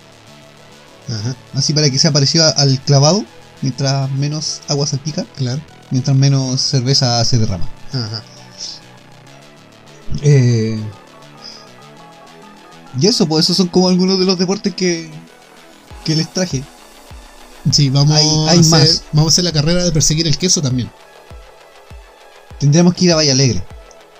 Ajá, 1.08 1.34
Así 1.54 1.72
para 1.72 1.90
que 1.90 1.98
sea 1.98 2.12
parecido 2.12 2.52
al 2.56 2.80
clavado. 2.80 3.24
Mientras 3.62 4.10
menos 4.12 4.62
agua 4.68 4.86
salpica, 4.86 5.26
claro. 5.36 5.60
mientras 5.90 6.16
menos 6.16 6.62
cerveza 6.62 7.22
se 7.26 7.36
derrama. 7.36 7.68
Ajá. 7.92 8.22
Eh, 10.22 10.80
y 12.98 13.06
eso, 13.06 13.26
pues 13.26 13.44
esos 13.44 13.56
son 13.58 13.68
como 13.68 13.88
algunos 13.88 14.18
de 14.18 14.24
los 14.24 14.38
deportes 14.38 14.74
que, 14.74 15.10
que 16.04 16.16
les 16.16 16.32
traje. 16.32 16.64
Sí, 17.70 17.90
vamos, 17.90 18.16
Hay- 18.16 18.48
a 18.48 18.60
hacer, 18.60 18.70
más. 18.70 19.04
vamos 19.12 19.32
a 19.32 19.34
hacer 19.34 19.44
la 19.44 19.52
carrera 19.52 19.84
de 19.84 19.92
perseguir 19.92 20.26
el 20.26 20.38
queso 20.38 20.62
también. 20.62 20.90
Tendremos 22.58 22.94
que 22.94 23.04
ir 23.06 23.12
a 23.12 23.16
Valle 23.16 23.30
Alegre. 23.32 23.64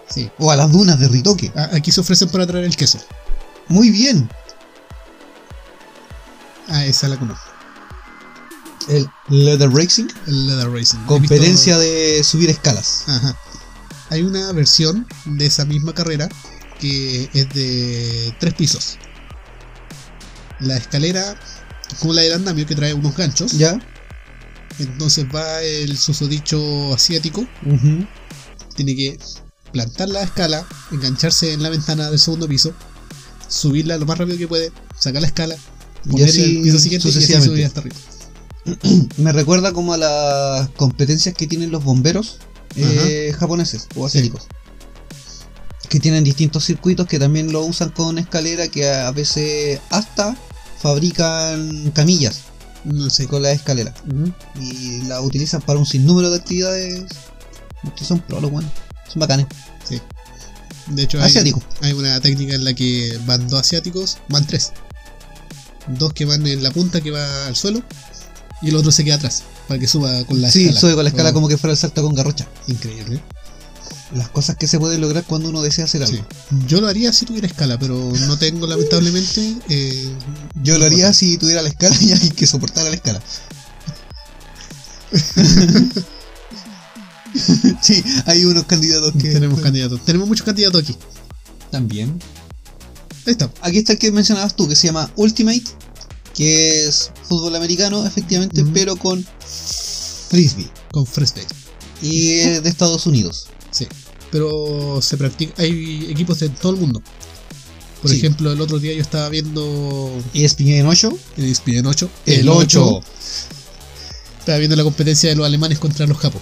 Sí. 0.08 0.30
O 0.38 0.50
a 0.50 0.56
las 0.56 0.70
dunas 0.72 0.98
de 0.98 1.08
Ritoque. 1.08 1.52
A- 1.54 1.76
Aquí 1.76 1.92
se 1.92 2.00
ofrecen 2.00 2.28
para 2.30 2.46
traer 2.46 2.64
el 2.64 2.76
queso. 2.76 2.98
Muy 3.68 3.90
bien. 3.90 4.28
Ah, 6.68 6.84
esa 6.84 7.08
la 7.08 7.16
conozco. 7.18 7.44
El 8.88 9.08
Leather 9.28 9.70
Racing. 9.70 10.08
El 10.26 10.46
Leather 10.48 10.70
Racing. 10.70 10.98
Competencia 11.06 11.78
de 11.78 12.22
subir 12.24 12.50
escalas. 12.50 13.04
Ajá. 13.06 13.36
Hay 14.10 14.22
una 14.22 14.50
versión 14.52 15.06
de 15.24 15.46
esa 15.46 15.64
misma 15.64 15.94
carrera 15.94 16.28
que 16.80 17.28
es 17.32 17.48
de 17.50 18.34
tres 18.40 18.54
pisos. 18.54 18.98
La 20.58 20.76
escalera, 20.76 21.38
como 21.98 22.12
la 22.12 22.22
del 22.22 22.34
andamio, 22.34 22.66
que 22.66 22.74
trae 22.74 22.94
unos 22.94 23.16
ganchos. 23.16 23.52
¿Ya? 23.52 23.78
Entonces 24.78 25.26
va 25.34 25.62
el 25.62 25.96
susodicho 25.96 26.94
asiático. 26.94 27.46
Tiene 28.76 28.96
que 28.96 29.18
plantar 29.72 30.08
la 30.08 30.22
escala, 30.22 30.66
engancharse 30.90 31.52
en 31.52 31.62
la 31.62 31.68
ventana 31.68 32.10
del 32.10 32.18
segundo 32.18 32.48
piso, 32.48 32.72
subirla 33.48 33.98
lo 33.98 34.06
más 34.06 34.18
rápido 34.18 34.38
que 34.38 34.48
puede, 34.48 34.72
sacar 34.98 35.22
la 35.22 35.28
escala, 35.28 35.56
Y 36.04 36.10
poner 36.10 36.28
así 36.28 36.56
el 36.56 36.62
piso 36.62 36.78
siguiente 36.78 37.08
y 37.08 37.10
así 37.10 37.42
subir 37.42 37.66
hasta 37.66 37.80
arriba. 37.80 37.96
Me 39.16 39.32
recuerda 39.32 39.72
como 39.72 39.94
a 39.94 39.96
las 39.96 40.68
competencias 40.70 41.34
que 41.34 41.46
tienen 41.46 41.70
los 41.70 41.84
bomberos 41.84 42.38
eh, 42.76 43.34
japoneses 43.38 43.86
o 43.96 44.06
asiáticos. 44.06 44.46
Que 45.88 45.98
tienen 45.98 46.22
distintos 46.22 46.64
circuitos 46.64 47.06
que 47.06 47.18
también 47.18 47.52
lo 47.52 47.64
usan 47.64 47.90
con 47.90 48.18
escalera 48.18 48.68
que 48.68 48.88
a 48.88 49.10
veces 49.10 49.80
hasta 49.90 50.36
fabrican 50.80 51.90
camillas 51.94 52.40
No 52.84 53.10
sé. 53.10 53.26
con 53.26 53.42
la 53.42 53.52
escalera. 53.52 53.94
Y 54.60 55.02
la 55.02 55.20
utilizan 55.20 55.60
para 55.62 55.78
un 55.78 55.86
sinnúmero 55.86 56.30
de 56.30 56.36
actividades. 56.36 57.04
Estos 57.84 58.06
son 58.06 58.20
pro, 58.20 58.40
los 58.40 58.50
buenos. 58.50 58.72
Son 59.12 59.20
bacanes. 59.20 59.46
De 60.88 61.02
hecho, 61.02 61.22
hay, 61.22 61.52
hay 61.82 61.92
una 61.92 62.20
técnica 62.20 62.54
en 62.54 62.64
la 62.64 62.74
que 62.74 63.16
van 63.26 63.46
dos 63.48 63.60
asiáticos, 63.60 64.18
van 64.28 64.46
tres. 64.46 64.72
Dos 65.86 66.12
que 66.12 66.24
van 66.24 66.44
en 66.46 66.62
la 66.62 66.70
punta 66.72 67.00
que 67.00 67.10
va 67.10 67.46
al 67.46 67.54
suelo 67.54 67.82
y 68.62 68.68
el 68.70 68.76
otro 68.76 68.90
se 68.90 69.04
queda 69.04 69.14
atrás 69.16 69.44
para 69.68 69.78
que 69.80 69.86
suba 69.86 70.24
con 70.24 70.40
la 70.42 70.50
sí, 70.50 70.62
escala. 70.64 70.80
sube 70.80 70.94
con 70.94 71.04
la 71.04 71.10
escala 71.10 71.32
como 71.32 71.48
que 71.48 71.56
fuera 71.56 71.72
el 71.72 71.78
salto 71.78 72.02
con 72.02 72.14
garrocha. 72.14 72.46
Increíble. 72.66 73.20
Las 74.14 74.28
cosas 74.28 74.56
que 74.56 74.66
se 74.66 74.78
pueden 74.80 75.00
lograr 75.00 75.22
cuando 75.24 75.48
uno 75.50 75.62
desea 75.62 75.84
hacer 75.84 76.02
algo. 76.02 76.16
Sí. 76.16 76.22
Yo 76.66 76.80
lo 76.80 76.88
haría 76.88 77.12
si 77.12 77.26
tuviera 77.26 77.46
escala, 77.46 77.78
pero 77.78 78.12
no 78.26 78.36
tengo 78.38 78.66
lamentablemente. 78.66 79.54
eh, 79.68 80.12
Yo 80.62 80.78
lo 80.78 80.84
haría 80.84 81.12
si 81.12 81.38
tuviera 81.38 81.62
la 81.62 81.68
escala 81.68 81.96
y 82.00 82.10
alguien 82.12 82.32
que 82.32 82.46
soportara 82.46 82.88
la 82.90 82.96
escala. 82.96 83.22
sí, 87.80 88.02
hay 88.26 88.44
unos 88.44 88.64
candidatos 88.64 89.12
que. 89.20 89.30
Tenemos 89.30 89.60
candidatos. 89.60 90.04
Tenemos 90.04 90.28
muchos 90.28 90.44
candidatos 90.44 90.82
aquí. 90.82 90.96
También. 91.70 92.18
Ahí 93.26 93.32
está. 93.32 93.50
Aquí 93.62 93.78
está 93.78 93.92
el 93.92 93.98
que 93.98 94.10
mencionabas 94.12 94.56
tú, 94.56 94.68
que 94.68 94.74
se 94.74 94.86
llama 94.88 95.10
Ultimate, 95.16 95.64
que 96.34 96.86
es 96.86 97.12
fútbol 97.28 97.54
americano, 97.54 98.04
efectivamente, 98.06 98.64
pero 98.74 98.96
con 98.96 99.24
frisbee. 100.28 100.70
Con 100.90 101.06
Fresday. 101.06 101.44
Y 102.02 102.32
es 102.40 102.62
de 102.62 102.68
Estados 102.68 103.06
Unidos. 103.06 103.48
Sí. 103.70 103.86
Pero 104.30 105.00
se 105.02 105.16
practica. 105.16 105.62
Hay 105.62 106.06
equipos 106.10 106.38
de 106.40 106.48
todo 106.48 106.72
el 106.72 106.78
mundo. 106.80 107.02
Por 108.00 108.10
Sí. 108.10 108.16
ejemplo, 108.18 108.50
el 108.52 108.60
otro 108.60 108.78
día 108.78 108.94
yo 108.94 109.02
estaba 109.02 109.28
viendo 109.28 110.10
ESPN 110.32 110.86
8. 110.86 111.12
en 111.36 111.44
ESPN 111.44 111.86
8. 111.86 112.10
El 112.26 112.48
8. 112.48 113.00
Estaba 114.38 114.58
viendo 114.58 114.76
la 114.76 114.84
competencia 114.84 115.28
de 115.30 115.36
los 115.36 115.46
alemanes 115.46 115.78
contra 115.78 116.06
los 116.06 116.16
japos. 116.18 116.40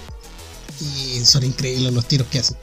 Y 0.81 1.25
son 1.25 1.45
increíbles 1.45 1.93
los 1.93 2.07
tiros 2.07 2.29
que 2.29 2.39
hacen. 2.39 2.57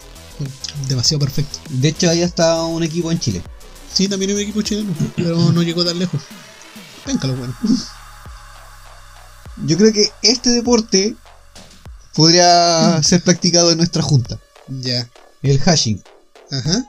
Demasiado 0.88 1.20
perfecto. 1.20 1.60
De 1.70 1.90
hecho, 1.90 2.10
ahí 2.10 2.22
está 2.22 2.64
un 2.64 2.84
equipo 2.84 3.12
en 3.12 3.20
Chile. 3.20 3.42
Sí, 3.94 4.08
también 4.08 4.32
hay 4.32 4.36
un 4.38 4.42
equipo 4.44 4.62
chileno, 4.62 4.94
pero 5.16 5.52
no 5.52 5.64
llegó 5.64 5.84
tan 5.86 5.98
lejos. 6.00 6.22
Venga, 7.06 7.28
lo 7.28 7.36
bueno. 7.36 7.56
Yo 9.66 9.78
creo 9.78 9.94
que 9.94 10.12
este 10.22 10.50
deporte 10.50 11.16
podría 12.14 13.02
ser 13.04 13.24
practicado 13.24 13.72
en 13.72 13.78
nuestra 13.78 14.02
junta. 14.02 14.40
Ya. 14.68 15.10
El 15.42 15.60
hashing. 15.60 16.02
Ajá. 16.52 16.86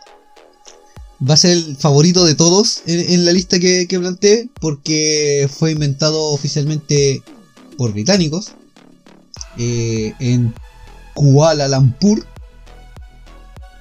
Va 1.29 1.35
a 1.35 1.39
ser 1.39 1.53
el 1.53 1.77
favorito 1.77 2.25
de 2.25 2.35
todos 2.35 2.83
en, 2.87 3.01
en 3.13 3.25
la 3.25 3.33
lista 3.33 3.59
que, 3.59 3.87
que 3.89 3.99
planteé 3.99 4.49
porque 4.61 5.49
fue 5.51 5.73
inventado 5.73 6.23
oficialmente 6.33 7.23
por 7.77 7.93
británicos 7.93 8.53
eh, 9.59 10.15
en 10.19 10.55
Kuala 11.15 11.69
Lumpur 11.69 12.27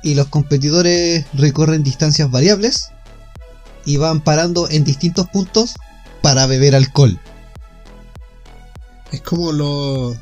y 0.04 0.16
los 0.16 0.28
competidores 0.28 1.26
recorren 1.34 1.84
distancias 1.84 2.32
variables 2.32 2.90
y 3.86 3.98
van 3.98 4.22
parando 4.22 4.70
en 4.70 4.84
distintos 4.84 5.28
puntos 5.30 5.74
para 6.22 6.46
beber 6.46 6.76
alcohol. 6.76 7.20
Es 9.12 9.22
como 9.22 9.52
los, 9.52 10.16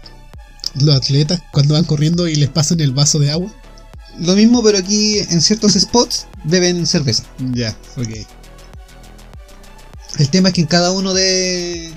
los 0.76 0.96
atletas 0.96 1.42
cuando 1.52 1.76
van 1.76 1.84
corriendo 1.84 2.28
y 2.28 2.36
les 2.36 2.50
pasan 2.50 2.80
el 2.80 2.94
vaso 2.94 3.20
de 3.20 3.32
agua. 3.32 3.52
Lo 4.20 4.36
mismo 4.36 4.62
pero 4.64 4.78
aquí 4.78 5.20
en 5.20 5.42
ciertos 5.42 5.74
spots 5.74 6.28
beben 6.44 6.86
cerveza. 6.86 7.24
Ya, 7.54 7.76
ok. 7.98 8.10
El 10.20 10.30
tema 10.30 10.50
es 10.50 10.56
que 10.56 10.62
en 10.62 10.68
cada 10.68 10.92
uno 10.92 11.14
de, 11.14 11.92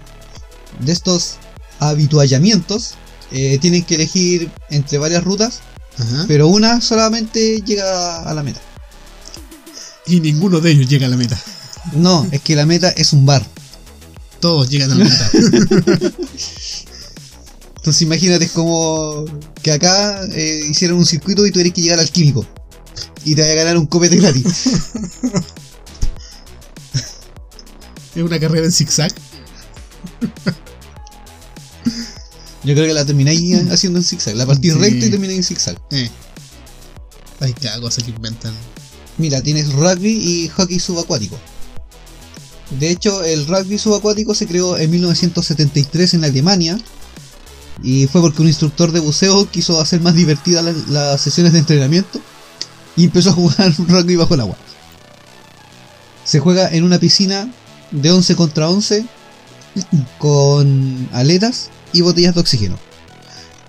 de 0.80 0.92
estos 0.92 1.36
habituallamientos 1.78 2.94
eh, 3.32 3.58
tienen 3.60 3.84
que 3.84 3.96
elegir 3.96 4.50
entre 4.70 4.98
varias 4.98 5.22
rutas, 5.24 5.60
Ajá. 5.98 6.24
pero 6.26 6.48
una 6.48 6.80
solamente 6.80 7.60
llega 7.66 8.22
a 8.22 8.32
la 8.32 8.42
meta. 8.42 8.60
Y 10.06 10.20
ninguno 10.20 10.60
de 10.60 10.70
ellos 10.70 10.88
llega 10.88 11.06
a 11.06 11.10
la 11.10 11.16
meta. 11.16 11.38
No, 11.92 12.26
es 12.30 12.40
que 12.40 12.56
la 12.56 12.64
meta 12.66 12.90
es 12.90 13.12
un 13.12 13.26
bar. 13.26 13.44
Todos 14.40 14.70
llegan 14.70 14.92
a 14.92 14.94
la 14.94 15.04
meta. 15.04 15.30
Entonces 17.86 18.02
imagínate 18.02 18.48
como 18.48 19.24
que 19.62 19.70
acá 19.70 20.24
eh, 20.32 20.60
hicieron 20.68 20.98
un 20.98 21.06
circuito 21.06 21.46
y 21.46 21.52
tú 21.52 21.60
que 21.60 21.70
llegar 21.80 22.00
al 22.00 22.10
químico. 22.10 22.44
y 23.24 23.36
te 23.36 23.42
vas 23.42 23.50
a 23.52 23.54
ganar 23.54 23.78
un 23.78 23.86
copete 23.86 24.16
gratis. 24.16 24.44
Es 28.16 28.22
una 28.22 28.40
carrera 28.40 28.66
en 28.66 28.72
zigzag. 28.72 29.12
Yo 32.64 32.74
creo 32.74 32.86
que 32.86 32.92
la 32.94 33.04
termináis 33.04 33.54
haciendo 33.70 34.00
en 34.00 34.04
zigzag. 34.04 34.34
La 34.34 34.46
partís 34.46 34.72
Sí. 34.72 34.78
recta 34.80 35.06
y 35.06 35.10
termináis 35.10 35.38
en 35.38 35.44
zigzag. 35.44 35.76
Eh. 35.92 36.10
Hay 37.38 37.52
cada 37.52 37.80
cosa 37.80 38.02
que 38.02 38.10
inventan. 38.10 38.52
Mira, 39.16 39.40
tienes 39.42 39.72
rugby 39.72 40.10
y 40.10 40.48
hockey 40.48 40.80
subacuático. 40.80 41.38
De 42.80 42.90
hecho, 42.90 43.22
el 43.22 43.46
rugby 43.46 43.78
subacuático 43.78 44.34
se 44.34 44.48
creó 44.48 44.76
en 44.76 44.90
1973 44.90 46.14
en 46.14 46.24
Alemania 46.24 46.80
y 47.82 48.06
fue 48.06 48.20
porque 48.20 48.42
un 48.42 48.48
instructor 48.48 48.92
de 48.92 49.00
buceo 49.00 49.48
quiso 49.50 49.80
hacer 49.80 50.00
más 50.00 50.14
divertidas 50.14 50.64
las, 50.64 50.88
las 50.88 51.20
sesiones 51.20 51.52
de 51.52 51.60
entrenamiento 51.60 52.20
y 52.96 53.04
empezó 53.04 53.30
a 53.30 53.34
jugar 53.34 53.72
rugby 53.78 54.16
bajo 54.16 54.34
el 54.34 54.40
agua. 54.40 54.56
Se 56.24 56.40
juega 56.40 56.68
en 56.70 56.84
una 56.84 56.98
piscina 56.98 57.48
de 57.90 58.10
11 58.10 58.34
contra 58.34 58.68
11 58.68 59.06
con 60.18 61.08
aletas 61.12 61.70
y 61.92 62.00
botellas 62.00 62.34
de 62.34 62.40
oxígeno. 62.40 62.78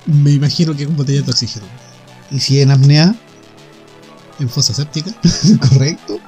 Me 0.06 0.32
imagino 0.32 0.76
que 0.76 0.86
con 0.86 0.96
botellas 0.96 1.26
de 1.26 1.32
oxígeno. 1.32 1.66
Y 2.32 2.40
si 2.40 2.62
en 2.62 2.72
apnea, 2.72 3.16
En 4.40 4.50
fosa 4.50 4.74
séptica. 4.74 5.12
Correcto. 5.70 6.20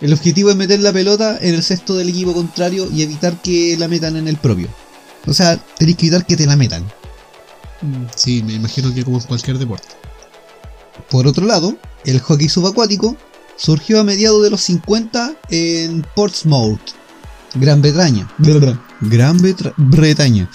El 0.00 0.12
objetivo 0.12 0.50
es 0.50 0.56
meter 0.56 0.80
la 0.80 0.92
pelota 0.92 1.38
en 1.40 1.54
el 1.54 1.62
cesto 1.62 1.94
del 1.94 2.08
equipo 2.08 2.34
contrario 2.34 2.90
y 2.92 3.02
evitar 3.02 3.40
que 3.40 3.76
la 3.78 3.88
metan 3.88 4.16
en 4.16 4.28
el 4.28 4.36
propio. 4.36 4.68
O 5.26 5.32
sea, 5.34 5.56
tenéis 5.78 5.96
que 5.96 6.06
evitar 6.06 6.26
que 6.26 6.36
te 6.36 6.46
la 6.46 6.56
metan. 6.56 6.82
Mm, 7.82 8.06
Sí, 8.14 8.42
me 8.42 8.54
imagino 8.54 8.92
que 8.94 9.04
como 9.04 9.18
en 9.18 9.24
cualquier 9.24 9.58
deporte. 9.58 9.88
Por 11.10 11.26
otro 11.26 11.46
lado, 11.46 11.76
el 12.04 12.20
hockey 12.20 12.48
subacuático 12.48 13.16
surgió 13.56 14.00
a 14.00 14.04
mediados 14.04 14.42
de 14.42 14.50
los 14.50 14.60
50 14.62 15.34
en 15.50 16.04
Portsmouth, 16.16 16.80
Gran 17.54 17.82
Bretaña. 17.82 18.28
Gran 19.00 19.38
Betra- 19.38 19.74
Bretaña. 19.76 20.48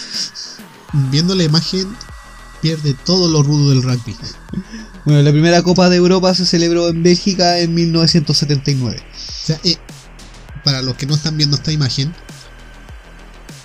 Viendo 1.12 1.36
la 1.36 1.44
imagen, 1.44 1.96
pierde 2.62 2.94
todo 3.06 3.30
lo 3.30 3.44
rudo 3.44 3.70
del 3.70 3.84
rugby. 3.84 4.16
Bueno, 5.06 5.22
la 5.22 5.32
primera 5.32 5.62
Copa 5.62 5.90
de 5.90 5.98
Europa 5.98 6.34
se 6.34 6.46
celebró 6.46 6.88
en 6.90 7.04
Bélgica 7.04 7.60
en 7.60 7.74
1979. 7.76 8.98
O 9.00 9.46
sea, 9.46 9.60
eh, 9.64 9.78
para 10.64 10.82
los 10.82 10.96
que 10.96 11.06
no 11.06 11.14
están 11.16 11.38
viendo 11.38 11.56
esta 11.56 11.72
imagen, 11.72 12.14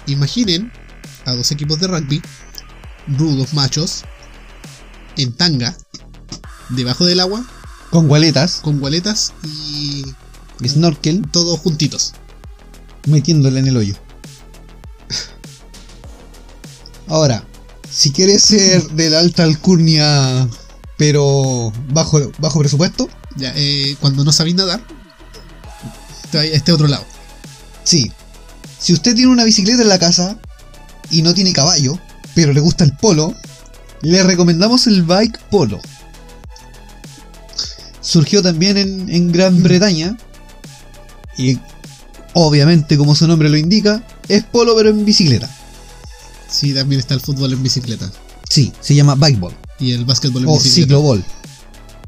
imaginen 0.07 0.73
a 1.25 1.33
dos 1.33 1.51
equipos 1.53 1.79
de 1.81 1.87
rugby, 1.89 2.23
rudos 3.19 3.53
machos, 3.55 4.03
en 5.17 5.33
tanga, 5.33 5.77
debajo 6.71 7.05
del 7.07 7.21
agua, 7.21 7.45
Con 7.91 8.09
gualetas, 8.09 8.61
con 8.63 8.79
gualetas 8.81 9.33
y 9.45 10.05
snorkel, 10.67 11.23
todos 11.31 11.59
juntitos. 11.61 12.15
metiéndola 13.07 13.59
en 13.59 13.67
el 13.67 13.77
hoyo. 13.77 13.95
Ahora, 17.09 17.45
si 17.91 18.11
quieres 18.13 18.43
ser 18.43 18.83
de 18.91 19.11
la 19.11 19.19
alta 19.19 19.43
alcurnia, 19.43 20.49
pero 20.97 21.73
bajo, 21.91 22.33
bajo 22.39 22.59
presupuesto, 22.61 23.09
Ya, 23.37 23.53
eh, 23.57 23.97
cuando 24.01 24.25
no 24.25 24.33
sabéis 24.33 24.57
nadar, 24.57 24.81
este 26.33 26.73
otro 26.73 26.89
lado. 26.89 27.05
sí. 27.85 28.11
Si 28.79 28.93
usted 28.93 29.15
tiene 29.15 29.31
una 29.31 29.45
bicicleta 29.45 29.83
en 29.83 29.89
la 29.89 29.99
casa 30.01 30.41
y 31.13 31.23
no 31.23 31.33
tiene 31.35 31.53
caballo, 31.53 31.99
pero 32.35 32.53
le 32.53 32.61
gusta 32.61 32.83
el 32.85 32.97
polo, 32.97 33.35
le 34.01 34.23
recomendamos 34.25 34.87
el 34.89 35.03
bike 35.03 35.39
polo. 35.51 35.81
Surgió 38.01 38.43
también 38.43 38.77
en, 38.77 39.09
en 39.11 39.31
Gran 39.31 39.63
Bretaña 39.63 40.17
y 41.39 41.59
obviamente 42.35 42.97
como 42.97 43.15
su 43.15 43.29
nombre 43.29 43.49
lo 43.49 43.57
indica, 43.57 44.05
es 44.29 44.43
polo 44.45 44.75
pero 44.77 44.89
en 44.91 45.05
bicicleta. 45.05 45.49
Sí, 46.49 46.75
también 46.75 46.99
está 47.01 47.15
el 47.15 47.21
fútbol 47.21 47.53
en 47.53 47.63
bicicleta. 47.63 48.11
Sí, 48.49 48.73
se 48.81 48.95
llama 48.95 49.15
bikeball 49.15 49.55
Y 49.79 49.93
el 49.93 50.05
básquetbol 50.05 50.43
en 50.43 50.49
o 50.49 50.55
bicicleta. 50.55 50.75
cicloball. 50.83 51.25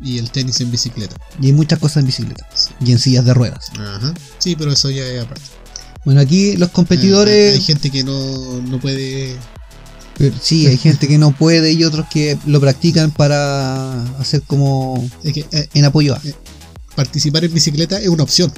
Y 0.02 0.18
el 0.18 0.30
tenis 0.30 0.60
en 0.60 0.70
bicicleta. 0.70 1.16
Y 1.40 1.46
hay 1.46 1.52
muchas 1.52 1.78
cosas 1.78 1.98
en 1.98 2.06
bicicleta. 2.06 2.46
Y 2.84 2.92
en 2.92 2.98
sillas 2.98 3.24
de 3.24 3.32
ruedas. 3.32 3.70
Ajá. 3.78 4.12
Sí, 4.38 4.54
pero 4.56 4.72
eso 4.72 4.90
ya 4.90 5.04
es 5.04 5.22
aparte. 5.22 5.44
Bueno, 6.04 6.20
aquí 6.20 6.56
los 6.56 6.68
Eh, 6.68 6.72
competidores... 6.72 7.54
Hay 7.54 7.60
gente 7.60 7.90
que 7.90 8.04
no, 8.04 8.60
no 8.62 8.78
puede. 8.80 9.36
pero 10.18 10.34
sí, 10.40 10.66
hay 10.66 10.76
gente 10.76 11.08
que 11.08 11.18
no 11.18 11.32
puede 11.34 11.72
y 11.72 11.82
otros 11.84 12.06
que 12.12 12.36
lo 12.46 12.60
practican 12.60 13.10
para 13.10 14.02
hacer 14.18 14.42
como 14.42 15.08
Es 15.22 15.32
que 15.32 15.46
eh, 15.52 15.68
en 15.74 15.84
apoyo 15.84 16.14
a. 16.14 16.20
participar 16.94 17.44
en 17.44 17.52
bicicleta 17.54 18.00
es 18.00 18.08
una 18.08 18.22
opción. 18.22 18.52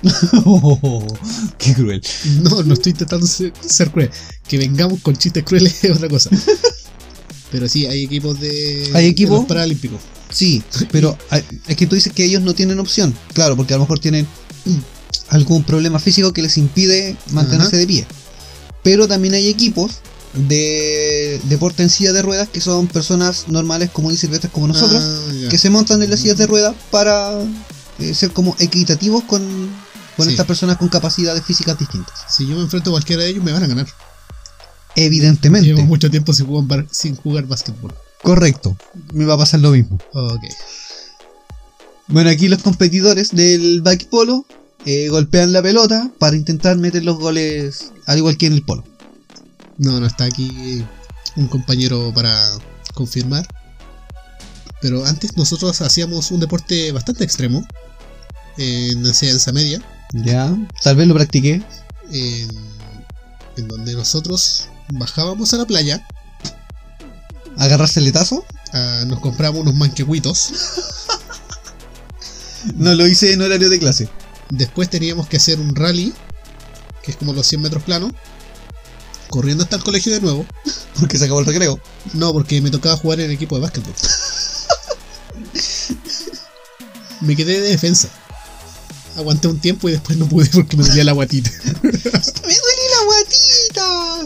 qué 1.58 1.74
cruel. 1.74 2.02
No, 2.42 2.62
no 2.62 2.74
estoy 2.74 2.92
intentando 2.92 3.26
ser, 3.26 3.52
ser 3.66 3.90
cruel. 3.90 4.10
Que 4.46 4.58
vengamos 4.58 5.00
con 5.00 5.16
chistes 5.16 5.44
crueles 5.44 5.82
es 5.84 5.90
otra 5.96 6.08
cosa. 6.08 6.30
Pero 7.50 7.68
sí, 7.68 7.86
hay 7.86 8.04
equipos 8.04 8.38
de. 8.40 8.90
¿Hay 8.94 9.04
de 9.04 9.10
equipos? 9.10 9.38
los 9.40 9.48
paralímpicos. 9.48 10.00
Sí, 10.30 10.62
pero 10.92 11.16
hay- 11.30 11.42
es 11.66 11.76
que 11.76 11.86
tú 11.86 11.94
dices 11.96 12.12
que 12.12 12.24
ellos 12.24 12.42
no 12.42 12.54
tienen 12.54 12.78
opción. 12.78 13.14
Claro, 13.32 13.56
porque 13.56 13.74
a 13.74 13.76
lo 13.76 13.84
mejor 13.84 13.98
tienen 13.98 14.26
algún 15.30 15.62
problema 15.64 15.98
físico 15.98 16.32
que 16.32 16.42
les 16.42 16.56
impide 16.58 17.16
mantenerse 17.30 17.68
Ajá. 17.68 17.76
de 17.78 17.86
pie. 17.86 18.06
Pero 18.82 19.06
también 19.08 19.34
hay 19.34 19.48
equipos 19.48 19.98
de 20.34 21.40
deporte 21.44 21.82
en 21.82 21.90
silla 21.90 22.12
de 22.12 22.22
ruedas 22.22 22.48
que 22.48 22.60
son 22.60 22.86
personas 22.86 23.46
normales, 23.48 23.90
comunes 23.90 24.18
y 24.18 24.20
silvestres 24.22 24.52
como 24.52 24.68
nosotros, 24.68 25.02
Ah, 25.02 25.48
que 25.50 25.58
se 25.58 25.70
montan 25.70 26.02
en 26.02 26.10
las 26.10 26.20
sillas 26.20 26.36
de 26.38 26.46
ruedas 26.46 26.74
para 26.90 27.32
eh, 27.98 28.14
ser 28.14 28.30
como 28.32 28.54
equitativos 28.58 29.24
con, 29.24 29.42
con 30.16 30.26
Sí. 30.26 30.32
estas 30.32 30.46
personas 30.46 30.76
con 30.76 30.88
capacidades 30.88 31.44
físicas 31.44 31.78
distintas. 31.78 32.14
Si 32.28 32.46
yo 32.46 32.56
me 32.56 32.62
enfrento 32.62 32.90
a 32.90 32.92
cualquiera 32.94 33.22
de 33.22 33.30
ellos, 33.30 33.42
me 33.44 33.52
van 33.52 33.64
a 33.64 33.66
ganar. 33.66 33.86
Evidentemente. 34.96 35.68
Llevo 35.68 35.82
mucho 35.84 36.10
tiempo 36.10 36.32
sin 36.32 36.46
jugar, 36.46 36.86
sin 36.90 37.16
jugar 37.16 37.46
básquetbol. 37.46 37.94
Correcto. 38.22 38.76
Me 39.12 39.24
va 39.24 39.34
a 39.34 39.38
pasar 39.38 39.60
lo 39.60 39.70
mismo. 39.70 39.98
Ok. 40.12 40.42
Bueno, 42.08 42.30
aquí 42.30 42.48
los 42.48 42.62
competidores 42.62 43.30
del 43.34 43.82
bike 43.82 44.08
polo 44.08 44.46
eh, 44.90 45.10
golpean 45.10 45.52
la 45.52 45.60
pelota 45.60 46.10
para 46.18 46.34
intentar 46.34 46.78
meter 46.78 47.04
los 47.04 47.18
goles 47.18 47.92
al 48.06 48.16
igual 48.16 48.38
que 48.38 48.46
en 48.46 48.54
el 48.54 48.62
polo. 48.62 48.84
No, 49.76 50.00
no 50.00 50.06
está 50.06 50.24
aquí 50.24 50.82
un 51.36 51.46
compañero 51.46 52.10
para 52.14 52.34
confirmar. 52.94 53.46
Pero 54.80 55.04
antes 55.04 55.36
nosotros 55.36 55.78
hacíamos 55.82 56.30
un 56.30 56.40
deporte 56.40 56.90
bastante 56.92 57.22
extremo. 57.22 57.68
En 58.56 59.04
enseñanza 59.04 59.52
media. 59.52 59.82
Ya, 60.14 60.56
tal 60.82 60.96
vez 60.96 61.06
lo 61.06 61.12
practiqué. 61.12 61.62
En, 62.10 62.48
en 63.58 63.68
donde 63.68 63.92
nosotros 63.92 64.70
bajábamos 64.94 65.52
a 65.52 65.58
la 65.58 65.66
playa. 65.66 66.08
Agarrarse 67.58 68.00
el 68.00 68.06
letazo. 68.06 68.42
ah, 68.72 69.04
nos 69.06 69.20
compramos 69.20 69.60
unos 69.60 69.74
manquehuitos. 69.74 70.52
No 72.74 72.92
lo 72.92 73.06
hice 73.06 73.32
en 73.32 73.40
horario 73.40 73.70
de 73.70 73.78
clase. 73.78 74.08
Después 74.50 74.90
teníamos 74.90 75.28
que 75.28 75.36
hacer 75.36 75.60
un 75.60 75.74
rally. 75.74 76.12
Que 77.02 77.12
es 77.12 77.16
como 77.16 77.32
los 77.32 77.46
100 77.46 77.62
metros 77.62 77.82
planos. 77.82 78.12
Corriendo 79.28 79.64
hasta 79.64 79.76
el 79.76 79.82
colegio 79.82 80.12
de 80.12 80.20
nuevo. 80.20 80.46
Porque 81.00 81.18
se 81.18 81.24
acabó 81.24 81.40
el 81.40 81.46
recreo. 81.46 81.80
No, 82.14 82.32
porque 82.32 82.60
me 82.60 82.70
tocaba 82.70 82.96
jugar 82.96 83.20
en 83.20 83.26
el 83.26 83.32
equipo 83.32 83.54
de 83.54 83.62
básquetbol. 83.62 83.94
me 87.20 87.36
quedé 87.36 87.60
de 87.60 87.68
defensa. 87.68 88.08
Aguanté 89.16 89.48
un 89.48 89.58
tiempo 89.58 89.88
y 89.88 89.92
después 89.92 90.16
no 90.16 90.28
pude 90.28 90.46
porque 90.46 90.76
me 90.76 90.84
dolía 90.84 91.04
la 91.04 91.12
guatita. 91.12 91.50
¡Me 91.82 91.90
duele 91.90 92.88
la 92.90 93.04
guatita! 93.04 94.22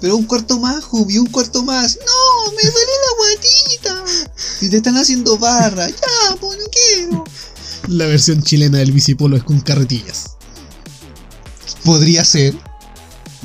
Pero 0.00 0.16
un 0.16 0.26
cuarto 0.26 0.58
más, 0.58 0.82
Jubi, 0.84 1.18
un 1.18 1.26
cuarto 1.26 1.62
más. 1.62 1.98
¡No! 2.04 2.52
¡Me 2.52 2.62
duele 2.62 2.92
la 3.04 3.12
guatita! 3.16 4.04
Si 4.60 4.68
te 4.68 4.78
están 4.78 4.96
haciendo 4.96 5.38
barra. 5.38 5.88
¡Ya! 5.88 5.96
La 7.88 8.06
versión 8.06 8.42
chilena 8.42 8.78
del 8.78 8.92
bicipolo 8.92 9.36
es 9.36 9.42
con 9.44 9.60
carretillas. 9.60 10.36
Podría 11.84 12.24
ser. 12.24 12.54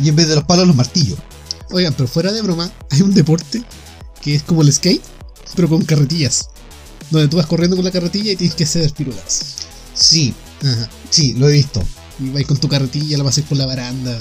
Y 0.02 0.10
en 0.10 0.16
vez 0.16 0.28
de 0.30 0.36
los 0.36 0.46
palos, 0.46 0.66
los 0.68 0.76
martillos. 0.76 1.20
Oigan, 1.72 1.94
pero 1.94 2.08
fuera 2.08 2.32
de 2.32 2.42
broma, 2.42 2.72
hay 2.92 3.02
un 3.02 3.14
deporte 3.14 3.64
que 4.22 4.36
es 4.36 4.44
como 4.44 4.62
el 4.62 4.72
skate, 4.72 5.04
pero 5.56 5.68
con 5.70 5.84
carretillas. 5.84 6.50
Donde 7.10 7.28
tú 7.28 7.38
vas 7.38 7.48
corriendo 7.48 7.76
con 7.76 7.86
la 7.86 7.92
carretilla 7.92 8.32
y 8.32 8.36
tienes 8.36 8.56
que 8.56 8.64
hacer 8.64 8.92
pirulas. 8.94 9.42
Sí, 9.94 10.34
Ajá. 10.62 10.90
sí, 11.10 11.34
lo 11.34 11.50
he 11.50 11.54
visto. 11.54 11.84
Y 12.20 12.30
vais 12.30 12.46
con 12.46 12.58
tu 12.58 12.70
carretilla, 12.70 13.18
la 13.18 13.24
pasáis 13.24 13.48
por 13.48 13.58
la 13.58 13.66
baranda. 13.66 14.18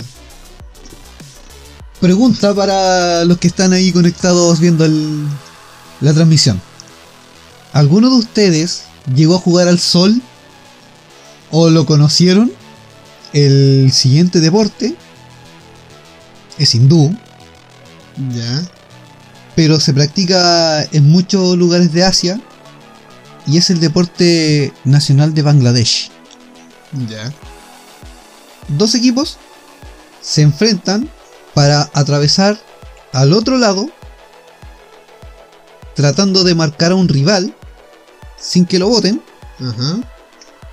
Pregunta 2.00 2.54
para 2.54 3.24
los 3.24 3.38
que 3.38 3.48
están 3.48 3.72
ahí 3.72 3.92
conectados 3.92 4.60
viendo 4.60 4.84
el- 4.84 5.26
la 6.00 6.14
transmisión. 6.14 6.60
¿Alguno 7.72 8.08
de 8.10 8.16
ustedes 8.16 8.82
llegó 9.14 9.36
a 9.36 9.40
jugar 9.40 9.68
al 9.68 9.78
sol? 9.78 10.20
¿O 11.50 11.70
lo 11.70 11.86
conocieron? 11.86 12.52
El 13.32 13.90
siguiente 13.92 14.40
deporte 14.40 14.94
es 16.58 16.74
hindú, 16.74 17.14
Ya. 18.34 18.62
pero 19.54 19.80
se 19.80 19.92
practica 19.94 20.82
en 20.82 21.08
muchos 21.10 21.56
lugares 21.56 21.92
de 21.92 22.04
Asia 22.04 22.40
y 23.46 23.58
es 23.58 23.70
el 23.70 23.80
deporte 23.80 24.72
nacional 24.84 25.34
de 25.34 25.42
Bangladesh. 25.42 26.10
Ya. 27.08 27.32
Dos 28.68 28.94
equipos 28.94 29.38
se 30.20 30.42
enfrentan 30.42 31.08
para 31.54 31.90
atravesar 31.94 32.58
al 33.12 33.32
otro 33.32 33.56
lado 33.58 33.90
tratando 35.94 36.44
de 36.44 36.54
marcar 36.54 36.92
a 36.92 36.94
un 36.94 37.08
rival 37.08 37.54
sin 38.40 38.66
que 38.66 38.78
lo 38.78 38.88
voten, 38.88 39.22
Ajá. 39.60 39.98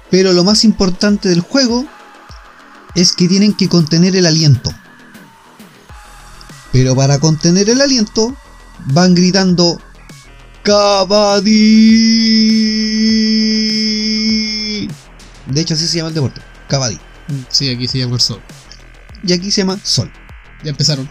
pero 0.10 0.34
lo 0.34 0.44
más 0.44 0.64
importante 0.64 1.30
del 1.30 1.42
juego 1.42 1.86
es 2.96 3.14
que 3.14 3.28
tienen 3.28 3.54
que 3.54 3.68
contener 3.70 4.16
el 4.16 4.26
aliento. 4.26 4.72
Pero 6.72 6.96
para 6.96 7.20
contener 7.20 7.70
el 7.70 7.82
aliento 7.82 8.36
van 8.88 9.16
gritando 9.16 9.80
Kabaddi. 13.96 14.88
De 15.48 15.62
hecho 15.62 15.74
así 15.76 15.88
se 15.88 15.98
llama 15.98 16.10
el 16.10 16.16
deporte, 16.16 16.42
Kabaddi. 16.68 17.00
Sí, 17.50 17.70
aquí 17.70 17.88
se 17.88 18.00
llama 18.00 18.16
el 18.16 18.22
sol. 18.22 18.42
Y 19.24 19.34
aquí 19.34 19.52
se 19.52 19.62
llama 19.62 19.80
Sol. 19.84 20.12
Ya 20.64 20.72
empezaron. 20.72 21.10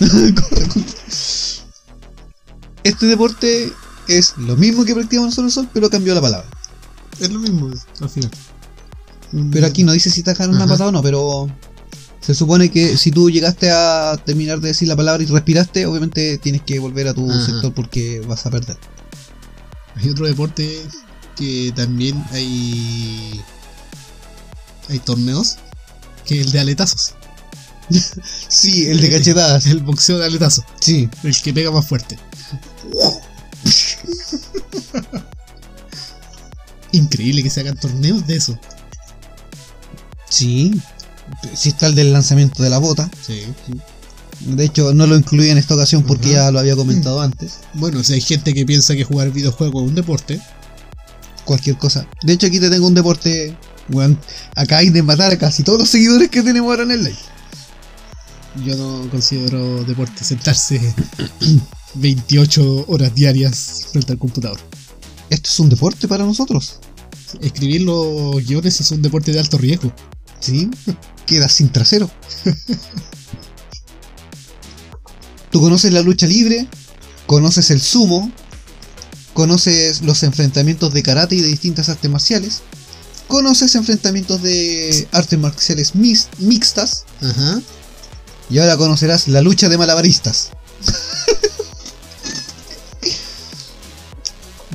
Este 2.84 3.06
deporte 3.06 3.72
es 4.08 4.34
lo 4.36 4.56
mismo 4.56 4.84
que 4.84 4.94
practicamos 4.94 5.30
nosotros 5.30 5.54
Sol, 5.54 5.68
pero 5.72 5.88
cambió 5.90 6.14
la 6.14 6.20
palabra. 6.20 6.48
Es 7.20 7.30
lo 7.30 7.38
mismo 7.38 7.70
al 8.00 8.08
final. 8.08 8.30
Pero 9.52 9.66
aquí 9.66 9.84
no 9.84 9.92
dice 9.92 10.10
si 10.10 10.22
te 10.22 10.30
dejaron 10.30 10.54
una 10.54 10.64
Ajá. 10.64 10.72
patada 10.72 10.88
o 10.88 10.92
no, 10.92 11.02
pero 11.02 11.50
se 12.20 12.34
supone 12.34 12.70
que 12.70 12.96
si 12.96 13.10
tú 13.10 13.30
llegaste 13.30 13.70
a 13.70 14.16
terminar 14.24 14.60
de 14.60 14.68
decir 14.68 14.88
la 14.88 14.96
palabra 14.96 15.22
y 15.22 15.26
respiraste, 15.26 15.86
obviamente 15.86 16.38
tienes 16.38 16.62
que 16.62 16.78
volver 16.78 17.08
a 17.08 17.14
tu 17.14 17.30
Ajá. 17.30 17.44
sector 17.44 17.72
porque 17.74 18.20
vas 18.26 18.46
a 18.46 18.50
perder. 18.50 18.78
Hay 19.96 20.08
otro 20.08 20.26
deporte 20.26 20.82
que 21.36 21.72
también 21.74 22.24
hay. 22.32 23.40
Hay 24.88 24.98
torneos. 25.00 25.56
Que 26.24 26.40
es 26.40 26.46
el 26.46 26.52
de 26.52 26.60
aletazos. 26.60 27.14
Sí, 28.48 28.86
el 28.86 29.00
de 29.00 29.10
cachetadas. 29.10 29.66
El 29.66 29.80
boxeo 29.80 30.18
de 30.18 30.26
aletazo. 30.26 30.62
Sí. 30.80 31.08
El 31.22 31.40
que 31.40 31.54
pega 31.54 31.70
más 31.70 31.86
fuerte. 31.86 32.18
Increíble 36.92 37.42
que 37.42 37.50
se 37.50 37.60
hagan 37.60 37.76
torneos 37.76 38.26
de 38.26 38.36
eso. 38.36 38.58
Sí. 40.28 40.80
Sí 41.54 41.68
está 41.70 41.86
el 41.86 41.94
del 41.94 42.12
lanzamiento 42.12 42.62
de 42.62 42.70
la 42.70 42.78
bota. 42.78 43.10
Sí. 43.26 43.44
De 44.40 44.64
hecho, 44.64 44.94
no 44.94 45.06
lo 45.06 45.16
incluí 45.16 45.50
en 45.50 45.58
esta 45.58 45.74
ocasión 45.74 46.04
porque 46.04 46.30
ya 46.30 46.50
lo 46.50 46.60
había 46.60 46.76
comentado 46.76 47.20
antes. 47.20 47.58
Bueno, 47.74 48.02
si 48.04 48.14
hay 48.14 48.20
gente 48.20 48.54
que 48.54 48.64
piensa 48.64 48.94
que 48.94 49.04
jugar 49.04 49.30
videojuegos 49.32 49.82
es 49.82 49.88
un 49.88 49.94
deporte, 49.94 50.40
Cualquier 51.48 51.78
cosa. 51.78 52.06
De 52.22 52.34
hecho, 52.34 52.46
aquí 52.46 52.60
te 52.60 52.68
tengo 52.68 52.86
un 52.86 52.92
deporte. 52.92 53.56
Bueno, 53.88 54.18
acabáis 54.54 54.92
de 54.92 55.02
matar 55.02 55.32
a 55.32 55.38
casi 55.38 55.62
todos 55.62 55.78
los 55.78 55.88
seguidores 55.88 56.28
que 56.28 56.42
tenemos 56.42 56.68
ahora 56.68 56.82
en 56.82 56.90
el 56.90 57.04
live. 57.04 57.16
Yo 58.64 58.76
no 58.76 59.10
considero 59.10 59.84
deporte 59.84 60.24
sentarse 60.24 60.80
28 61.94 62.86
horas 62.88 63.14
diarias 63.14 63.86
frente 63.92 64.12
al 64.12 64.18
computador. 64.18 64.58
Esto 65.30 65.50
es 65.50 65.60
un 65.60 65.68
deporte 65.68 66.08
para 66.08 66.24
nosotros. 66.24 66.80
Escribir 67.40 67.82
los 67.82 68.44
guiones 68.46 68.80
es 68.80 68.90
un 68.90 69.02
deporte 69.02 69.32
de 69.32 69.40
alto 69.40 69.58
riesgo. 69.58 69.92
Sí, 70.40 70.70
quedas 71.26 71.52
sin 71.52 71.70
trasero. 71.70 72.10
Tú 75.50 75.60
conoces 75.60 75.92
la 75.92 76.02
lucha 76.02 76.26
libre, 76.26 76.66
conoces 77.26 77.70
el 77.70 77.80
sumo, 77.80 78.30
conoces 79.34 80.02
los 80.02 80.22
enfrentamientos 80.22 80.92
de 80.92 81.02
karate 81.02 81.36
y 81.36 81.40
de 81.40 81.48
distintas 81.48 81.88
artes 81.88 82.10
marciales, 82.10 82.62
conoces 83.28 83.74
enfrentamientos 83.74 84.42
de 84.42 85.08
artes 85.12 85.38
marciales 85.38 85.94
mixtas 85.94 87.04
Ajá. 87.20 87.60
Y 88.50 88.58
ahora 88.58 88.76
conocerás 88.76 89.28
la 89.28 89.40
lucha 89.40 89.68
de 89.68 89.78
malabaristas. 89.78 90.50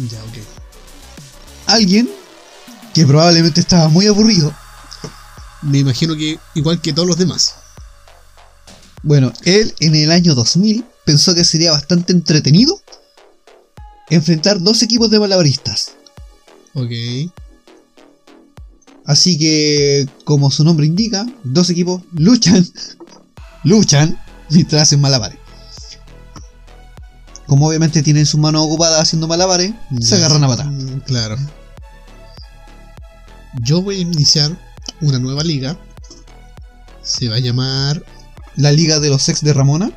Ya, 0.09 0.21
ok. 0.24 0.38
Alguien 1.67 2.09
que 2.93 3.05
probablemente 3.05 3.61
estaba 3.61 3.88
muy 3.89 4.07
aburrido. 4.07 4.53
Me 5.61 5.78
imagino 5.78 6.15
que 6.15 6.39
igual 6.55 6.82
que 6.82 6.93
todos 6.93 7.07
los 7.07 7.17
demás. 7.17 7.55
Bueno, 9.01 9.32
él 9.43 9.74
en 9.80 9.95
el 9.95 10.11
año 10.11 10.36
2000 10.36 10.84
pensó 11.05 11.36
que 11.36 11.45
sería 11.45 11.71
bastante 11.71 12.11
entretenido 12.11 12.82
enfrentar 14.09 14.61
dos 14.61 14.82
equipos 14.82 15.09
de 15.09 15.19
malabaristas. 15.19 15.93
Ok. 16.74 16.91
Así 19.05 19.38
que, 19.38 20.07
como 20.24 20.49
su 20.49 20.63
nombre 20.63 20.86
indica, 20.86 21.26
dos 21.43 21.69
equipos 21.69 22.01
luchan, 22.13 22.65
luchan 23.64 24.20
mientras 24.49 24.84
hacen 24.84 25.01
malabares. 25.01 25.39
Como 27.47 27.68
obviamente 27.68 28.01
tienen 28.01 28.26
sus 28.26 28.39
manos 28.39 28.64
ocupadas 28.66 29.01
haciendo 29.01 29.28
malabares, 29.28 29.74
se 29.99 30.16
agarran 30.16 30.43
a 30.43 30.47
patar. 30.47 30.66
Mm, 30.68 31.01
Claro. 31.01 31.38
Yo 33.61 33.82
voy 33.82 33.97
a 33.97 33.99
iniciar 33.99 34.57
una 35.01 35.20
nueva 35.20 35.43
liga. 35.43 35.78
Se 37.03 37.30
va 37.30 37.36
a 37.36 37.39
llamar. 37.39 38.03
La 38.55 38.72
liga 38.72 38.99
de 38.99 39.09
los 39.09 39.30
ex 39.30 39.41
de 39.41 39.53
Ramona. 39.53 39.91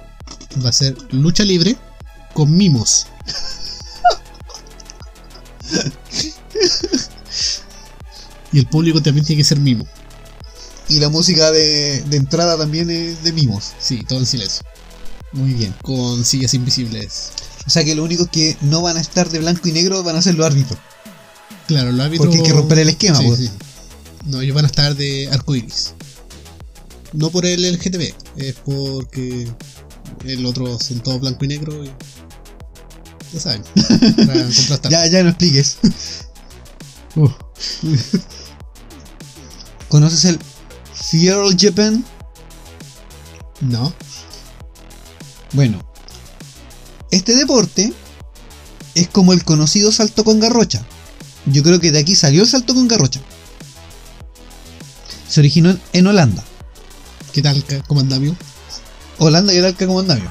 Va 0.65 0.69
a 0.71 0.73
ser 0.73 0.97
lucha 1.13 1.45
libre 1.45 1.77
con 2.35 2.55
mimos. 2.55 3.07
y 8.53 8.59
el 8.59 8.67
público 8.67 9.01
también 9.03 9.25
tiene 9.25 9.41
que 9.41 9.45
ser 9.45 9.59
mimo. 9.59 9.87
Y 10.89 11.01
la 11.01 11.09
música 11.09 11.51
de, 11.51 12.03
de 12.03 12.17
entrada 12.17 12.57
también 12.57 12.91
es 12.91 13.23
de 13.25 13.33
mimos. 13.33 13.73
Sí, 13.79 14.05
todo 14.07 14.21
en 14.21 14.27
silencio. 14.27 14.65
Muy 15.33 15.53
bien. 15.55 15.75
Con 15.83 16.25
sillas 16.25 16.55
invisibles. 16.55 17.31
O 17.67 17.71
sea 17.71 17.85
que 17.85 17.95
lo 17.95 18.05
único 18.05 18.27
que 18.27 18.57
no 18.63 18.83
van 18.83 18.97
a 18.97 19.01
estar 19.01 19.29
de 19.29 19.41
blanco 19.41 19.69
y 19.69 19.73
negro 19.73 20.03
van 20.03 20.17
a 20.17 20.23
ser 20.23 20.35
los 20.35 20.47
árbitros. 20.47 20.79
Claro, 21.67 21.91
los 21.91 22.07
árbitros. 22.07 22.27
Porque 22.27 22.39
hay 22.43 22.49
que 22.49 22.53
romper 22.53 22.79
el 22.79 22.89
esquema, 22.89 23.19
Sí, 23.19 23.37
sí. 23.37 23.51
No, 24.27 24.41
ellos 24.41 24.55
van 24.55 24.65
a 24.65 24.69
estar 24.69 24.95
de 24.95 25.29
arcoiris. 25.31 25.95
No 27.13 27.31
por 27.31 27.47
el 27.47 27.73
LGTB, 27.73 28.15
es 28.37 28.55
porque 28.65 29.49
el 30.25 30.47
otro 30.47 30.79
son 30.79 31.01
todos 31.01 31.21
blanco 31.21 31.45
y 31.45 31.49
negro. 31.49 31.85
Y... 31.85 31.91
Ya 33.33 33.41
saben. 33.41 33.63
Para 34.27 34.43
contrastar. 34.43 34.93
Ya, 34.93 35.07
ya 35.07 35.23
no 35.23 35.31
expliques. 35.31 35.79
¿Conoces 39.89 40.25
el 40.27 40.39
Feral 41.11 41.57
Japan? 41.59 42.05
No. 43.61 43.93
Bueno, 45.53 45.81
este 47.11 47.35
deporte 47.37 47.93
es 48.95 49.09
como 49.09 49.33
el 49.33 49.45
conocido 49.45 49.93
salto 49.93 50.25
con 50.25 50.41
garrocha. 50.41 50.85
Yo 51.47 51.63
creo 51.63 51.81
que 51.81 51.93
de 51.93 52.01
aquí 52.01 52.15
salió 52.17 52.43
el 52.43 52.49
salto 52.49 52.75
con 52.75 52.89
garrocha. 52.89 53.21
Se 55.29 55.41
originó 55.41 55.77
en- 55.93 56.07
Holanda. 56.07 56.43
¿Qué 57.33 57.43
tal, 57.43 57.63
comandamio? 57.87 58.37
Holanda 59.19 59.53
y 59.55 59.59
el 59.59 59.65
Alca 59.65 59.87
como 59.87 60.01
andamio. 60.01 60.31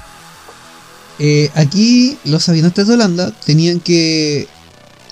Eh, 1.19 1.49
aquí 1.55 2.17
los 2.25 2.49
habitantes 2.49 2.87
de 2.87 2.93
Holanda 2.95 3.31
tenían 3.45 3.79
que 3.79 4.47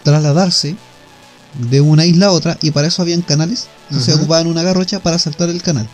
trasladarse 0.03 0.75
de 1.53 1.81
una 1.81 2.05
isla 2.05 2.27
a 2.27 2.31
otra 2.31 2.57
y 2.61 2.71
para 2.71 2.87
eso 2.87 3.01
habían 3.01 3.21
canales. 3.21 3.67
Entonces 3.89 4.15
ocupaban 4.15 4.47
una 4.47 4.63
garrocha 4.63 4.99
para 5.01 5.19
saltar 5.19 5.49
el 5.49 5.61
canal. 5.61 5.87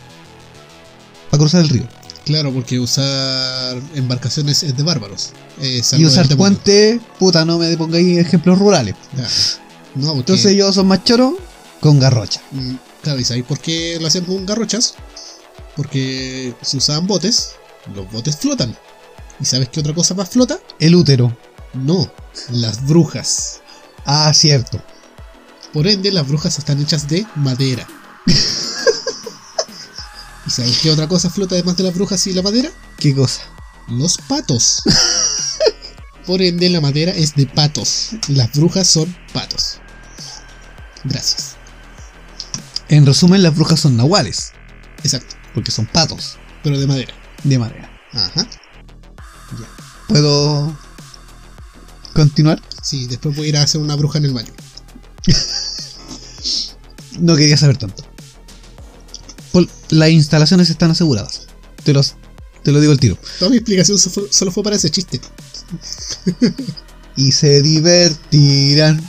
Para 1.30 1.40
cruzar 1.40 1.62
el 1.62 1.68
río. 1.68 1.88
Claro, 2.24 2.52
porque 2.52 2.78
usar 2.78 3.80
embarcaciones 3.94 4.62
es 4.62 4.76
de 4.76 4.82
bárbaros. 4.82 5.30
Es 5.60 5.92
Y 5.94 6.04
usar 6.04 6.28
puente, 6.36 7.00
puta, 7.18 7.44
no 7.44 7.58
me 7.58 7.76
pongáis 7.76 8.18
ejemplos 8.18 8.58
rurales. 8.58 8.94
Ya. 9.16 9.28
No, 9.94 10.06
porque, 10.08 10.18
Entonces 10.20 10.46
ellos 10.52 10.74
son 10.74 10.86
más 10.86 11.02
choros 11.04 11.34
con 11.80 11.98
garrocha. 11.98 12.40
mm, 12.52 12.74
Claro, 13.02 13.18
¿y 13.18 13.24
sabéis 13.24 13.46
por 13.46 13.58
qué 13.58 13.96
lo 14.00 14.06
hacían 14.06 14.24
con 14.24 14.44
garrochas? 14.44 14.94
Porque 15.74 16.54
si 16.62 16.76
usaban 16.76 17.06
botes, 17.06 17.52
los 17.94 18.10
botes 18.12 18.36
flotan. 18.36 18.76
¿Y 19.40 19.44
sabes 19.46 19.68
qué 19.70 19.80
otra 19.80 19.94
cosa 19.94 20.14
más 20.14 20.28
flota? 20.28 20.58
El 20.78 20.94
útero. 20.94 21.34
No, 21.72 22.10
las 22.50 22.86
brujas. 22.86 23.60
Ah, 24.04 24.32
cierto. 24.34 24.82
Por 25.72 25.86
ende, 25.86 26.10
las 26.10 26.26
brujas 26.26 26.58
están 26.58 26.80
hechas 26.80 27.08
de 27.08 27.26
madera. 27.36 27.86
¿Y 30.46 30.50
sabes 30.50 30.78
qué 30.78 30.90
otra 30.90 31.06
cosa 31.08 31.30
flota 31.30 31.54
además 31.54 31.76
de 31.76 31.84
las 31.84 31.94
brujas 31.94 32.26
y 32.26 32.32
la 32.32 32.42
madera? 32.42 32.70
¿Qué 32.98 33.14
cosa? 33.14 33.42
Los 33.88 34.18
patos. 34.18 34.82
Por 36.26 36.42
ende, 36.42 36.68
la 36.70 36.80
madera 36.80 37.12
es 37.12 37.34
de 37.34 37.46
patos. 37.46 38.10
Las 38.28 38.52
brujas 38.52 38.86
son 38.88 39.14
patos. 39.32 39.78
Gracias. 41.04 41.56
En 42.88 43.06
resumen, 43.06 43.42
las 43.42 43.54
brujas 43.54 43.80
son 43.80 43.96
nahuales. 43.96 44.52
Exacto. 45.02 45.36
Porque 45.54 45.70
son 45.70 45.86
patos 45.86 46.36
Pero 46.62 46.78
de 46.78 46.86
madera. 46.86 47.14
de 47.44 47.58
madera. 47.58 47.90
Ajá. 48.12 48.46
¿Puedo 50.08 50.76
continuar? 52.12 52.60
Sí, 52.82 53.06
después 53.06 53.36
voy 53.36 53.46
a 53.46 53.48
ir 53.50 53.56
a 53.56 53.62
hacer 53.62 53.80
una 53.80 53.94
bruja 53.96 54.18
en 54.18 54.24
el 54.26 54.34
baño. 54.34 54.52
No 57.18 57.36
quería 57.36 57.56
saber 57.56 57.76
tanto. 57.76 58.04
Las 59.90 60.10
instalaciones 60.10 60.70
están 60.70 60.92
aseguradas. 60.92 61.42
Te, 61.82 61.92
los, 61.92 62.14
te 62.62 62.70
lo 62.72 62.80
digo 62.80 62.92
al 62.92 63.00
tiro. 63.00 63.18
Toda 63.38 63.50
mi 63.50 63.56
explicación 63.56 63.98
fue- 63.98 64.28
solo 64.32 64.52
fue 64.52 64.62
para 64.62 64.76
ese 64.76 64.90
chiste. 64.90 65.20
Y 67.16 67.32
se 67.32 67.60
divertirán. 67.60 69.02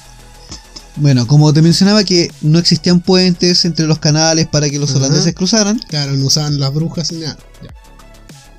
Bueno, 0.95 1.28
como 1.28 1.53
te 1.53 1.62
mencionaba 1.62 2.03
que 2.03 2.32
no 2.41 2.57
existían 2.59 2.99
puentes 3.01 3.64
entre 3.66 3.86
los 3.86 3.99
canales 3.99 4.47
para 4.47 4.70
que 4.70 4.80
los 4.80 4.89
Ajá. 4.89 4.99
holandeses 4.99 5.34
cruzaran, 5.36 5.80
Claro, 5.88 6.14
no 6.14 6.26
usaban 6.26 6.59
las 6.59 6.74
brujas 6.74 7.12
ni 7.12 7.20
nada. 7.20 7.38
Ya. 7.64 7.74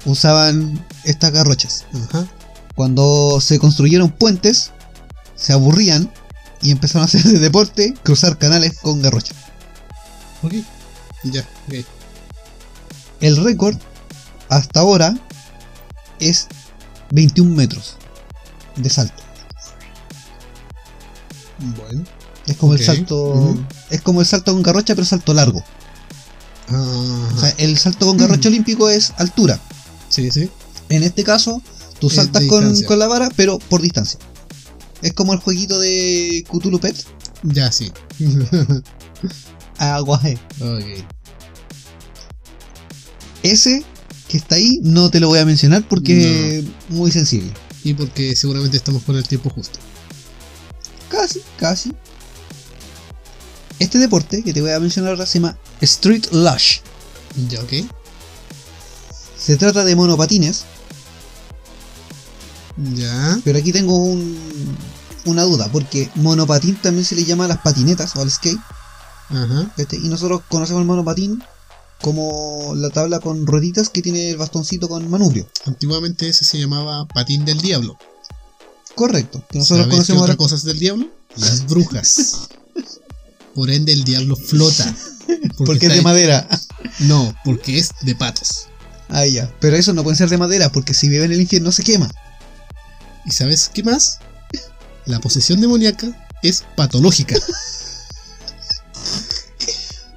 usaban 0.05 0.87
estas 1.05 1.33
garrochas. 1.33 1.85
Ajá. 2.09 2.27
Cuando 2.77 3.41
se 3.41 3.59
construyeron 3.59 4.11
puentes, 4.13 4.71
se 5.37 5.53
aburrían 5.53 6.11
y 6.63 6.71
empezaron 6.71 7.03
a 7.03 7.05
hacer 7.07 7.23
de 7.23 7.39
deporte 7.39 7.95
cruzar 8.03 8.39
canales 8.39 8.79
con 8.81 9.03
garrocha. 9.03 9.35
Ok. 10.43 10.55
Ya, 11.25 11.47
ok. 11.69 11.85
El 13.21 13.37
récord 13.37 13.77
hasta 14.49 14.81
ahora 14.81 15.15
es 16.19 16.49
21 17.11 17.55
metros 17.55 17.97
de 18.77 18.91
salto. 18.91 19.23
Bueno. 21.77 22.05
Es 22.47 22.57
como 22.57 22.75
el 22.75 22.85
salto. 22.85 23.57
Es 23.91 24.03
como 24.03 24.21
el 24.21 24.27
salto 24.27 24.53
con 24.53 24.63
garrocha, 24.63 24.95
pero 24.95 25.05
salto 25.05 25.33
largo. 25.33 25.63
Ajá. 26.69 27.35
O 27.37 27.39
sea, 27.39 27.51
el 27.59 27.79
salto 27.79 28.07
con 28.07 28.17
garrocha 28.17 28.49
olímpico 28.49 28.89
es 28.89 29.13
altura. 29.17 29.61
sí, 30.09 30.31
sí. 30.31 30.51
En 30.89 31.03
este 31.03 31.25
caso, 31.25 31.63
tú 32.01 32.11
saltas 32.11 32.45
con, 32.45 32.83
con 32.83 32.99
la 32.99 33.07
vara, 33.07 33.31
pero 33.35 33.59
por 33.59 33.81
distancia. 33.81 34.19
Es 35.03 35.13
como 35.13 35.33
el 35.33 35.41
jueguito 35.41 35.79
de 35.79 36.45
Cthulhu 36.49 36.79
Pet. 36.79 36.97
Ya, 37.43 37.71
sí. 37.73 37.93
Aguaje. 39.79 40.39
ok. 40.61 41.05
Ese 43.43 43.85
que 44.29 44.37
está 44.37 44.55
ahí 44.55 44.79
no 44.83 45.11
te 45.11 45.21
lo 45.21 45.29
voy 45.29 45.41
a 45.41 45.45
mencionar 45.45 45.87
porque 45.89 46.59
es 46.59 46.65
muy 46.89 47.11
sensible. 47.11 47.53
Y 47.85 47.95
porque 47.95 48.37
seguramente 48.37 48.77
estamos 48.77 49.03
con 49.03 49.17
el 49.17 49.27
tiempo 49.27 49.51
justo. 49.51 49.79
Casi, 51.11 51.43
casi. 51.59 51.93
Este 53.79 53.99
deporte 53.99 54.43
que 54.45 54.53
te 54.53 54.61
voy 54.61 54.71
a 54.71 54.79
mencionar 54.79 55.11
ahora 55.11 55.27
se 55.27 55.41
llama 55.41 55.59
Street 55.81 56.27
Lush. 56.31 56.79
Ya, 57.49 57.61
ok. 57.61 57.73
Se 59.37 59.57
trata 59.57 59.85
de 59.85 59.97
monopatines, 59.97 60.65
Ya. 62.77 63.39
pero 63.45 63.59
aquí 63.59 63.73
tengo 63.73 63.97
un- 63.97 64.37
una 65.25 65.43
duda, 65.43 65.69
porque 65.71 66.11
monopatín 66.17 66.77
también 66.77 67.05
se 67.05 67.15
le 67.15 67.25
llama 67.25 67.45
a 67.45 67.49
las 67.49 67.59
patinetas 67.59 68.17
o 68.17 68.23
al 68.23 68.31
skate, 68.31 68.59
Ajá. 69.31 69.71
¿cachai? 69.77 70.01
y 70.05 70.09
nosotros 70.09 70.43
conocemos 70.49 70.81
el 70.81 70.87
monopatín 70.87 71.43
como 72.01 72.73
la 72.75 72.91
tabla 72.91 73.21
con 73.21 73.47
rueditas 73.47 73.89
que 73.89 74.03
tiene 74.03 74.31
el 74.31 74.37
bastoncito 74.37 74.89
con 74.89 75.09
manubrio. 75.09 75.49
Antiguamente 75.67 76.29
ese 76.29 76.45
se 76.45 76.59
llamaba 76.59 77.07
patín 77.07 77.45
del 77.45 77.61
diablo. 77.61 77.97
Correcto, 78.97 79.45
que 79.51 79.59
nosotros 79.59 79.79
¿Sabes 79.79 79.87
qué 79.87 79.91
conocemos 79.93 80.23
otra 80.23 80.37
cosa 80.37 80.57
es 80.57 80.65
del 80.65 80.79
diablo? 80.81 81.07
Las 81.37 81.65
brujas. 81.69 82.49
Por 83.55 83.71
ende 83.71 83.93
el 83.93 84.03
diablo 84.05 84.35
flota. 84.35 84.93
porque 85.65 85.87
es 85.87 85.95
de 85.95 86.03
madera. 86.03 86.49
No, 87.01 87.33
porque 87.45 87.79
es 87.79 87.91
de 88.03 88.15
patos. 88.17 88.67
Ah, 89.09 89.27
ya. 89.27 89.55
Pero 89.61 89.77
eso 89.77 89.93
no 89.93 90.03
puede 90.03 90.17
ser 90.17 90.29
de 90.29 90.39
madera, 90.39 90.73
porque 90.73 90.95
si 90.95 91.09
vive 91.09 91.25
en 91.27 91.33
el 91.33 91.41
infierno 91.41 91.71
se 91.71 91.83
quema. 91.85 92.11
¿Y 93.25 93.33
sabes 93.33 93.71
qué 93.73 93.83
más? 93.83 94.19
La 95.07 95.21
posesión 95.21 95.61
demoníaca 95.61 96.09
es 96.43 96.65
patológica. 96.77 97.37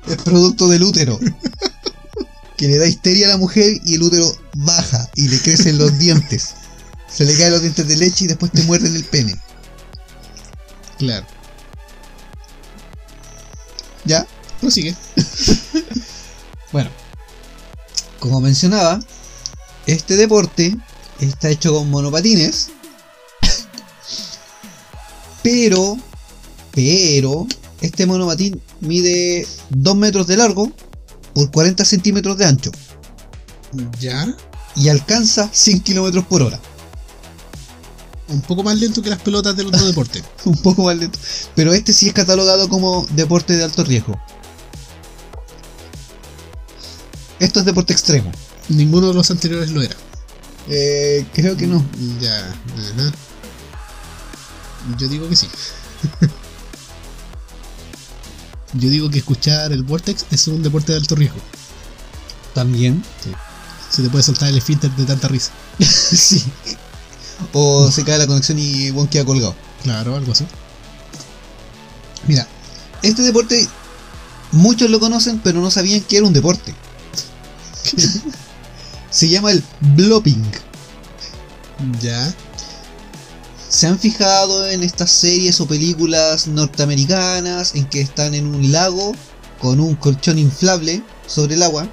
Es 0.07 0.17
producto 0.17 0.67
del 0.67 0.83
útero. 0.83 1.19
Que 2.57 2.67
le 2.67 2.77
da 2.77 2.87
histeria 2.87 3.27
a 3.27 3.31
la 3.31 3.37
mujer 3.37 3.81
y 3.83 3.95
el 3.95 4.03
útero 4.03 4.31
baja 4.55 5.09
y 5.15 5.27
le 5.27 5.39
crecen 5.41 5.77
los 5.77 5.97
dientes. 5.97 6.55
Se 7.11 7.25
le 7.25 7.35
caen 7.35 7.51
los 7.51 7.61
dientes 7.61 7.87
de 7.87 7.97
leche 7.97 8.25
y 8.25 8.27
después 8.27 8.51
te 8.51 8.63
muerden 8.63 8.95
el 8.95 9.03
pene. 9.03 9.35
Claro. 10.97 11.25
¿Ya? 14.05 14.25
Prosigue. 14.61 14.95
Bueno. 16.71 16.89
Como 18.19 18.41
mencionaba, 18.41 18.99
este 19.85 20.15
deporte 20.15 20.75
está 21.19 21.49
hecho 21.49 21.73
con 21.73 21.89
monopatines. 21.89 22.69
Pero, 25.45 25.95
pero, 26.71 27.45
este 27.79 28.07
monopatín 28.07 28.59
mide 28.81 29.47
2 29.69 29.95
metros 29.95 30.25
de 30.25 30.37
largo 30.37 30.71
por 31.35 31.51
40 31.51 31.85
centímetros 31.85 32.35
de 32.39 32.45
ancho. 32.45 32.71
Ya. 33.99 34.35
y 34.75 34.89
alcanza 34.89 35.47
100 35.53 35.81
kilómetros 35.81 36.25
por 36.25 36.41
hora. 36.41 36.59
Un 38.27 38.41
poco 38.41 38.63
más 38.63 38.75
lento 38.79 39.03
que 39.03 39.11
las 39.11 39.21
pelotas 39.21 39.55
del 39.55 39.67
otro 39.67 39.85
deporte. 39.85 40.23
Un 40.45 40.57
poco 40.57 40.85
más 40.85 40.97
lento. 40.97 41.19
Pero 41.53 41.75
este 41.75 41.93
sí 41.93 42.07
es 42.07 42.13
catalogado 42.13 42.67
como 42.67 43.05
deporte 43.11 43.55
de 43.55 43.65
alto 43.65 43.83
riesgo. 43.83 44.19
Esto 47.39 47.59
es 47.59 47.65
deporte 47.67 47.93
extremo. 47.93 48.31
Ninguno 48.69 49.09
de 49.09 49.13
los 49.13 49.29
anteriores 49.29 49.69
lo 49.69 49.83
era. 49.83 49.95
Eh, 50.69 51.23
creo 51.35 51.55
que 51.55 51.67
no. 51.67 51.85
Ya. 52.19 52.47
Ajá. 52.47 53.11
Yo 54.97 55.07
digo 55.07 55.27
que 55.29 55.35
sí. 55.35 55.47
Yo 58.73 58.89
digo 58.89 59.09
que 59.09 59.19
escuchar 59.19 59.71
el 59.71 59.83
Vortex 59.83 60.25
es 60.31 60.47
un 60.47 60.61
deporte 60.61 60.91
de 60.91 60.97
alto 60.97 61.15
riesgo. 61.15 61.39
También. 62.53 63.03
Se 63.89 64.03
te 64.03 64.09
puede 64.09 64.23
soltar 64.23 64.49
el 64.49 64.57
esfínter 64.57 64.91
de 64.91 65.05
tanta 65.05 65.27
risa. 65.27 65.51
sí. 65.79 66.43
O 67.53 67.89
se 67.91 68.03
cae 68.03 68.17
la 68.17 68.27
conexión 68.27 68.59
y 68.59 68.91
Won 68.91 69.07
queda 69.07 69.25
colgado. 69.25 69.55
Claro, 69.83 70.15
algo 70.15 70.31
así. 70.31 70.45
Mira, 72.27 72.47
este 73.01 73.21
deporte 73.21 73.67
muchos 74.51 74.89
lo 74.89 74.99
conocen, 74.99 75.39
pero 75.39 75.61
no 75.61 75.71
sabían 75.71 76.01
que 76.01 76.17
era 76.17 76.25
un 76.25 76.33
deporte. 76.33 76.73
se 79.09 79.29
llama 79.29 79.51
el 79.51 79.63
blopping. 79.79 80.43
Ya. 82.01 82.33
¿Se 83.75 83.87
han 83.87 83.99
fijado 83.99 84.69
en 84.69 84.83
estas 84.83 85.11
series 85.11 85.59
o 85.59 85.67
películas 85.67 86.47
norteamericanas 86.47 87.75
en 87.75 87.85
que 87.89 87.99
están 87.99 88.33
en 88.33 88.47
un 88.47 88.71
lago 88.71 89.13
con 89.59 89.81
un 89.81 89.95
colchón 89.95 90.39
inflable 90.39 91.03
sobre 91.27 91.55
el 91.55 91.63
agua 91.63 91.85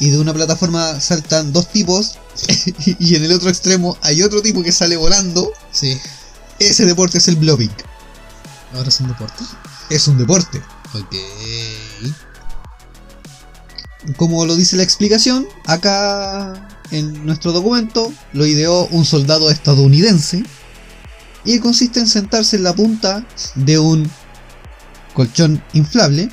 y 0.00 0.10
de 0.10 0.18
una 0.18 0.34
plataforma 0.34 0.98
saltan 0.98 1.52
dos 1.52 1.68
tipos 1.68 2.18
y 2.98 3.14
en 3.14 3.22
el 3.22 3.30
otro 3.30 3.50
extremo 3.50 3.96
hay 4.02 4.24
otro 4.24 4.42
tipo 4.42 4.64
que 4.64 4.72
sale 4.72 4.96
volando? 4.96 5.52
Sí. 5.70 5.96
Ese 6.58 6.84
deporte 6.86 7.18
es 7.18 7.28
el 7.28 7.36
blobbing. 7.36 7.70
Ahora 8.74 8.88
es 8.88 8.98
un 8.98 9.06
deporte. 9.06 9.44
Es 9.90 10.08
un 10.08 10.18
deporte. 10.18 10.60
Ok. 10.92 11.14
Como 14.16 14.44
lo 14.44 14.56
dice 14.56 14.74
la 14.76 14.82
explicación, 14.82 15.46
acá 15.66 16.68
en 16.90 17.24
nuestro 17.24 17.52
documento 17.52 18.12
lo 18.32 18.44
ideó 18.44 18.88
un 18.88 19.04
soldado 19.04 19.52
estadounidense 19.52 20.42
y 21.46 21.58
consiste 21.60 22.00
en 22.00 22.08
sentarse 22.08 22.56
en 22.56 22.64
la 22.64 22.74
punta 22.74 23.24
de 23.54 23.78
un 23.78 24.10
colchón 25.14 25.62
inflable, 25.72 26.28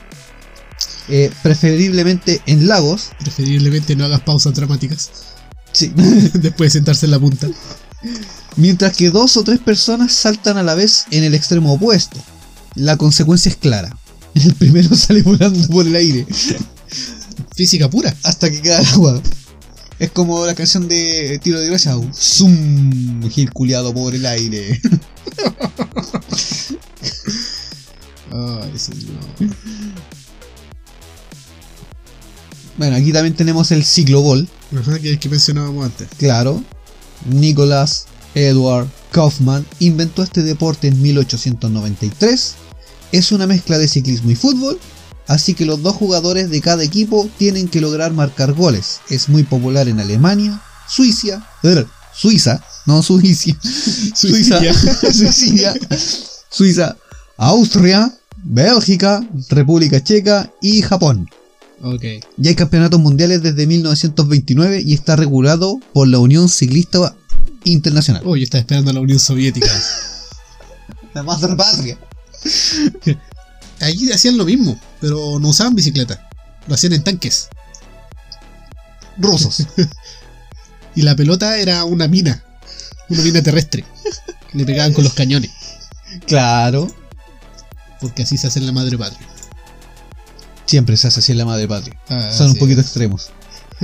eh, 1.07 1.31
preferiblemente 1.41 2.41
en 2.45 2.67
lagos. 2.67 3.11
Preferiblemente 3.19 3.95
no 3.95 4.05
hagas 4.05 4.21
pausas 4.21 4.53
dramáticas 4.53 5.09
Sí. 5.71 5.91
después 6.33 6.73
de 6.73 6.79
sentarse 6.79 7.05
en 7.05 7.11
la 7.11 7.19
punta. 7.19 7.47
Mientras 8.57 8.95
que 8.95 9.09
dos 9.09 9.37
o 9.37 9.43
tres 9.43 9.59
personas 9.59 10.11
saltan 10.13 10.57
a 10.57 10.63
la 10.63 10.75
vez 10.75 11.05
en 11.11 11.23
el 11.23 11.33
extremo 11.33 11.73
opuesto. 11.73 12.17
La 12.75 12.97
consecuencia 12.97 13.49
es 13.49 13.55
clara. 13.55 13.95
El 14.33 14.53
primero 14.55 14.95
sale 14.95 15.21
volando 15.21 15.67
por 15.67 15.85
el 15.85 15.95
aire 15.95 16.25
Física 17.55 17.87
pura. 17.89 18.15
hasta 18.23 18.49
que 18.49 18.61
cae 18.61 18.75
al 18.77 18.85
agua. 18.87 19.21
Es 19.99 20.11
como 20.11 20.45
la 20.45 20.55
canción 20.55 20.87
de 20.87 21.39
Tiro 21.41 21.59
de 21.59 21.67
Gracia. 21.67 21.95
Zoom, 22.13 23.29
gil 23.29 23.51
culiado 23.51 23.93
por 23.93 24.15
el 24.15 24.25
aire. 24.25 24.81
Ay, 28.31 28.77
señor. 28.77 29.23
Bueno, 32.77 32.95
aquí 32.95 33.11
también 33.13 33.35
tenemos 33.35 33.71
el 33.71 33.85
ciclobol. 33.85 34.47
Ajá, 34.77 34.97
que 34.99 35.09
es 35.09 35.13
el 35.13 35.19
que 35.19 35.29
mencionábamos 35.29 35.85
antes. 35.85 36.07
Claro. 36.17 36.63
Nicholas 37.25 38.07
Edward 38.35 38.87
Kaufman 39.11 39.65
inventó 39.79 40.23
este 40.23 40.41
deporte 40.41 40.87
en 40.87 41.01
1893. 41.01 42.55
Es 43.11 43.31
una 43.31 43.45
mezcla 43.45 43.77
de 43.77 43.87
ciclismo 43.87 44.31
y 44.31 44.35
fútbol, 44.35 44.79
así 45.27 45.53
que 45.53 45.65
los 45.65 45.81
dos 45.81 45.95
jugadores 45.95 46.49
de 46.49 46.61
cada 46.61 46.83
equipo 46.83 47.29
tienen 47.37 47.67
que 47.67 47.81
lograr 47.81 48.11
marcar 48.13 48.53
goles. 48.53 49.01
Es 49.09 49.29
muy 49.29 49.43
popular 49.43 49.87
en 49.87 49.99
Alemania, 49.99 50.61
Suiza, 50.87 51.47
er, 51.63 51.87
Suiza 52.13 52.63
No, 52.85 53.01
Suiza. 53.01 53.57
Suiza. 54.15 54.59
Suiza. 55.11 55.73
Suiza. 56.49 56.97
Austria, 57.37 58.13
Bélgica, 58.43 59.27
República 59.49 60.03
Checa 60.03 60.51
y 60.61 60.81
Japón. 60.81 61.29
Ok. 61.81 62.03
Ya 62.37 62.49
hay 62.49 62.55
campeonatos 62.55 62.99
mundiales 62.99 63.41
desde 63.41 63.67
1929 63.67 64.83
y 64.85 64.93
está 64.93 65.15
regulado 65.15 65.79
por 65.93 66.07
la 66.07 66.19
Unión 66.19 66.47
Ciclista 66.47 67.15
Internacional. 67.65 68.23
Oh, 68.25 68.35
yo 68.35 68.43
estaba 68.43 68.59
esperando 68.61 68.91
a 68.91 68.93
la 68.93 69.01
Unión 69.01 69.19
Soviética. 69.19 69.67
La 71.13 71.21
madre 71.21 71.55
patria. 71.55 71.95
Allí 73.83 74.11
hacían 74.11 74.37
lo 74.37 74.45
mismo, 74.45 74.79
pero 75.01 75.39
no 75.39 75.49
usaban 75.49 75.75
bicicleta. 75.75 76.29
Lo 76.67 76.75
hacían 76.75 76.93
en 76.93 77.03
tanques. 77.03 77.49
Rusos. 79.17 79.65
Y 80.95 81.01
la 81.01 81.15
pelota 81.15 81.57
era 81.57 81.85
una 81.85 82.07
mina. 82.07 82.43
Una 83.09 83.23
mina 83.23 83.41
terrestre. 83.41 83.83
Le 84.53 84.63
pegaban 84.63 84.93
con 84.93 85.03
los 85.03 85.13
cañones. 85.13 85.49
claro. 86.27 86.87
Porque 87.99 88.21
así 88.21 88.37
se 88.37 88.45
hace 88.45 88.59
en 88.59 88.67
la 88.67 88.73
madre 88.73 88.95
patria. 88.95 89.27
Siempre 90.67 90.95
se 90.97 91.07
hace 91.07 91.19
así 91.21 91.31
en 91.31 91.39
la 91.39 91.45
madre 91.45 91.67
patria. 91.67 91.99
Ah, 92.09 92.31
Son 92.31 92.51
un 92.51 92.57
poquito 92.57 92.81
extremos. 92.81 93.31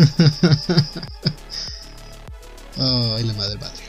Ay, 2.78 3.24
la 3.24 3.34
madre 3.34 3.58
patria. 3.58 3.88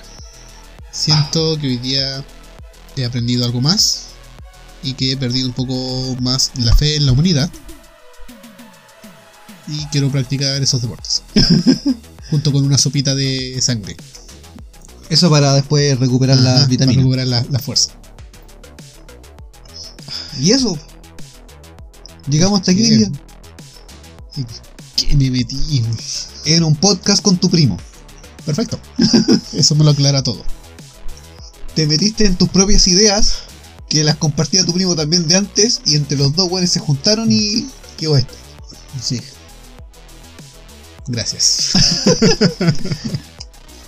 Siento 0.91 1.59
que 1.59 1.67
hoy 1.67 1.77
día 1.77 2.25
he 2.97 3.05
aprendido 3.05 3.45
algo 3.45 3.61
más 3.61 4.07
y 4.83 4.95
que 4.95 5.13
he 5.13 5.17
perdido 5.17 5.47
un 5.49 5.55
poco 5.55 6.17
más 6.21 6.51
la 6.57 6.75
fe 6.75 6.97
en 6.97 7.07
la 7.07 7.13
humanidad. 7.13 7.51
Y 9.69 9.85
quiero 9.87 10.11
practicar 10.11 10.61
esos 10.63 10.83
deportes. 10.83 11.23
Junto 12.31 12.53
con 12.53 12.65
una 12.65 12.79
sopita 12.79 13.15
de 13.15 13.59
sangre. 13.61 13.97
Eso 15.09 15.29
para 15.31 15.55
después 15.55 15.99
recuperar 15.99 16.37
Ajá, 16.39 16.45
las 16.45 16.55
Para 16.55 16.67
vitaminas. 16.69 16.97
recuperar 16.97 17.27
la, 17.27 17.45
la 17.51 17.59
fuerza. 17.59 17.93
Y 20.41 20.53
eso. 20.53 20.79
Llegamos 22.29 22.61
hasta 22.61 22.73
aquí 22.73 22.83
hoy 22.83 22.97
día. 22.99 23.13
¿Y 24.37 24.45
¿Qué 24.97 25.17
me 25.17 25.31
metí? 25.31 25.85
En 26.45 26.65
un 26.65 26.77
podcast 26.77 27.23
con 27.23 27.37
tu 27.39 27.51
primo. 27.51 27.77
Perfecto. 28.47 28.79
Eso 29.53 29.75
me 29.75 29.85
lo 29.85 29.91
aclara 29.91 30.23
todo. 30.23 30.43
Te 31.75 31.87
metiste 31.87 32.27
en 32.27 32.37
tus 32.37 32.49
propias 32.49 32.87
ideas, 32.89 33.39
que 33.91 34.05
las 34.05 34.17
compartía 34.17 34.65
tu 34.65 34.73
primo 34.73 34.95
también 34.95 35.29
de 35.29 35.37
antes, 35.37 35.83
y 35.85 35.97
entre 35.97 36.17
los 36.17 36.35
dos 36.35 36.49
güeyes 36.49 36.71
se 36.71 36.81
juntaron 36.81 37.31
y 37.31 37.69
quedó 37.99 38.17
esto. 38.17 38.33
Sí. 39.03 39.21
Gracias. 41.09 41.73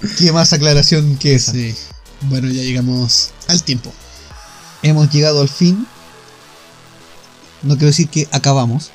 ¿Qué 0.19 0.33
más 0.33 0.53
aclaración 0.53 1.17
que 1.17 1.37
esa? 1.37 1.53
Sí. 1.53 1.75
Bueno, 2.23 2.49
ya 2.49 2.63
llegamos 2.63 3.31
al 3.47 3.63
tiempo. 3.63 3.93
Hemos 4.83 5.09
llegado 5.11 5.41
al 5.41 5.49
fin. 5.49 5.87
No 7.63 7.75
quiero 7.75 7.87
decir 7.87 8.09
que 8.09 8.27
acabamos. 8.33 8.91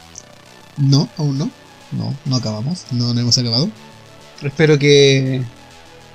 No, 0.76 1.10
aún 1.18 1.38
no. 1.38 1.50
No, 1.94 2.14
no 2.26 2.36
acabamos. 2.36 2.84
No, 2.92 3.14
no 3.14 3.20
hemos 3.22 3.38
acabado. 3.38 3.70
Espero 4.42 4.78
que 4.78 5.42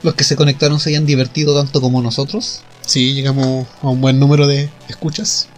los 0.02 0.14
que 0.14 0.24
se 0.24 0.36
conectaron 0.36 0.78
se 0.78 0.90
hayan 0.90 1.06
divertido 1.06 1.58
tanto 1.58 1.80
como 1.80 2.02
nosotros. 2.02 2.60
Sí, 2.86 3.14
llegamos 3.14 3.66
a 3.82 3.88
un 3.88 4.00
buen 4.00 4.18
número 4.18 4.46
de 4.46 4.68
escuchas. 4.88 5.48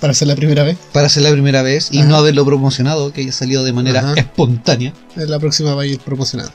Para 0.00 0.12
ser 0.12 0.28
la 0.28 0.36
primera 0.36 0.62
vez. 0.62 0.76
Para 0.92 1.08
ser 1.08 1.22
la 1.22 1.32
primera 1.32 1.62
vez 1.62 1.88
y 1.90 2.00
Ajá. 2.00 2.08
no 2.08 2.16
haberlo 2.16 2.44
promocionado, 2.44 3.12
que 3.12 3.22
haya 3.22 3.32
salido 3.32 3.64
de 3.64 3.72
manera 3.72 4.00
Ajá. 4.00 4.14
espontánea. 4.16 4.92
La 5.16 5.38
próxima 5.38 5.74
va 5.74 5.82
a 5.82 5.86
ir 5.86 5.98
promocionada. 6.00 6.52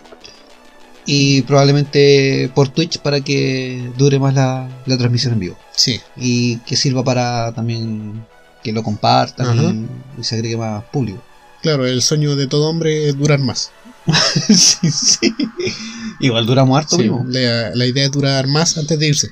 Y 1.06 1.42
probablemente 1.44 2.52
por 2.54 2.70
Twitch 2.70 3.00
para 3.00 3.22
que 3.22 3.90
dure 3.98 4.20
más 4.20 4.36
la, 4.36 4.70
la 4.86 4.98
transmisión 4.98 5.34
en 5.34 5.40
vivo. 5.40 5.58
Sí. 5.76 6.00
Y 6.16 6.58
que 6.60 6.76
sirva 6.76 7.04
para 7.04 7.52
también 7.54 8.24
que 8.64 8.72
lo 8.72 8.84
compartan 8.84 9.88
y, 10.18 10.22
y 10.22 10.24
se 10.24 10.36
agregue 10.36 10.58
más 10.58 10.84
público. 10.86 11.24
Claro, 11.64 11.88
el 11.88 12.04
sueño 12.04 12.36
de 12.36 12.46
todo 12.46 12.70
hombre 12.70 13.10
es 13.10 13.18
durar 13.18 13.40
más. 13.40 13.72
sí, 14.48 14.92
sí. 14.92 15.34
Igual 16.20 16.46
duramos 16.46 16.78
harto, 16.78 16.96
Sí, 16.96 17.02
primo. 17.04 17.26
la, 17.28 17.72
la 17.74 17.86
idea 17.88 18.06
es 18.06 18.12
durar 18.12 18.46
más 18.48 18.78
antes 18.78 18.98
de 19.00 19.08
irse. 19.08 19.32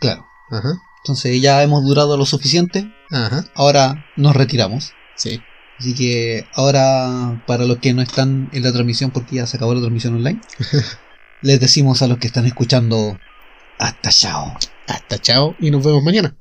Claro. 0.00 0.26
Ajá. 0.50 0.80
Entonces 1.02 1.40
ya 1.40 1.62
hemos 1.62 1.84
durado 1.84 2.16
lo 2.16 2.26
suficiente. 2.26 2.92
Ajá. 3.10 3.44
Ahora 3.54 4.06
nos 4.16 4.34
retiramos. 4.34 4.92
Sí. 5.16 5.40
Así 5.78 5.94
que 5.94 6.46
ahora, 6.54 7.42
para 7.46 7.64
los 7.64 7.78
que 7.78 7.94
no 7.94 8.02
están 8.02 8.50
en 8.52 8.62
la 8.62 8.72
transmisión, 8.72 9.10
porque 9.10 9.36
ya 9.36 9.46
se 9.46 9.56
acabó 9.56 9.72
la 9.74 9.80
transmisión 9.80 10.14
online, 10.14 10.40
les 11.42 11.58
decimos 11.58 12.02
a 12.02 12.06
los 12.06 12.18
que 12.18 12.26
están 12.26 12.44
escuchando, 12.44 13.18
hasta 13.78 14.10
chao. 14.10 14.56
Hasta 14.86 15.18
chao 15.18 15.54
y 15.58 15.70
nos 15.70 15.84
vemos 15.84 16.02
mañana. 16.02 16.36